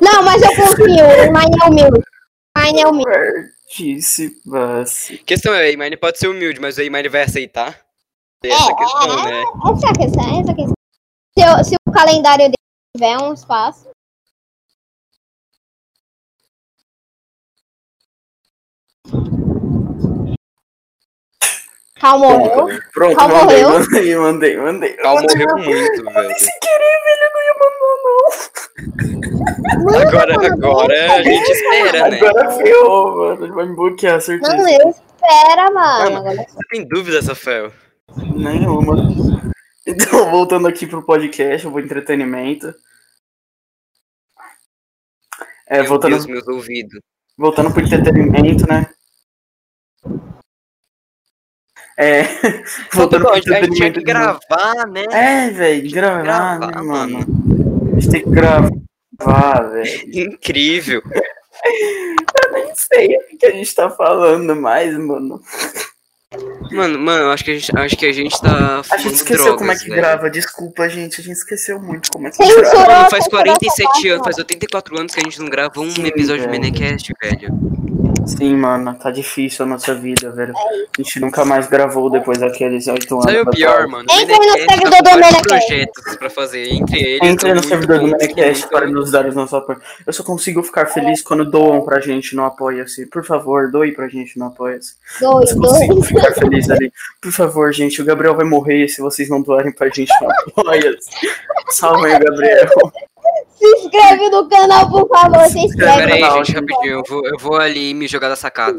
Não, 0.00 0.22
mas 0.22 0.40
eu 0.40 0.48
confio. 0.48 0.86
O 0.86 1.32
Mine 1.32 1.82
é. 1.82 1.88
O 1.88 2.92
Mine 2.92 3.06
é 3.08 3.59
humilde. 3.78 4.30
participasse. 4.30 5.14
A 5.14 5.24
questão 5.24 5.54
é, 5.54 5.68
o 5.68 5.72
Imine 5.72 5.96
pode 5.96 6.18
ser 6.18 6.28
humilde, 6.28 6.60
mas 6.60 6.76
o 6.78 6.82
Imine 6.82 7.08
vai 7.08 7.22
aceitar? 7.22 7.80
Essa 8.44 8.70
é 8.70 8.72
a 8.72 8.76
questão, 8.76 9.24
né? 9.24 9.42
Essa 9.42 9.86
é 9.86 9.90
a 9.90 9.92
questão. 9.92 10.40
Essa 10.40 10.50
é 10.50 10.52
a 10.52 10.56
questão. 10.56 10.74
Se, 11.38 11.44
eu- 11.44 11.64
se 11.64 11.74
o 11.88 11.92
calendário 11.92 12.44
dele 12.46 12.54
tiver 12.96 13.16
um 13.18 13.32
espaço. 13.34 13.88
Calma, 22.00 22.28
morreu. 22.38 22.78
Pronto, 22.92 23.14
Qual 23.16 23.28
mandei, 23.28 23.62
morreu? 23.62 23.78
mandei, 23.80 24.16
mandei, 24.16 24.56
mandei. 24.56 24.92
Cal 24.94 25.16
morreu 25.20 25.56
muito, 25.58 26.04
velho. 26.12 26.38
Sem 26.38 26.58
querer, 26.60 27.00
velho, 27.04 27.30
não 27.34 27.42
ia 27.42 27.54
mandar, 27.60 27.80
Manda, 29.84 30.08
Agora, 30.08 30.34
mano. 30.34 30.54
agora 30.54 31.12
a 31.14 31.22
gente 31.22 31.50
espera, 31.52 31.98
não. 32.02 32.10
né? 32.10 32.16
Agora 32.28 32.50
ferrou, 32.52 33.16
mano. 33.16 33.44
Ele 33.44 33.52
vai 33.52 33.66
me 33.66 33.76
bloquear, 33.76 34.20
certeza. 34.20 34.56
Não, 34.56 34.68
eu 34.68 34.88
espera, 34.90 35.70
mano. 35.70 36.22
Mano. 36.24 36.36
Você 36.48 36.58
tem 36.70 36.88
dúvida, 36.88 37.20
Rafael? 37.20 37.72
Nenhuma. 38.34 38.96
Então, 39.86 40.30
voltando 40.30 40.68
aqui 40.68 40.86
pro 40.86 41.04
podcast, 41.04 41.66
pro 41.68 41.80
entretenimento. 41.80 42.72
É, 45.68 45.78
Meu 45.80 45.88
voltando, 45.88 46.12
Deus, 46.12 46.26
meus 46.26 46.48
ouvidos. 46.48 47.00
voltando 47.36 47.70
pro 47.72 47.82
entretenimento, 47.82 48.66
né? 48.68 48.86
É, 52.00 52.22
voltando 52.94 53.26
pro 53.26 53.40
tinha 53.40 53.58
entretenimento. 53.58 53.98
que 53.98 54.04
gravar, 54.06 54.86
né? 54.90 55.04
É, 55.10 55.50
velho, 55.50 55.90
gravar, 55.92 56.22
Gravar, 56.58 56.66
né, 56.66 56.82
mano. 56.82 57.18
mano? 57.18 57.92
A 57.96 58.00
gente 58.00 58.10
tem 58.10 58.22
que 58.22 58.30
gravar, 58.30 59.60
velho. 59.70 60.00
Incrível. 60.32 61.02
Eu 62.42 62.52
nem 62.52 62.72
sei 62.74 63.16
o 63.16 63.38
que 63.38 63.44
a 63.46 63.50
gente 63.50 63.74
tá 63.74 63.90
falando 63.90 64.56
mais, 64.56 64.96
mano. 64.96 65.40
Mano, 66.70 66.98
mano, 66.98 67.24
eu 67.24 67.30
acho 67.32 67.44
que 67.44 67.50
a 67.50 67.54
gente, 67.58 67.76
acho 67.76 67.96
que 67.96 68.06
a 68.06 68.12
gente 68.12 68.40
tá 68.40 68.82
A 68.92 68.96
gente 68.98 69.16
esqueceu 69.16 69.44
drogas, 69.56 69.58
como 69.60 69.72
é 69.72 69.76
que 69.76 69.88
velho. 69.88 69.96
grava. 69.96 70.30
Desculpa, 70.30 70.88
gente. 70.88 71.20
A 71.20 71.24
gente 71.24 71.36
esqueceu 71.36 71.78
muito 71.80 72.10
como 72.10 72.28
é 72.28 72.30
que 72.30 72.36
Censurou. 72.36 72.62
grava. 72.70 72.86
Mano, 72.86 73.10
faz 73.10 73.24
censurou 73.24 73.40
essa 73.40 73.50
47 73.58 73.84
parte, 73.84 74.08
anos, 74.08 74.24
faz 74.24 74.38
84 74.38 74.98
anos 75.00 75.12
que 75.14 75.20
a 75.20 75.24
gente 75.24 75.40
não 75.40 75.50
grava 75.50 75.80
um 75.80 75.90
Sim, 75.90 76.06
episódio 76.06 76.42
de 76.42 76.48
velho. 76.48 76.60
Menecast, 76.62 77.12
velho. 77.20 77.48
Sim, 78.36 78.56
mano. 78.56 78.94
Tá 78.94 79.10
difícil 79.10 79.64
a 79.64 79.68
nossa 79.68 79.94
vida, 79.94 80.30
velho. 80.30 80.52
A 80.56 81.02
gente 81.02 81.20
nunca 81.20 81.44
mais 81.44 81.68
gravou 81.68 82.10
depois 82.10 82.38
daqueles 82.38 82.86
oito 82.86 83.14
anos. 83.14 83.24
Sabe 83.24 83.40
o 83.40 83.50
pior, 83.50 83.86
mano? 83.88 84.06
Entre 84.10 84.36
no 84.36 84.52
servidor 84.52 85.02
tá 85.02 85.30
do 85.30 85.42
projetos 85.42 86.16
pra 86.16 86.30
fazer, 86.30 86.72
entre 86.72 87.00
eles. 87.00 87.22
Entre 87.22 87.54
no 87.54 87.62
servidor 87.62 87.98
do 88.00 88.06
Menecast 88.06 88.68
para 88.68 88.86
nos 88.86 89.10
dar 89.10 89.26
os 89.26 89.34
nossos 89.34 89.54
apoios. 89.54 89.82
Eu 90.06 90.12
só 90.12 90.22
consigo 90.22 90.62
ficar 90.62 90.86
feliz 90.86 91.22
quando 91.22 91.44
doam 91.44 91.82
pra 91.82 92.00
gente 92.00 92.34
no 92.34 92.44
Apoia-se. 92.44 93.06
Por 93.06 93.24
favor, 93.24 93.70
doe 93.70 93.92
pra 93.92 94.08
gente 94.08 94.38
no 94.38 94.46
Apoia-se. 94.46 94.94
Eu 95.20 95.40
consigo 95.56 96.02
ficar 96.02 96.32
feliz 96.32 96.70
ali. 96.70 96.92
Por 97.20 97.32
favor, 97.32 97.72
gente, 97.72 98.00
o 98.00 98.04
Gabriel 98.04 98.34
vai 98.34 98.44
morrer 98.44 98.88
se 98.88 99.00
vocês 99.00 99.28
não 99.28 99.42
doarem 99.42 99.72
pra 99.72 99.88
gente 99.88 100.12
no 100.22 100.30
Apoia-se. 100.30 101.10
Salve 101.70 102.06
aí, 102.06 102.18
Gabriel. 102.18 102.68
Se 103.60 103.66
inscreve 103.86 104.30
no 104.30 104.48
canal, 104.48 104.88
por 104.90 105.06
favor. 105.08 105.44
Se 105.50 105.58
inscreve. 105.58 105.98
Pera 105.98 106.14
aí, 106.14 106.20
Não, 106.20 106.36
gente, 106.42 106.46
gente. 106.46 106.56
rapidinho. 106.72 106.94
Eu 106.98 107.02
vou, 107.06 107.26
eu 107.26 107.38
vou 107.38 107.56
ali 107.56 107.92
me 107.92 108.08
jogar 108.08 108.30
da 108.30 108.36
sacada. 108.36 108.78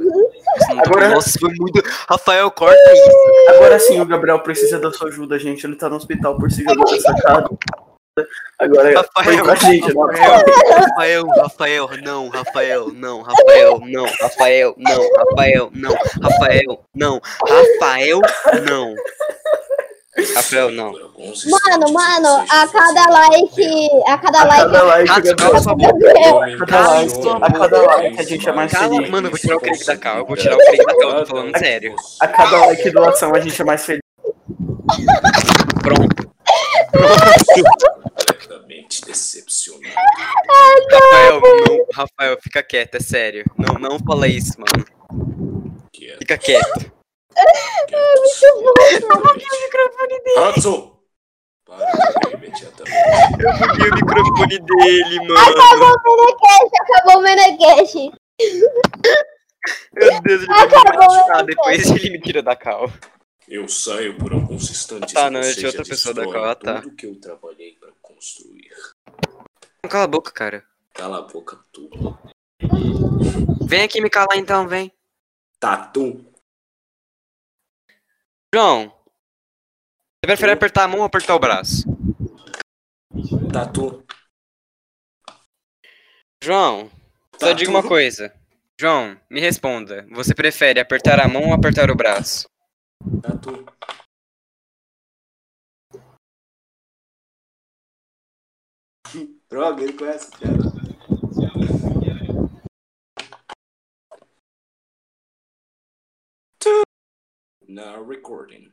Agora- 0.84 1.10
Nossa, 1.10 1.38
foi 1.40 1.52
muito. 1.60 1.82
Rafael, 2.10 2.50
corta 2.50 2.76
isso. 2.94 3.12
Agora 3.56 3.80
sim, 3.80 4.02
o 4.02 4.06
Gabriel 4.06 4.40
precisa 4.40 4.80
da 4.80 4.92
sua 4.92 5.08
ajuda, 5.10 5.38
gente. 5.38 5.64
Ele 5.66 5.76
tá 5.76 5.88
no 5.88 5.98
hospital 5.98 6.36
por 6.38 6.52
se 6.52 6.64
jogar 6.64 6.84
da 6.84 7.00
sacada. 7.00 7.50
Agora, 8.60 8.94
Rafael, 9.16 9.46
com 9.46 9.52
a 9.52 9.56
gente, 9.56 9.94
não. 9.94 10.02
Rafael, 10.08 11.26
Rafael, 11.28 11.28
Rafael, 11.28 11.90
não, 12.04 12.28
Rafael, 12.30 12.92
não, 12.94 13.22
Rafael, 13.22 13.82
não, 13.86 14.06
Rafael, 14.22 14.76
não, 14.78 15.08
Rafael, 15.18 15.72
não, 15.74 15.96
Rafael, 16.22 16.80
não, 16.94 17.22
Rafael, 17.48 18.20
não. 18.68 18.96
Rafael, 20.36 20.70
não. 20.72 20.92
Mano, 20.92 21.94
mano, 21.94 22.46
a 22.50 22.68
cada 22.68 23.10
like. 23.10 23.90
A 24.08 24.18
cada 24.18 24.44
like. 24.44 24.62
A 24.62 24.70
cada 24.70 24.84
like, 24.84 25.10
a 25.10 25.22
cada 27.52 27.82
like 27.82 28.20
a 28.20 28.24
gente 28.24 28.50
é 28.50 28.52
mais 28.52 28.74
feliz. 28.74 29.10
mano, 29.10 29.28
eu 29.28 29.32
vou 29.32 29.40
tirar 29.40 29.56
o 29.56 29.62
clique 29.62 29.86
da 29.86 29.96
cal, 29.98 30.18
eu 30.18 30.26
vou 30.26 30.36
tirar 30.36 30.56
o 30.56 30.58
clique 30.60 30.86
da 30.86 30.98
cal, 30.98 31.20
tô 31.20 31.26
falando 31.28 31.58
sério. 31.58 31.96
A 32.20 32.28
cada 32.28 32.66
like 32.66 32.92
doação 32.92 33.34
a 33.34 33.40
gente 33.40 33.62
é 33.62 33.66
mais 33.66 33.86
feliz. 33.86 34.02
Pronto. 35.82 36.30
Completamente 38.04 39.06
decepcionado. 39.06 39.96
Rafael, 40.92 41.42
não, 41.42 41.86
Rafael, 41.94 42.38
fica 42.42 42.62
quieto, 42.62 42.96
é 42.96 43.00
sério. 43.00 43.46
Não, 43.58 43.76
não 43.76 43.98
fala 43.98 44.28
isso, 44.28 44.60
mano. 44.60 44.86
Que 45.94 46.14
é 47.36 47.42
Fica 47.88 49.34
quieto. 49.40 50.50
Hudson! 50.58 51.00
Para 51.66 52.34
imediatamente. 52.34 52.98
Eu 53.44 53.54
buguei 53.58 53.90
o 53.90 53.96
microfone 53.96 54.60
dele, 54.60 55.20
mano. 55.20 55.38
Acabou 55.38 55.94
o 56.06 56.16
Menecast, 56.18 56.72
acabou 56.82 57.18
o 57.18 57.22
Menecast. 57.24 57.96
Meu 59.94 60.22
Deus, 60.22 60.42
ele 60.42 60.48
vai 60.48 60.68
me 60.68 60.76
Acabou, 60.76 61.08
machucar, 61.08 61.38
né? 61.38 61.44
depois 61.46 61.92
ele 61.92 62.10
me 62.10 62.20
tira 62.22 62.42
da 62.42 62.56
cal. 62.56 62.92
Eu 63.48 63.68
saio 63.68 64.18
por 64.18 64.34
alguns 64.34 64.70
instantes 64.72 65.14
Tá, 65.14 65.28
e 65.28 65.30
não, 65.30 65.42
eu 65.42 65.54
tinha 65.54 65.68
outra 65.68 65.84
pessoa 65.84 66.14
da 66.16 66.24
qual, 66.24 66.56
tá. 66.56 66.82
tudo 66.82 66.96
que 66.96 67.06
eu 67.06 67.20
trabalhei 67.20 67.74
pra 67.74 67.90
construir. 68.02 68.72
Cala 69.90 70.04
a 70.06 70.08
boca, 70.08 70.32
cara. 70.32 70.64
Cala 70.94 71.20
a 71.20 71.22
boca, 71.22 71.60
tu. 71.72 71.90
Vem 73.66 73.84
aqui 73.84 74.02
me 74.02 74.10
calar 74.10 74.38
então, 74.38 74.68
vem. 74.68 74.92
Tatu. 75.60 76.26
João, 78.54 78.90
você 78.90 80.28
prefere 80.28 80.52
apertar 80.52 80.84
a 80.84 80.88
mão 80.88 81.00
ou 81.00 81.06
apertar 81.06 81.36
o 81.36 81.40
braço? 81.40 81.86
Tatu. 83.54 84.06
João, 86.44 86.90
só 87.40 87.48
Tatu. 87.48 87.56
diga 87.56 87.72
uma 87.72 87.82
coisa. 87.82 88.34
João, 88.78 89.18
me 89.30 89.40
responda. 89.40 90.06
Você 90.12 90.36
prefere 90.36 90.82
apertar 90.82 91.20
a 91.22 91.30
mão 91.30 91.48
ou 91.48 91.54
apertar 91.54 91.90
o 91.90 91.96
braço? 91.96 92.50
Tatu. 93.22 93.66
Droga, 99.50 99.84
ele 99.84 99.94
conhece 99.94 100.30
a 100.36 102.01
Now 107.72 108.06
recording. 108.06 108.70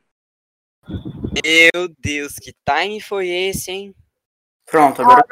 Meu 0.89 1.87
Deus, 1.97 2.33
que 2.33 2.53
time 2.67 2.99
foi 2.99 3.29
esse, 3.29 3.71
hein? 3.71 3.95
Pronto, 4.65 5.01
agora 5.01 5.25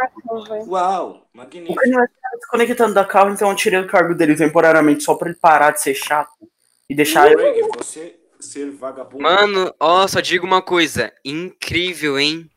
Uau, 0.65 1.27
o 1.34 1.38
magnífico. 1.38 1.75
Kanye 1.75 1.97
West 1.97 2.13
tá 2.13 2.30
desconectando 2.38 2.93
da 2.93 3.03
carro, 3.03 3.32
então 3.32 3.49
eu 3.49 3.56
tirei 3.58 3.80
o 3.82 3.88
cargo 3.88 4.15
dele 4.15 4.38
temporariamente 4.38 5.03
só 5.03 5.15
pra 5.15 5.30
ele 5.30 5.38
parar 5.38 5.71
de 5.71 5.82
ser 5.82 5.93
chato 5.93 6.49
e 6.89 6.95
deixar 6.95 7.30
eu. 7.30 7.38
Greg, 7.38 7.62
você 7.75 8.17
ser 8.39 8.71
vagabundo. 8.71 9.21
Mano, 9.21 9.75
ó, 9.82 10.08
só 10.08 10.21
digo 10.21 10.45
uma 10.45 10.62
coisa. 10.62 11.13
Incrível, 11.25 12.17
hein? 12.17 12.49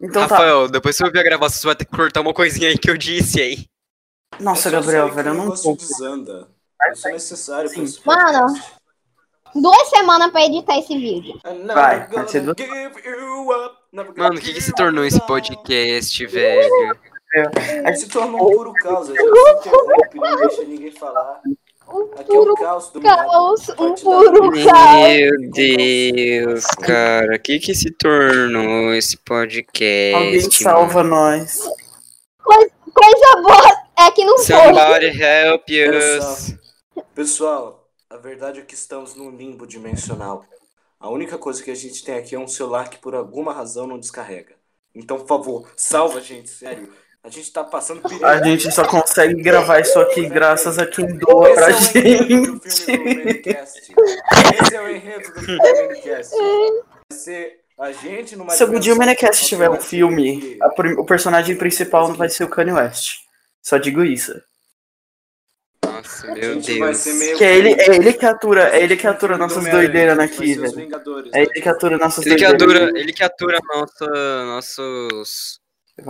Então 0.00 0.28
tá. 0.28 0.36
Rafael, 0.36 0.68
depois 0.68 0.96
que 0.96 1.02
eu 1.02 1.08
ouvir 1.08 1.18
a 1.18 1.24
gravação, 1.24 1.60
você 1.60 1.66
vai 1.66 1.76
ter 1.76 1.86
que 1.86 1.96
cortar 1.96 2.20
uma 2.20 2.32
coisinha 2.32 2.68
aí 2.68 2.78
que 2.78 2.88
eu 2.88 2.96
disse 2.96 3.40
aí. 3.40 3.66
Nossa, 4.38 4.70
Gabriel, 4.70 5.12
velho, 5.12 5.30
eu 5.30 5.34
o 5.34 5.36
não 5.38 5.74
desanda. 5.74 6.48
Isso 6.92 7.08
é 7.08 7.12
necessário 7.12 7.68
pra 7.68 7.78
Sim. 7.78 7.84
esse 7.84 8.06
Mano. 8.06 8.54
Duas 9.54 9.88
semanas 9.88 10.30
pra 10.30 10.46
editar 10.46 10.78
esse 10.78 10.96
vídeo. 10.96 11.38
Vai, 11.66 12.06
vai 12.08 12.28
ser 12.28 12.40
gonna 12.40 12.54
Mano, 14.16 14.36
o 14.36 14.40
que 14.40 14.54
que 14.54 14.60
se 14.60 14.72
tornou 14.72 15.04
esse 15.04 15.20
podcast, 15.26 16.26
velho? 16.26 16.96
Se 17.94 18.08
tornou 18.08 18.48
um 18.48 18.56
puro 18.56 18.72
caos. 18.74 19.10
A 19.10 19.14
gente 19.14 19.20
interrompe, 19.20 20.18
não 20.18 20.36
deixa 20.36 20.64
ninguém 20.64 20.92
falar. 20.92 21.40
Um 21.88 22.10
Aqui 22.18 22.34
é 22.34 22.38
o 22.38 22.44
puro 22.44 22.54
caos 22.54 22.88
do 22.88 23.00
caos, 23.02 23.68
um 23.78 23.94
puro 23.94 24.50
caos. 24.64 25.08
Meu 25.08 25.50
Deus, 25.50 26.64
cara, 26.66 27.36
o 27.36 27.38
que 27.38 27.58
que 27.58 27.74
se 27.74 27.90
tornou 27.90 28.94
esse 28.94 29.16
podcast? 29.18 30.14
Alguém 30.14 30.38
mano? 30.38 30.52
salva 30.52 31.02
nós. 31.02 31.58
Coisa 32.42 33.42
boa 33.42 33.82
é 33.98 34.10
que 34.10 34.24
não 34.24 34.38
foi. 34.38 34.56
Somebody 34.56 35.06
help 35.06 35.64
us. 35.68 36.54
Pessoal, 36.94 37.06
pessoal, 37.14 37.81
a 38.12 38.16
verdade 38.18 38.60
é 38.60 38.62
que 38.62 38.74
estamos 38.74 39.14
num 39.14 39.30
limbo 39.30 39.66
dimensional. 39.66 40.44
A 41.00 41.08
única 41.08 41.38
coisa 41.38 41.62
que 41.62 41.70
a 41.70 41.74
gente 41.74 42.04
tem 42.04 42.16
aqui 42.16 42.34
é 42.34 42.38
um 42.38 42.46
celular 42.46 42.88
que 42.88 42.98
por 42.98 43.14
alguma 43.14 43.52
razão 43.52 43.86
não 43.86 43.98
descarrega. 43.98 44.54
Então, 44.94 45.18
por 45.18 45.26
favor, 45.26 45.72
salva 45.76 46.18
a 46.18 46.20
gente, 46.20 46.50
sério. 46.50 46.92
A 47.24 47.28
gente 47.28 47.52
tá 47.52 47.62
passando 47.64 48.02
perigo. 48.02 48.24
A 48.26 48.42
gente 48.42 48.70
só 48.72 48.84
consegue 48.84 49.40
gravar 49.42 49.80
isso 49.80 49.98
aqui 49.98 50.28
graças 50.28 50.78
a 50.78 50.86
quem 50.86 51.16
doa 51.16 51.54
pra 51.54 51.70
é 51.70 51.72
gente. 51.72 52.66
Esse 52.66 52.92
é 54.74 54.80
o 54.82 54.88
enredo 54.88 55.32
do 55.32 55.40
filme 55.40 55.58
do 55.58 55.82
Minicast. 55.86 56.34
Vai 56.36 57.18
ser 57.18 57.60
a 57.78 57.92
gente 57.92 58.36
numa 58.36 58.52
Se 58.52 58.62
algum 58.62 58.78
dia 58.78 58.94
o 58.94 58.98
Menecast 58.98 59.46
tiver 59.46 59.70
um 59.70 59.80
filme, 59.80 60.40
que- 60.40 60.58
a 60.62 60.68
prim- 60.68 60.94
o 60.98 61.04
personagem 61.04 61.56
principal 61.56 62.08
não 62.08 62.14
vai 62.14 62.28
ser 62.28 62.44
o 62.44 62.48
Kanye 62.48 62.72
West. 62.72 63.20
Só 63.62 63.78
digo 63.78 64.04
isso. 64.04 64.32
Nossa, 66.02 66.26
a 66.30 66.34
meu 66.34 66.54
gente 66.54 66.78
vai 66.78 66.88
Deus. 66.88 66.98
ser 66.98 67.14
meio 67.14 67.36
Que 67.38 67.44
é 67.44 67.56
ele, 67.56 67.70
é 67.80 67.96
ele 67.96 68.12
que 68.12 68.26
atura, 68.26 68.76
é 68.76 68.82
ele 68.82 68.96
que 68.96 69.06
atura 69.06 69.38
nossas 69.38 69.68
doideiras 69.68 70.18
aqui, 70.18 70.54
velho. 70.54 70.88
É 71.32 71.42
ele 71.42 71.60
que 71.60 71.68
atura 71.68 71.98
nossas 71.98 72.26
Ele 72.26 72.36
que 72.36 72.46
doideiras. 72.46 72.82
atura, 72.82 72.98
ele 73.00 73.12
que 73.12 73.22
atura 73.24 73.58
nossa, 73.74 74.06
nossos... 74.46 75.60
É 75.98 76.02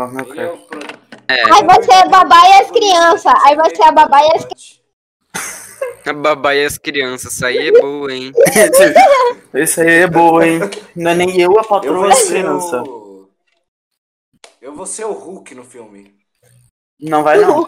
É, 1.28 1.42
Aí 1.55 1.64
vai 1.64 1.83
ser 1.83 1.92
a 1.92 2.07
babá 2.09 2.48
e 2.48 2.52
as 2.62 2.70
crianças. 2.70 3.33
Aí 3.44 3.57
vai 3.57 3.74
ser 3.74 3.83
a 3.83 3.92
babá 3.92 4.20
e 4.22 4.36
as 4.36 4.47
a 6.07 6.12
babá 6.12 6.55
e 6.55 6.64
as 6.64 6.78
crianças, 6.78 7.32
isso 7.34 7.47
aí 7.47 7.68
é 7.68 7.72
boa, 7.80 8.12
hein? 8.12 8.32
Esse 9.55 9.80
aí 9.80 10.03
é 10.03 10.07
boa, 10.07 10.47
hein? 10.47 10.61
Não 10.97 11.11
é 11.11 11.14
nem 11.14 11.40
eu 11.40 11.59
a 11.59 11.64
Eu 11.80 11.99
patroa 11.99 12.09
da 12.09 12.14
ser 12.14 12.26
criança. 12.26 12.82
o... 12.82 13.28
Eu 14.61 14.74
vou 14.74 14.86
ser 14.86 15.05
o 15.05 15.12
Hulk 15.12 15.55
no 15.55 15.64
filme. 15.64 16.14
Não 17.01 17.22
vai 17.22 17.38
não. 17.38 17.66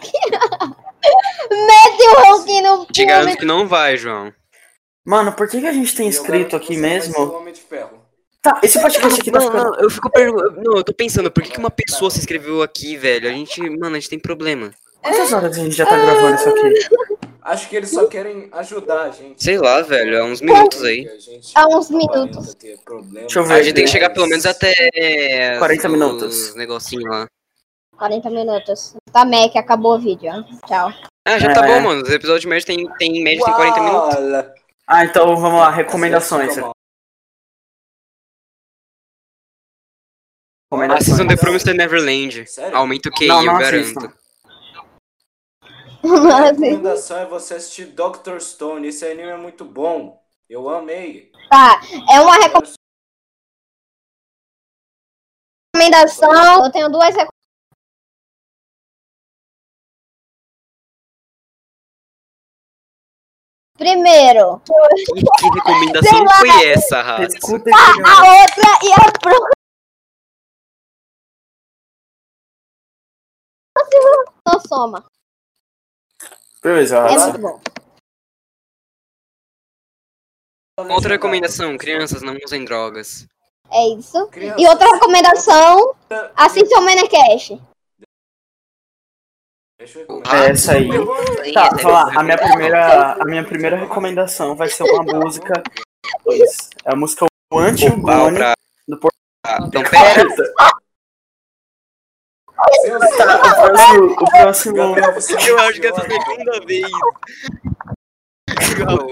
Mete 1.51 2.03
o 2.09 2.21
Hulk 2.21 2.61
no 2.63 2.87
Te 2.87 3.05
garanto 3.05 3.39
que 3.39 3.45
não 3.45 3.67
vai, 3.69 3.97
João. 3.97 4.33
Mano, 5.05 5.33
por 5.33 5.49
que, 5.49 5.61
que 5.61 5.67
a 5.67 5.73
gente 5.73 5.95
tem 5.95 6.09
escrito 6.09 6.57
aqui 6.57 6.77
mesmo? 6.77 7.45
Tá, 8.41 8.61
esse 8.63 8.81
podcast 8.81 9.21
aqui 9.21 9.31
tá 9.31 9.39
Não, 9.39 9.47
ficando. 9.47 9.71
não, 9.71 9.81
eu 9.81 9.91
fico 9.91 10.11
perguntando. 10.11 10.63
Não, 10.63 10.77
eu 10.77 10.85
tô 10.85 10.93
pensando, 10.93 11.31
por 11.31 11.43
que, 11.43 11.51
que 11.51 11.59
uma 11.59 11.71
pessoa 11.71 12.11
se 12.11 12.19
inscreveu 12.19 12.63
aqui, 12.63 12.97
velho? 12.97 13.29
A 13.29 13.33
gente, 13.33 13.61
mano, 13.61 13.97
a 13.97 13.99
gente 13.99 14.11
tem 14.11 14.19
problema. 14.19 14.71
Quantas 15.03 15.33
horas 15.33 15.59
a 15.59 15.61
gente 15.63 15.75
já 15.75 15.87
tá 15.87 15.97
gravando 15.97 16.35
isso 16.37 16.49
aqui? 16.49 17.25
Acho 17.45 17.69
que 17.69 17.77
eles 17.77 17.91
só 17.91 18.07
querem 18.07 18.49
ajudar 18.53 19.03
a 19.03 19.11
gente. 19.11 19.45
Sei 19.45 19.59
lá, 19.59 19.83
velho, 19.83 20.19
há 20.19 20.25
uns 20.25 20.41
minutos 20.41 20.83
aí. 20.83 21.07
Há 21.55 21.69
uns 21.69 21.91
aparenta 21.91 22.19
minutos. 22.25 22.55
Deixa 22.55 23.39
eu 23.39 23.45
ver 23.45 23.55
A 23.55 23.63
gente 23.63 23.75
tem 23.75 23.85
que 23.85 23.91
chegar 23.91 24.09
pelo 24.11 24.27
menos 24.27 24.47
até. 24.47 24.75
40 25.59 25.87
os 25.87 25.93
minutos. 25.93 26.55
negocinho 26.55 27.07
lá. 27.07 27.29
40 27.97 28.31
minutos. 28.31 28.95
Tá, 29.13 29.25
Mac, 29.25 29.55
acabou 29.57 29.95
o 29.95 29.99
vídeo. 29.99 30.31
Tchau. 30.67 30.93
Ah, 31.27 31.39
já 31.39 31.53
tá 31.53 31.53
é. 31.53 31.55
tá 31.55 31.63
bom, 31.63 31.81
mano. 31.81 32.03
Os 32.03 32.11
episódios 32.11 32.45
médios 32.45 32.65
tem, 32.65 32.87
tem 32.99 33.23
médio 33.23 33.45
tem 33.45 33.55
40 33.55 33.81
minutos. 33.81 34.15
Ah, 34.87 35.05
então 35.05 35.37
vamos 35.37 35.61
lá, 35.61 35.71
recomendações. 35.71 36.57
recomendações. 40.71 41.03
Assistam 41.03 41.27
The 41.27 41.37
Promised 41.37 41.75
Neverland. 41.75 42.47
Sério? 42.47 42.77
Aumenta 42.77 43.09
o 43.09 43.13
QI, 43.13 43.29
não, 43.29 43.43
não 43.43 43.55
eu 43.55 43.59
garanto. 43.59 44.13
A 46.35 46.41
recomendação 46.51 47.19
é 47.19 47.25
você 47.25 47.55
assistir 47.55 47.87
Doctor 47.87 48.39
Stone. 48.41 48.87
Esse 48.87 49.07
anime 49.07 49.31
é 49.31 49.37
muito 49.37 49.65
bom. 49.65 50.23
Eu 50.51 50.69
amei. 50.69 51.33
Tá, 51.49 51.81
é 52.13 52.21
uma 52.21 52.37
recomendação. 55.75 56.65
Eu 56.65 56.71
tenho 56.71 56.91
duas 56.91 57.07
recomendações 57.07 57.44
Primeiro, 63.85 64.61
Que, 64.61 65.13
que 65.13 65.51
recomendação 65.57 66.25
lá. 66.25 66.39
foi 66.39 66.69
essa, 66.69 67.03
Rato? 67.03 67.23
Escuta 67.37 67.69
a 67.69 68.03
cara. 68.03 68.41
outra 68.41 68.79
e 68.83 68.93
a 68.95 69.13
próxima. 69.21 69.51
Não 74.47 74.61
soma. 74.61 75.05
Beleza, 76.63 76.97
É 76.97 77.19
muito 77.19 77.39
bom. 77.39 77.61
Outra 80.91 81.11
recomendação, 81.11 81.77
crianças, 81.77 82.23
não 82.23 82.37
usem 82.43 82.65
drogas. 82.65 83.27
É 83.71 83.87
isso. 83.99 84.27
Crianças, 84.29 84.63
E 84.63 84.67
outra 84.67 84.87
recomendação, 84.95 85.95
assista 86.35 86.79
o 86.79 86.83
Menecast. 86.83 87.61
Deixa 89.79 90.01
eu 90.01 90.23
É 90.33 90.51
essa 90.51 90.73
aí. 90.73 90.89
Tá, 91.53 91.67
essa 91.67 91.83
vou 91.83 91.93
lá. 91.93 92.13
é 92.13 92.19
A 92.19 92.23
minha 92.23 92.39
primeira, 92.39 93.13
a 93.15 93.25
minha 93.25 93.45
primeira 93.45 93.77
recomendação 93.77 94.55
vai 94.55 94.69
ser 94.69 94.85
uma 94.85 95.03
música. 95.03 95.63
Pois, 96.23 96.71
é 96.85 96.93
a 96.93 96.97
música 96.97 97.25
O 97.25 97.29
Pau 97.51 97.59
Antigone. 97.61 98.37
pra- 98.37 98.55
do 98.89 98.99
Por- 99.01 99.11
Então, 99.67 99.83
pera. 99.83 100.25
Tá, 100.57 100.71
o 103.37 103.55
próximo. 103.55 104.07
O 104.13 104.31
próximo 104.31 104.95
você 105.15 105.35
é 105.35 105.51
Eu 105.51 105.59
acho 105.59 105.81
que 105.81 105.87
essa 105.87 106.01
é 106.01 106.05
a 106.07 106.09
segunda 106.23 106.61
vez. 106.67 106.91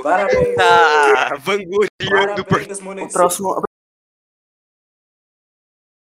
Parabéns. 0.02 0.56
Tá 0.56 1.34
vangloriando 1.40 2.44
por 2.44 2.58
Parabéns, 2.64 2.78
o 3.10 3.12
próximo. 3.12 3.62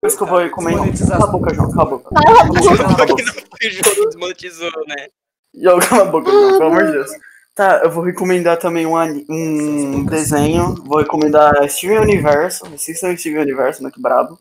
A 0.01 0.07
coisa 0.07 0.17
que 0.17 0.23
eu 0.23 0.27
vou 0.27 0.39
recomendar. 0.39 1.07
Cala 1.07 1.25
a 1.25 1.27
boca, 1.27 1.53
João, 1.53 1.71
cala 1.71 1.83
a 1.83 1.85
boca. 1.85 2.15
Cala 2.15 2.41
a 2.41 2.43
boca. 2.45 3.15
Que 3.59 3.67
o 3.67 3.71
jogo 3.71 4.05
desmonetizou, 4.07 4.71
né? 4.87 5.07
João, 5.53 5.79
cala 5.79 6.01
a 6.01 6.05
boca, 6.05 6.31
João, 6.31 6.57
pelo 6.57 6.65
amor 6.65 6.85
de 6.85 6.91
Deus. 6.93 7.11
Tá, 7.53 7.81
eu 7.83 7.91
vou 7.91 8.01
recomendar 8.01 8.57
também 8.57 8.87
um, 8.87 8.95
um 9.29 10.05
desenho. 10.05 10.73
Vou 10.85 10.99
recomendar 10.99 11.69
Steven 11.69 11.99
Universo. 11.99 12.65
Assistam 12.73 13.15
Steven 13.17 13.41
Universo, 13.41 13.81
muito 13.81 14.01
brabo. 14.01 14.39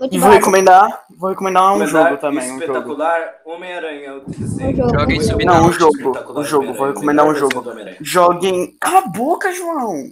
Muito 0.00 0.16
E 0.16 0.18
vou 0.18 0.28
recomendar. 0.28 1.04
Vou 1.16 1.30
recomendar 1.30 1.72
um 1.72 1.78
Recomendar 1.78 2.08
jogo 2.08 2.20
também. 2.20 2.42
Um 2.42 2.58
jogo. 2.58 2.64
Espetacular 2.64 3.34
Homem-Aranha. 3.46 4.20
jogo. 4.76 4.98
Joguem 4.98 5.20
Subnáutica. 5.20 5.44
Não, 5.44 5.68
um 5.68 5.72
jogo. 5.72 5.96
espetacular 5.96 6.40
Um 6.40 6.44
jogo. 6.44 6.64
Vou 6.64 6.72
Homem-Aranha, 6.72 6.94
recomendar 6.94 7.26
um 7.28 7.34
jogo. 7.36 7.64
Joguem. 8.00 8.76
Cala 8.80 8.98
a 8.98 9.06
boca, 9.06 9.52
João! 9.52 10.10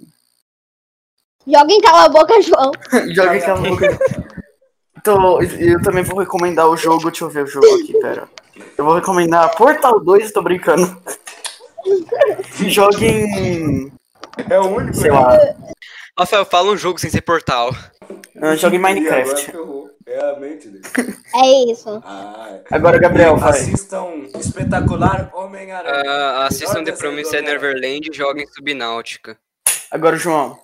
Joga 1.44 1.72
em 1.72 1.80
cala 1.80 2.04
a 2.04 2.08
boca, 2.08 2.40
João. 2.40 2.72
Joguem 3.10 3.40
cala 3.40 3.58
a 3.58 3.70
boca. 3.70 3.98
Então, 5.06 5.40
eu 5.40 5.80
também 5.82 6.02
vou 6.02 6.18
recomendar 6.18 6.68
o 6.68 6.76
jogo. 6.76 7.08
Deixa 7.08 7.24
eu 7.24 7.30
ver 7.30 7.44
o 7.44 7.46
jogo 7.46 7.64
aqui, 7.76 7.92
pera. 8.00 8.28
Eu 8.76 8.84
vou 8.84 8.94
recomendar 8.94 9.54
Portal 9.54 10.00
2, 10.00 10.32
tô 10.32 10.42
brincando. 10.42 11.00
Joguem. 12.66 13.92
É 14.50 14.58
o 14.58 14.66
único. 14.66 14.96
Sei 14.96 15.12
lá. 15.12 15.38
Rafael, 16.18 16.44
fala 16.44 16.72
um 16.72 16.76
jogo 16.76 16.98
sem 16.98 17.08
ser 17.08 17.20
portal. 17.20 17.70
ah, 18.42 18.56
Joguem 18.56 18.80
E 18.80 18.84
agora 18.84 18.94
Minecraft. 18.94 19.52
É 20.08 20.30
a 20.30 20.40
mente 20.40 20.68
dele. 20.68 20.84
É 21.36 21.70
isso. 21.70 22.02
Ah, 22.04 22.58
Agora, 22.72 22.98
Gabriel, 22.98 23.36
vai. 23.36 23.50
Assistam 23.50 24.24
Espetacular 24.34 25.30
Homem-Aranha. 25.34 26.02
Ah, 26.10 26.46
assistam 26.46 26.82
The 26.82 26.92
Promised. 26.92 27.40
Neverland 27.42 28.10
e 28.10 28.12
joguem 28.16 28.46
Subnáutica. 28.48 29.38
Agora, 29.90 30.16
João. 30.16 30.58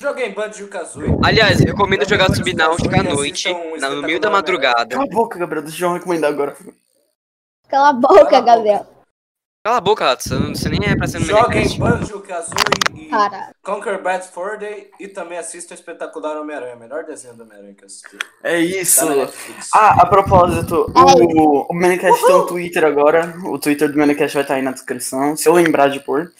Joguem 0.00 0.32
Banjo-Kazooie. 0.32 1.18
Aliás, 1.22 1.60
recomendo 1.60 2.08
jogar 2.08 2.34
Subnáutica 2.34 2.88
à 3.00 3.02
Banjo-Kazooie, 3.02 3.52
noite, 3.52 3.80
na- 3.80 3.90
no 3.90 4.02
meio 4.02 4.18
da 4.18 4.30
madrugada. 4.30 4.88
Cala 4.96 5.04
a 5.04 5.06
boca, 5.14 5.38
Gabriel. 5.38 5.62
Deixa 5.62 5.76
o 5.76 5.78
João 5.80 5.92
recomendar 5.94 6.30
agora. 6.32 6.56
Cala 7.68 7.90
a 7.90 7.92
boca, 7.92 8.14
Cala 8.14 8.20
a 8.20 8.24
boca. 8.24 8.40
Gabriel. 8.40 8.86
Cala 9.62 9.76
a 9.76 9.80
boca, 9.82 10.04
Rato, 10.06 10.22
você 10.26 10.68
nem 10.70 10.88
é 10.88 10.96
pra 10.96 11.06
ser 11.06 11.18
no 11.18 11.26
Joguem 11.26 11.66
Minecraft. 11.68 11.78
Banjo-Kazooie 11.80 12.94
e 12.94 13.08
Cara, 13.10 13.50
Conquer 13.62 14.00
Bad 14.02 14.26
Fur 14.28 14.56
Day 14.56 14.90
e 14.98 15.06
também 15.06 15.36
assistam 15.36 15.74
Espetacular 15.74 16.38
Homem-Aranha. 16.40 16.76
Melhor 16.76 17.04
desenho 17.04 17.34
do 17.34 17.42
Homem-Aranha 17.42 17.74
que 17.74 17.82
eu 17.84 17.86
assisti. 17.86 18.16
É 18.42 18.58
isso. 18.58 19.06
Tá. 19.06 19.30
Ah, 19.74 20.02
a 20.02 20.06
propósito, 20.06 20.86
o, 20.96 21.66
o 21.70 21.74
Manicast 21.74 22.24
tem 22.24 22.34
um 22.34 22.46
Twitter 22.46 22.84
agora. 22.84 23.34
O 23.44 23.58
Twitter 23.58 23.92
do 23.92 23.98
Manicast 23.98 24.32
vai 24.32 24.44
estar 24.44 24.54
aí 24.54 24.62
na 24.62 24.72
descrição, 24.72 25.36
se 25.36 25.46
eu 25.46 25.52
lembrar 25.52 25.88
de 25.90 26.00
pôr. 26.00 26.32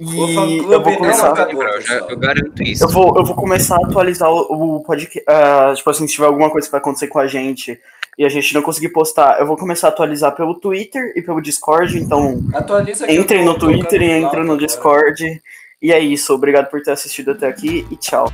E 0.00 0.58
eu 0.58 0.82
vou 0.82 0.92
não 0.92 0.96
começar. 0.98 1.50
Eu, 1.50 1.80
já- 1.82 1.94
eu 2.08 2.16
garanto 2.16 2.62
isso. 2.62 2.84
Eu 2.84 2.88
vou, 2.88 3.16
eu 3.16 3.24
vou 3.24 3.34
começar 3.36 3.76
a 3.76 3.86
atualizar 3.86 4.30
o, 4.30 4.76
o 4.76 4.80
podcast. 4.82 5.22
ah, 5.28 5.72
tipo 5.76 5.90
assim, 5.90 6.06
se 6.08 6.14
tiver 6.14 6.26
alguma 6.26 6.48
coisa 6.50 6.66
que 6.66 6.72
vai 6.72 6.80
acontecer 6.80 7.06
com 7.08 7.18
a 7.18 7.26
gente 7.26 7.78
e 8.18 8.24
a 8.24 8.28
gente 8.28 8.54
não 8.54 8.62
conseguir 8.62 8.88
postar, 8.90 9.38
eu 9.40 9.46
vou 9.46 9.56
começar 9.56 9.88
a 9.88 9.90
atualizar 9.90 10.34
pelo 10.34 10.54
Twitter 10.54 11.12
e 11.16 11.22
pelo 11.22 11.40
Discord. 11.40 11.98
Então, 11.98 12.40
Atualiza 12.54 13.10
entrem 13.12 13.44
no 13.44 13.58
Twitter 13.58 14.00
e 14.02 14.18
entrem 14.20 14.44
no. 14.44 14.56
Discord. 14.56 15.40
E 15.82 15.92
é 15.92 15.98
isso. 16.00 16.34
Obrigado 16.34 16.68
por 16.70 16.82
ter 16.82 16.92
assistido 16.92 17.30
até 17.32 17.46
aqui 17.46 17.86
e 17.90 17.96
tchau. 17.96 18.30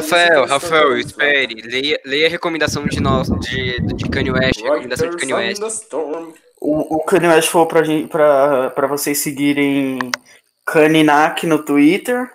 Rafael, 0.00 0.46
Rafael, 0.46 0.98
espere. 0.98 1.62
Leia, 1.62 2.00
leia 2.04 2.26
a 2.26 2.30
recomendação 2.30 2.86
de 2.86 3.00
nós, 3.00 3.28
de, 3.28 3.80
de 3.80 4.08
Kanye 4.08 4.30
West. 4.32 4.60
Recomendação 4.60 5.10
de 5.10 5.16
Kanye 5.16 5.34
West. 5.34 5.62
O, 6.60 6.96
o 6.96 7.04
Kanye 7.04 7.28
West 7.28 7.48
falou 7.48 7.66
pra, 7.66 7.82
gente, 7.82 8.08
pra, 8.08 8.70
pra 8.70 8.86
vocês 8.86 9.18
seguirem 9.18 9.98
Kaninak 10.66 11.46
no 11.46 11.58
Twitter 11.58 12.30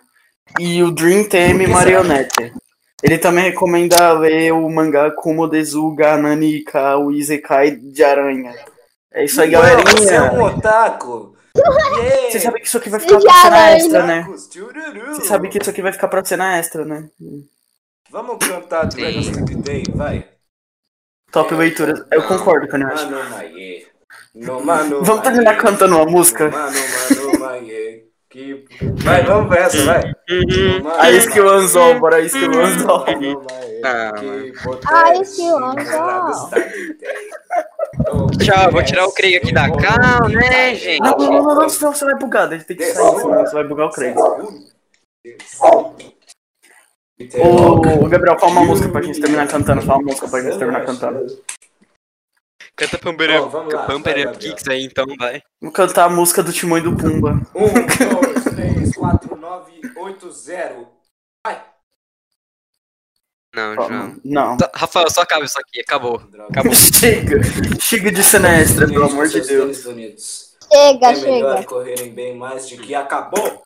e 0.59 0.81
o 0.83 0.91
Dream 0.91 1.23
Theme 1.25 1.67
Marionette. 1.67 2.53
Ele 3.03 3.17
também 3.17 3.43
recomenda 3.45 4.13
ler 4.13 4.51
o 4.53 4.69
mangá 4.69 5.11
Kumo 5.11 5.47
Dezu 5.47 5.93
Ganani 5.93 6.61
Ka 6.63 6.97
o 6.97 7.11
Isekai 7.11 7.71
de 7.71 8.03
Aranha. 8.03 8.53
É 9.13 9.25
isso 9.25 9.41
aí, 9.41 9.55
Ué, 9.55 9.75
Você 9.83 10.15
é 10.15 10.21
um 10.21 10.23
galerinha. 10.29 10.57
otaku. 10.57 11.35
Yeah. 11.57 12.31
Você 12.31 12.39
sabe 12.39 12.59
que 12.59 12.67
isso 12.67 12.77
aqui 12.77 12.89
vai 12.89 12.99
ficar 12.99 13.19
pra 13.19 13.33
cena 13.41 13.71
extra, 13.71 14.05
né? 14.05 14.27
Você 14.27 15.21
sabe 15.21 15.47
que 15.47 15.57
isso 15.57 15.69
aqui 15.69 15.81
vai 15.81 15.93
ficar 15.93 16.07
pra 16.09 16.25
cena 16.25 16.57
extra, 16.57 16.83
né? 16.83 17.07
Vamos 18.11 18.37
cantar 18.37 18.85
Dragon's. 18.87 19.27
Sleep 19.27 19.55
Day, 19.55 19.83
vai. 19.93 20.27
Top 21.31 21.53
leituras. 21.53 22.05
Eu 22.11 22.23
concordo, 22.23 22.67
Kanye 22.67 22.85
West. 22.85 23.09
Mano, 23.09 23.29
maie. 23.29 23.87
No, 24.33 24.63
mano, 24.63 25.03
Vamos 25.03 25.23
terminar 25.23 25.57
cantando 25.57 25.95
uma 25.95 26.05
música? 26.05 26.49
No, 26.49 26.51
Mano, 26.51 26.77
mano, 27.09 27.39
maie. 27.39 28.05
Que... 28.29 28.65
Vai, 29.03 29.23
vamos 29.23 29.47
pra 29.47 29.63
essa, 29.63 29.83
vai. 29.83 30.03
Uhum. 30.29 30.89
A 30.99 31.11
skill 31.11 31.49
anzol, 31.49 31.99
bora 31.99 32.17
a 32.17 32.21
skill 32.21 32.51
anzol. 32.61 33.05
Mano, 33.05 33.45
maie. 33.81 34.53
Ah, 34.85 35.13
skill 35.23 35.57
anzol. 35.57 36.49
Tchau, 38.43 38.71
vou 38.71 38.83
tirar 38.83 39.07
o 39.07 39.11
Craig 39.13 39.35
aqui 39.37 39.53
da 39.53 39.69
cal, 39.69 40.29
né, 40.29 40.75
gente? 40.75 40.99
Não, 40.99 41.17
não, 41.17 41.43
não, 41.43 41.55
não, 41.55 41.69
senão 41.69 41.93
você 41.93 42.05
vai 42.05 42.15
bugar, 42.15 42.51
ele 42.51 42.63
tem 42.63 42.77
que 42.77 42.85
sair, 42.85 43.19
senão 43.19 43.45
você 43.45 43.53
vai 43.53 43.63
bugar 43.63 43.87
o 43.87 43.91
Craig. 43.91 44.15
Ô, 47.17 48.09
Gabriel, 48.09 48.37
fala 48.37 48.51
uma 48.51 48.65
música 48.65 48.89
pra 48.89 49.01
gente 49.01 49.21
terminar 49.21 49.47
cantando. 49.47 49.81
Fala 49.81 49.99
uma 49.99 50.07
música 50.07 50.27
pra 50.27 50.41
gente 50.41 50.57
terminar 50.57 50.85
cantando. 50.85 51.25
Canta 52.75 52.97
Pumper 52.97 53.29
vai, 53.41 54.25
Up. 54.25 54.37
Kicks 54.37 54.67
aí, 54.67 54.83
então, 54.83 55.05
vai. 55.17 55.41
Vou 55.61 55.71
cantar 55.71 56.05
a 56.05 56.09
música 56.09 56.43
do 56.43 56.51
Timão 56.51 56.77
e 56.77 56.81
do 56.81 56.95
Pumba. 56.95 57.41
Um, 57.55 57.71
dois, 57.73 58.43
três, 58.53 58.95
quatro, 58.95 59.35
nove, 59.37 59.79
oito, 59.95 60.29
zero. 60.29 60.85
Vai! 61.45 61.63
Não, 63.55 63.75
João. 63.75 64.15
Não. 64.25 64.57
Tá, 64.57 64.69
Rafael, 64.75 65.09
só 65.09 65.21
acaba 65.21 65.45
isso 65.45 65.57
aqui, 65.57 65.79
acabou. 65.79 66.21
Acabou. 66.49 66.73
Chega. 66.75 67.39
Chega 67.79 68.11
de 68.11 68.21
cena 68.23 68.49
extra, 68.57 68.85
pelo 68.87 69.05
amor 69.05 69.29
de 69.29 69.39
Deus. 69.39 69.83
bonitos. 69.83 70.57
Chega, 70.69 71.07
É 71.11 71.21
melhor 71.21 71.57
chega. 71.59 71.67
correrem 71.69 72.13
bem 72.13 72.35
mais 72.35 72.67
de 72.67 72.75
que 72.75 72.93
acabou. 72.93 73.64